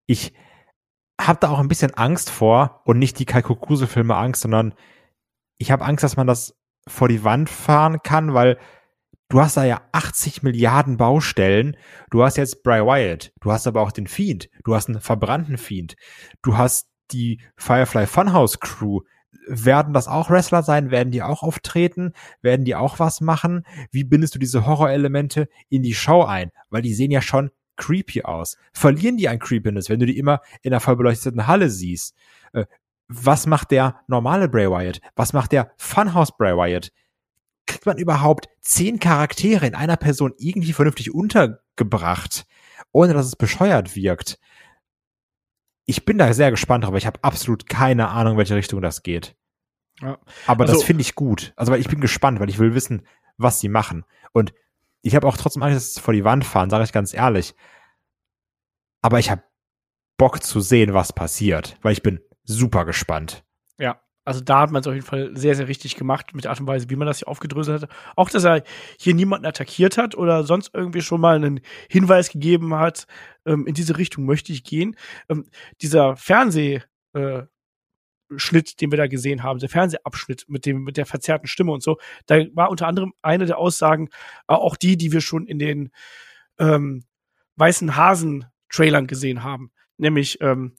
[0.06, 0.32] Ich
[1.20, 4.74] habe da auch ein bisschen Angst vor und nicht die Kalkukruse-Filme Angst, sondern
[5.58, 6.56] ich habe Angst, dass man das
[6.86, 8.58] vor die Wand fahren kann, weil
[9.28, 11.76] du hast da ja 80 Milliarden Baustellen.
[12.10, 15.58] Du hast jetzt Bray Wyatt, du hast aber auch den Fiend, du hast einen verbrannten
[15.58, 15.96] Fiend,
[16.42, 19.00] du hast die Firefly Funhouse Crew.
[19.46, 20.90] Werden das auch Wrestler sein?
[20.90, 22.12] Werden die auch auftreten?
[22.42, 23.64] Werden die auch was machen?
[23.90, 26.50] Wie bindest du diese Horrorelemente in die Show ein?
[26.68, 28.58] Weil die sehen ja schon creepy aus.
[28.74, 32.14] Verlieren die an Creepiness, wenn du die immer in einer vollbeleuchteten Halle siehst?
[32.52, 32.66] Äh,
[33.08, 35.00] was macht der normale Bray Wyatt?
[35.16, 36.92] Was macht der Funhouse Bray Wyatt?
[37.66, 42.46] Kriegt man überhaupt zehn Charaktere in einer Person irgendwie vernünftig untergebracht,
[42.92, 44.38] ohne dass es bescheuert wirkt?
[45.86, 49.02] Ich bin da sehr gespannt drauf, aber ich habe absolut keine Ahnung, welche Richtung das
[49.02, 49.34] geht.
[50.02, 50.18] Ja.
[50.46, 51.52] Aber Also- das finde ich gut.
[51.56, 53.06] Also weil ich bin gespannt, weil ich will wissen,
[53.38, 54.04] was sie machen.
[54.32, 54.52] Und
[55.03, 57.55] ich habe auch trotzdem Angst, dass sie vor die Wand fahren, sage ich ganz ehrlich.
[59.03, 59.42] Aber ich habe
[60.16, 63.44] Bock zu sehen, was passiert, weil ich bin super gespannt.
[63.78, 66.51] Ja, also da hat man es auf jeden Fall sehr, sehr richtig gemacht mit der
[66.51, 67.90] Art und Weise, wie man das hier aufgedröselt hat.
[68.16, 68.62] Auch, dass er
[68.99, 73.07] hier niemanden attackiert hat oder sonst irgendwie schon mal einen Hinweis gegeben hat,
[73.46, 74.96] ähm, in diese Richtung möchte ich gehen.
[75.28, 75.46] Ähm,
[75.80, 76.82] dieser Fernseh,
[77.14, 77.44] äh,
[78.36, 81.82] Schnitt, den wir da gesehen haben, der Fernsehabschnitt mit dem mit der verzerrten Stimme und
[81.82, 84.08] so, da war unter anderem eine der Aussagen
[84.48, 85.90] äh, auch die, die wir schon in den
[86.58, 87.04] ähm,
[87.56, 90.74] weißen Hasen Trailern gesehen haben, nämlich ähm,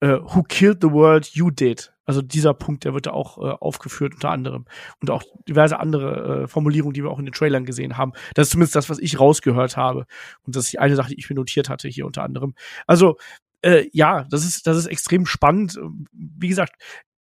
[0.00, 1.92] äh, Who Killed the World You Did.
[2.06, 4.66] Also dieser Punkt, der wird da auch äh, aufgeführt unter anderem
[5.00, 8.12] und auch diverse andere äh, Formulierungen, die wir auch in den Trailern gesehen haben.
[8.34, 10.06] Das ist zumindest das, was ich rausgehört habe
[10.42, 12.54] und das ist die eine Sache, die ich mir notiert hatte hier unter anderem.
[12.86, 13.16] Also
[13.64, 15.80] äh, ja, das ist das ist extrem spannend.
[16.12, 16.74] Wie gesagt,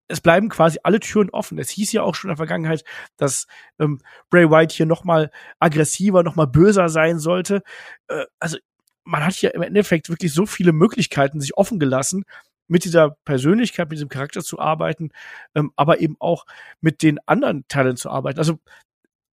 [0.10, 1.58] es bleiben quasi alle Türen offen.
[1.58, 2.84] Es hieß ja auch schon in der Vergangenheit,
[3.18, 3.48] dass
[3.80, 7.64] ähm, Bray Wyatt hier noch mal aggressiver, noch mal böser sein sollte.
[8.10, 8.58] Äh, also
[9.06, 12.26] man hat hier im Endeffekt wirklich so viele Möglichkeiten sich offen gelassen,
[12.68, 15.12] mit dieser Persönlichkeit, mit diesem Charakter zu arbeiten,
[15.56, 16.46] ähm, aber eben auch
[16.82, 18.40] mit den anderen Teilen zu arbeiten.
[18.40, 18.60] Also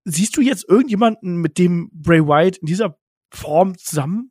[0.04, 2.98] siehst du jetzt irgendjemanden, mit dem Bray Wyatt in dieser
[3.32, 4.29] Form zusammen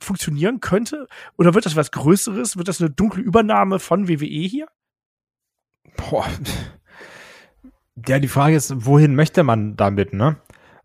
[0.00, 1.06] funktionieren könnte?
[1.36, 2.56] Oder wird das was Größeres?
[2.56, 4.68] Wird das eine dunkle Übernahme von WWE hier?
[5.96, 6.26] Boah.
[8.06, 10.36] Ja, die Frage ist, wohin möchte man damit, ne?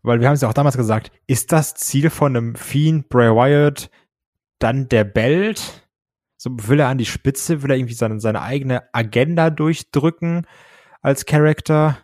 [0.02, 3.30] Weil wir haben es ja auch damals gesagt, ist das Ziel von einem Fiend, Bray
[3.30, 3.90] Wyatt,
[4.58, 5.88] dann der Belt?
[6.36, 10.46] So will er an die Spitze, will er irgendwie seine, seine eigene Agenda durchdrücken
[11.00, 11.98] als Charakter?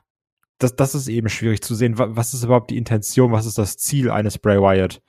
[0.58, 1.94] Das, das ist eben schwierig zu sehen.
[1.96, 3.32] Was ist überhaupt die Intention?
[3.32, 5.02] Was ist das Ziel eines Bray Wyatt?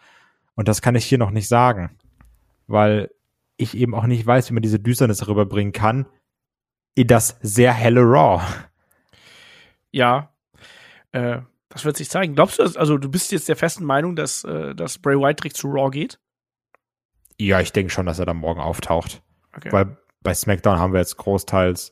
[0.56, 1.98] Und das kann ich hier noch nicht sagen,
[2.68, 3.10] weil
[3.58, 6.06] ich eben auch nicht weiß, wie man diese Düsternis rüberbringen kann
[6.96, 8.44] in das sehr helle Raw.
[9.92, 10.34] Ja,
[11.12, 11.40] äh,
[11.70, 12.36] das wird sich zeigen.
[12.36, 15.40] Glaubst du, dass, also du bist jetzt der festen Meinung, dass, äh, dass Bray Wyatt
[15.40, 16.20] direkt zu Raw geht?
[17.40, 19.24] Ja, ich denke schon, dass er dann morgen auftaucht.
[19.56, 19.72] Okay.
[19.72, 21.92] Weil bei SmackDown haben wir jetzt großteils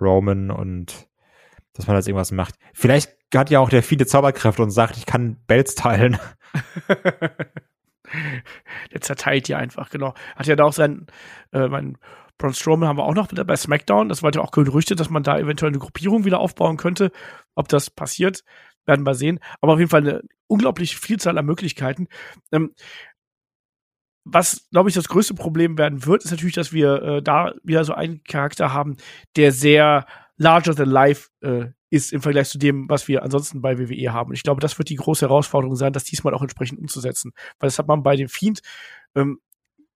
[0.00, 1.08] Roman und
[1.74, 2.56] dass man jetzt irgendwas macht.
[2.74, 6.18] Vielleicht hat ja auch der viele Zauberkräfte und sagt, ich kann Bells teilen.
[8.92, 10.14] der zerteilt die einfach, genau.
[10.36, 11.06] Hat ja da auch sein,
[11.52, 11.98] äh, mein
[12.38, 14.08] Braun Strowman haben wir auch noch bei SmackDown.
[14.08, 17.12] Das war ja auch Gerüchte, dass man da eventuell eine Gruppierung wieder aufbauen könnte.
[17.54, 18.44] Ob das passiert,
[18.86, 19.40] werden wir sehen.
[19.60, 22.08] Aber auf jeden Fall eine unglaubliche Vielzahl an Möglichkeiten.
[22.50, 22.74] Ähm,
[24.24, 27.84] was, glaube ich, das größte Problem werden wird, ist natürlich, dass wir äh, da wieder
[27.84, 28.96] so einen Charakter haben,
[29.36, 30.06] der sehr
[30.36, 34.32] larger than life äh, ist im Vergleich zu dem, was wir ansonsten bei WWE haben.
[34.32, 37.32] Ich glaube, das wird die große Herausforderung sein, das diesmal auch entsprechend umzusetzen.
[37.58, 38.60] Weil das hat man bei dem Fiend
[39.16, 39.40] ähm,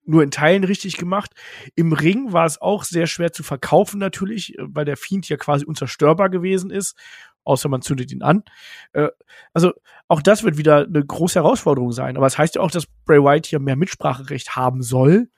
[0.05, 1.33] nur in Teilen richtig gemacht.
[1.77, 5.37] Im Ring war es auch sehr schwer zu verkaufen natürlich, äh, weil der Fiend ja
[5.37, 6.97] quasi unzerstörbar gewesen ist,
[7.45, 8.43] außer man zündet ihn an.
[8.93, 9.09] Äh,
[9.53, 9.73] also
[10.09, 12.17] auch das wird wieder eine große Herausforderung sein.
[12.17, 15.29] Aber es das heißt ja auch, dass Bray Wyatt hier mehr Mitspracherecht haben soll.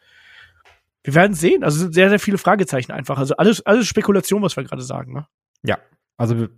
[1.05, 1.63] Wir werden sehen.
[1.63, 3.19] Also sind sehr, sehr viele Fragezeichen einfach.
[3.19, 5.13] Also alles, alles Spekulation, was wir gerade sagen.
[5.13, 5.27] Ne?
[5.63, 5.79] Ja,
[6.17, 6.49] also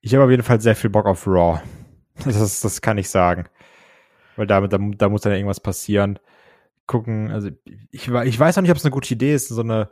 [0.00, 1.60] ich habe auf jeden Fall sehr viel Bock auf Raw.
[2.24, 3.46] Das, das kann ich sagen.
[4.36, 6.18] Weil damit, da, da muss dann irgendwas passieren.
[6.86, 7.50] Gucken, also
[7.90, 9.90] ich, ich weiß noch nicht, ob es eine gute Idee ist, so eine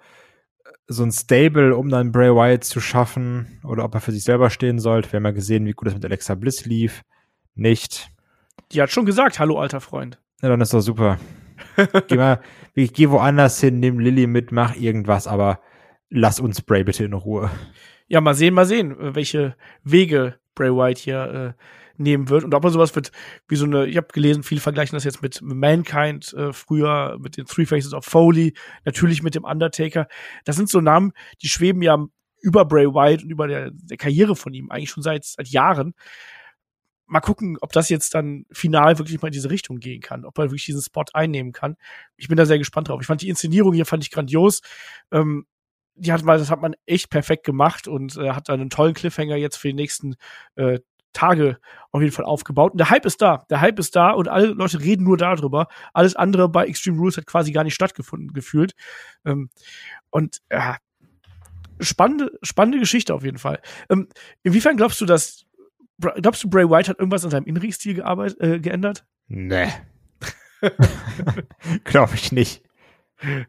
[0.87, 4.51] so ein Stable, um dann Bray Wyatt zu schaffen, oder ob er für sich selber
[4.51, 5.13] stehen sollte.
[5.13, 7.03] Wir haben ja gesehen, wie gut es mit Alexa Bliss lief.
[7.55, 8.11] Nicht.
[8.73, 10.21] Die hat schon gesagt, hallo alter Freund.
[10.43, 11.19] Ja, dann ist doch super.
[12.09, 12.41] geh mal,
[12.75, 15.61] ich geh woanders hin, nimm Lilly mit, mach irgendwas, aber
[16.11, 17.51] lass uns Bray bitte in Ruhe
[18.15, 21.63] ja, mal sehen, mal sehen, äh, welche Wege Bray White hier äh,
[22.01, 23.11] nehmen wird und ob er sowas wird
[23.49, 27.37] wie so eine, ich habe gelesen, viele vergleichen das jetzt mit Mankind äh, früher, mit
[27.37, 28.55] den Three Faces of Foley,
[28.85, 30.07] natürlich mit dem Undertaker.
[30.45, 31.13] Das sind so Namen,
[31.43, 32.05] die schweben ja
[32.41, 35.95] über Bray White und über der, der Karriere von ihm eigentlich schon seit, seit Jahren.
[37.07, 40.39] Mal gucken, ob das jetzt dann final wirklich mal in diese Richtung gehen kann, ob
[40.39, 41.77] er wirklich diesen Spot einnehmen kann.
[42.17, 43.01] Ich bin da sehr gespannt drauf.
[43.01, 44.61] Ich fand die Inszenierung hier fand ich grandios.
[45.11, 45.47] Ähm,
[45.97, 49.37] die hat mal, das hat man echt perfekt gemacht und äh, hat einen tollen Cliffhanger
[49.37, 50.17] jetzt für die nächsten
[50.57, 50.81] äh,
[51.13, 51.59] Tage
[51.93, 52.73] auf jeden Fall aufgebaut.
[52.73, 53.47] Und der Hype ist da.
[53.49, 55.69] Der Hype ist da und alle Leute reden nur darüber.
[55.93, 58.75] Alles andere bei Extreme Rules hat quasi gar nicht stattgefunden, gefühlt.
[59.25, 59.49] Ähm,
[60.11, 60.77] und ja,
[61.81, 63.61] spannende, spannende Geschichte auf jeden Fall.
[63.89, 64.09] Ähm,
[64.43, 65.47] inwiefern glaubst du, dass
[65.99, 69.07] glaubst du, Bray White hat irgendwas an seinem Inrichstil gearbeitet, äh, geändert?
[69.29, 69.69] Nee.
[71.85, 72.63] Glaube ich nicht.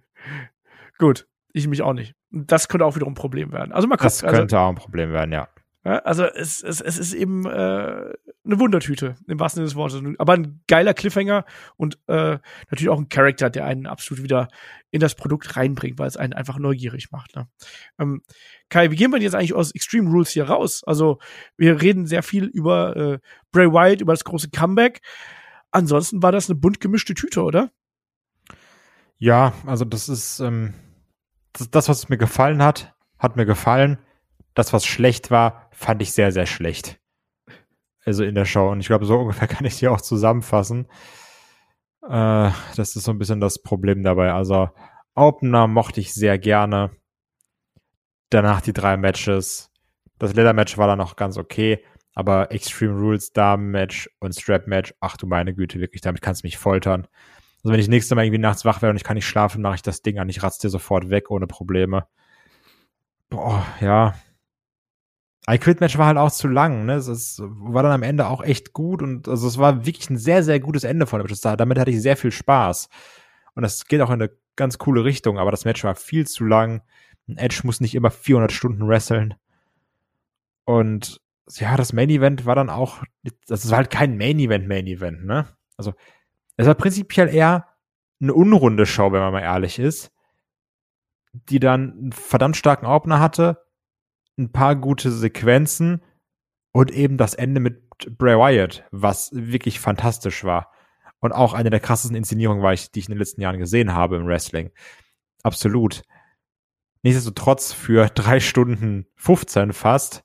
[0.98, 3.72] Gut, ich mich auch nicht das könnte auch wieder ein Problem werden.
[3.72, 4.08] Also mal gucken.
[4.08, 5.47] Das könnte also, auch ein Problem werden, ja.
[5.86, 10.01] ja also es, es, es ist eben äh, eine Wundertüte, im wahrsten Sinne des Wortes.
[10.20, 11.45] Aber ein geiler Cliffhanger
[11.78, 12.38] und äh,
[12.70, 14.49] natürlich auch ein Charakter, der einen absolut wieder
[14.91, 17.36] in das Produkt reinbringt, weil es einen einfach neugierig macht.
[17.38, 17.47] Ne?
[17.99, 18.22] Ähm,
[18.70, 20.84] Kai, wie gehen wir jetzt eigentlich aus Extreme Rules hier raus?
[20.86, 21.20] Also
[21.56, 23.20] wir reden sehr viel über äh,
[23.53, 24.99] Bray Wyatt, über das große Comeback.
[25.72, 27.72] Ansonsten war das eine bunt gemischte Tüte, oder?
[29.18, 30.74] Ja, also das ist ähm,
[31.72, 33.99] das, was mir gefallen hat, hat mir gefallen.
[34.53, 36.99] Das, was schlecht war, fand ich sehr, sehr schlecht.
[38.06, 38.70] Also in der Show.
[38.70, 40.88] Und ich glaube, so ungefähr kann ich die auch zusammenfassen.
[42.03, 44.32] Äh, das ist so ein bisschen das Problem dabei.
[44.32, 44.69] Also
[45.15, 46.91] Opener mochte ich sehr gerne.
[48.30, 49.72] Danach die drei Matches.
[50.19, 51.84] Das Leather-Match war dann noch ganz okay.
[52.14, 56.57] Aber Extreme Rules, Damen-Match und Strap-Match, ach du meine Güte, wirklich, damit kannst du mich
[56.57, 57.07] foltern.
[57.66, 59.74] Also wenn ich nächstes Mal irgendwie nachts wach werde und ich kann nicht schlafen, mache
[59.74, 60.30] ich das Ding an.
[60.30, 62.06] Ich ratze dir sofort weg ohne Probleme.
[63.28, 64.14] Boah, ja.
[65.50, 66.94] I Quit Match war halt auch zu lang, ne?
[66.94, 70.44] Es war dann am Ende auch echt gut und also es war wirklich ein sehr,
[70.44, 71.42] sehr gutes Ende von dem Match.
[71.42, 72.88] Damit hatte ich sehr viel Spaß.
[73.56, 76.46] Und das geht auch in eine ganz coole Richtung, aber das Match war viel zu
[76.46, 76.84] lang.
[77.28, 79.34] Ein Edge muss nicht immer 400 Stunden wresteln.
[80.66, 81.20] Und
[81.50, 83.02] ja, das Main Event war dann auch,
[83.48, 85.48] das war halt kein Main Event Main Event, ne?
[85.78, 85.94] Also
[86.57, 87.68] es war prinzipiell eher
[88.22, 90.11] eine unrunde Show, wenn man mal ehrlich ist,
[91.34, 93.65] die dann einen verdammt starken Opener hatte,
[94.38, 96.02] ein paar gute Sequenzen
[96.72, 100.72] und eben das Ende mit Bray Wyatt, was wirklich fantastisch war.
[101.19, 103.94] Und auch eine der krassesten Inszenierungen war ich, die ich in den letzten Jahren gesehen
[103.94, 104.72] habe im Wrestling.
[105.44, 106.03] Absolut.
[107.02, 110.23] Nichtsdestotrotz für drei Stunden 15 fast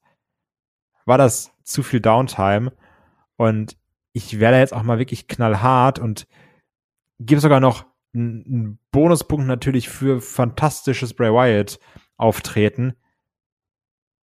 [1.04, 2.72] war das zu viel Downtime.
[3.36, 3.76] Und
[4.12, 6.26] ich werde jetzt auch mal wirklich knallhart und
[7.18, 11.78] gebe sogar noch einen Bonuspunkt natürlich für fantastisches Bray Wyatt
[12.16, 12.94] auftreten.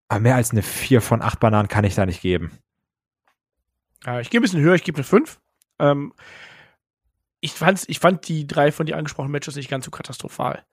[0.08, 2.52] Aber mehr als eine 4 von 8 Bananen kann ich da nicht geben.
[4.06, 5.40] Ja, ich gebe ein bisschen höher, ich gebe eine 5.
[5.80, 6.14] Ähm,
[7.42, 10.64] ich, fand's, ich fand die drei von dir angesprochenen Matches nicht ganz so katastrophal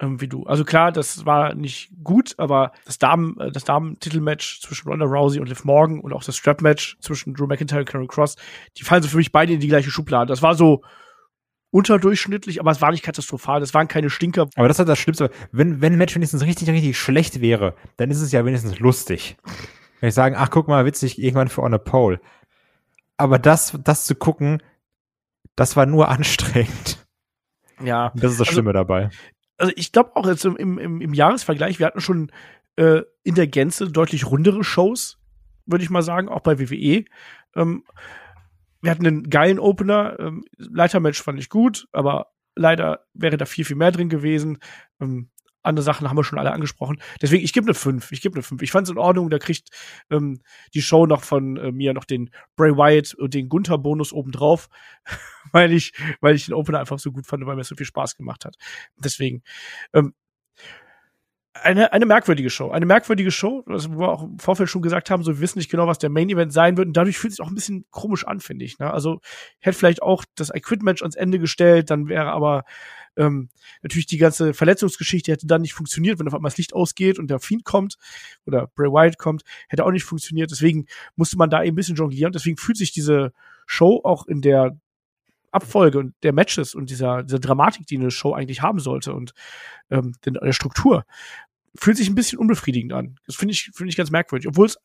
[0.00, 0.44] ähm, wie du.
[0.44, 5.40] Also klar, das war nicht gut, aber das Damen, äh, das Damen-Titelmatch zwischen Ronda Rousey
[5.40, 8.36] und Liv Morgan und auch das Strap-Match zwischen Drew McIntyre und Karen Cross,
[8.76, 10.28] die fallen so für mich beide in die gleiche Schublade.
[10.28, 10.82] Das war so
[11.70, 13.60] unterdurchschnittlich, aber es war nicht katastrophal.
[13.60, 14.48] Das waren keine Stinker.
[14.54, 15.30] Aber das ist das Schlimmste.
[15.52, 19.36] Wenn, wenn ein Match wenigstens richtig, richtig schlecht wäre, dann ist es ja wenigstens lustig.
[20.00, 22.20] Wenn ich sagen, ach, guck mal, witzig, irgendwann für On a Pole.
[23.16, 24.62] Aber das, das zu gucken,
[25.54, 27.06] das war nur anstrengend.
[27.82, 28.12] Ja.
[28.14, 29.10] Das ist das also, Schlimme dabei
[29.58, 32.30] also ich glaube auch jetzt im, im, im Jahresvergleich, wir hatten schon
[32.76, 35.18] äh, in der Gänze deutlich rundere Shows,
[35.66, 37.04] würde ich mal sagen, auch bei WWE.
[37.54, 37.84] Ähm,
[38.82, 43.64] wir hatten einen geilen Opener, ähm, Leitermatch fand ich gut, aber leider wäre da viel,
[43.64, 44.58] viel mehr drin gewesen.
[45.00, 45.30] Ähm,
[45.66, 47.00] andere Sachen haben wir schon alle angesprochen.
[47.20, 48.12] Deswegen, ich gebe eine 5.
[48.12, 48.62] Ich gebe eine 5.
[48.62, 49.30] Ich fand es in Ordnung.
[49.30, 49.68] Da kriegt
[50.10, 50.40] ähm,
[50.74, 54.68] die Show noch von äh, mir noch den Bray Wyatt und den Gunther-Bonus obendrauf,
[55.52, 58.16] weil ich, weil ich den Opener einfach so gut fand, weil mir so viel Spaß
[58.16, 58.56] gemacht hat.
[58.96, 59.42] Deswegen,
[59.92, 60.14] ähm,
[61.62, 62.70] eine, eine merkwürdige Show.
[62.70, 65.70] Eine merkwürdige Show, was wir auch im Vorfeld schon gesagt haben, so wir wissen nicht
[65.70, 66.88] genau, was der Main Event sein wird.
[66.88, 68.78] Und dadurch fühlt es sich auch ein bisschen komisch an, finde ich.
[68.78, 68.90] Ne?
[68.90, 69.20] Also
[69.60, 72.64] hätte vielleicht auch das I Quit Match ans Ende gestellt, dann wäre aber
[73.16, 73.48] ähm,
[73.82, 77.28] natürlich die ganze Verletzungsgeschichte hätte dann nicht funktioniert, wenn auf einmal das Licht ausgeht und
[77.28, 77.96] der Fiend kommt
[78.44, 80.50] oder Bray Wyatt kommt, hätte auch nicht funktioniert.
[80.50, 82.32] Deswegen musste man da eben ein bisschen jonglieren.
[82.32, 83.32] Deswegen fühlt sich diese
[83.66, 84.76] Show auch in der
[85.56, 89.32] Abfolge und der Matches und dieser, dieser Dramatik, die eine Show eigentlich haben sollte und
[89.90, 91.04] ähm, der Struktur,
[91.78, 93.18] fühlt sich ein bisschen unbefriedigend an.
[93.26, 94.48] Das finde ich, finde ich ganz merkwürdig.
[94.48, 94.78] Obwohl es,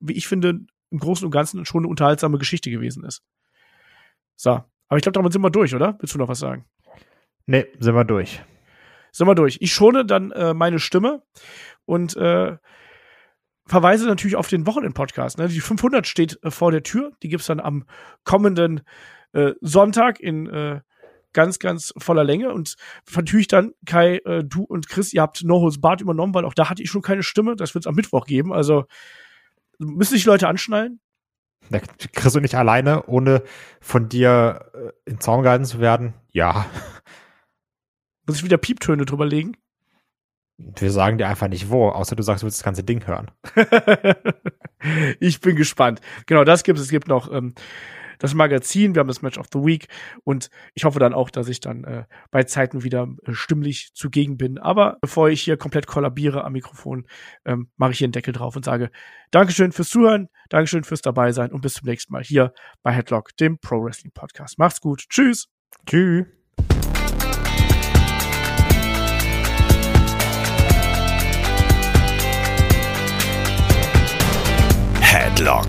[0.00, 0.60] wie ich finde,
[0.90, 3.22] im Großen und Ganzen schon eine unterhaltsame Geschichte gewesen ist.
[4.36, 4.50] So.
[4.88, 5.96] Aber ich glaube, damit sind wir durch, oder?
[6.00, 6.64] Willst du noch was sagen?
[7.46, 8.42] Nee, sind wir durch.
[9.12, 9.58] Sind wir durch.
[9.60, 11.22] Ich schone dann äh, meine Stimme
[11.84, 12.56] und äh,
[13.66, 15.38] verweise natürlich auf den Wochenend-Podcast.
[15.38, 15.48] Ne?
[15.48, 17.12] Die 500 steht äh, vor der Tür.
[17.22, 17.84] Die gibt's dann am
[18.24, 18.82] kommenden
[19.32, 20.80] äh, Sonntag in äh,
[21.32, 22.52] ganz, ganz voller Länge.
[22.52, 22.76] Und
[23.14, 26.54] natürlich dann, Kai, äh, du und Chris, ihr habt No Holds Bart übernommen, weil auch
[26.54, 27.56] da hatte ich schon keine Stimme.
[27.56, 28.52] Das wird's am Mittwoch geben.
[28.52, 28.84] Also
[29.78, 31.00] müssen sich Leute anschnallen.
[32.12, 33.42] Chris und ich alleine, ohne
[33.80, 36.14] von dir äh, in Zaum gehalten zu werden?
[36.30, 36.66] Ja.
[38.26, 39.56] Muss ich wieder Pieptöne drüber legen?
[40.56, 43.30] Wir sagen dir einfach nicht wo, außer du sagst, du willst das ganze Ding hören.
[45.20, 46.00] ich bin gespannt.
[46.26, 46.86] Genau, das gibt es.
[46.86, 47.54] Es gibt noch ähm,
[48.20, 49.88] das Magazin, wir haben das Match of the Week
[50.22, 54.36] und ich hoffe dann auch, dass ich dann äh, bei Zeiten wieder äh, stimmlich zugegen
[54.36, 54.58] bin.
[54.58, 57.06] Aber bevor ich hier komplett kollabiere am Mikrofon,
[57.44, 58.90] ähm, mache ich hier einen Deckel drauf und sage
[59.32, 62.52] Dankeschön fürs Zuhören, Dankeschön fürs dabei sein und bis zum nächsten Mal hier
[62.82, 64.58] bei Headlock, dem Pro Wrestling Podcast.
[64.58, 65.04] Macht's gut.
[65.08, 65.48] Tschüss.
[65.86, 66.26] Tschüss.
[75.00, 75.68] Headlock,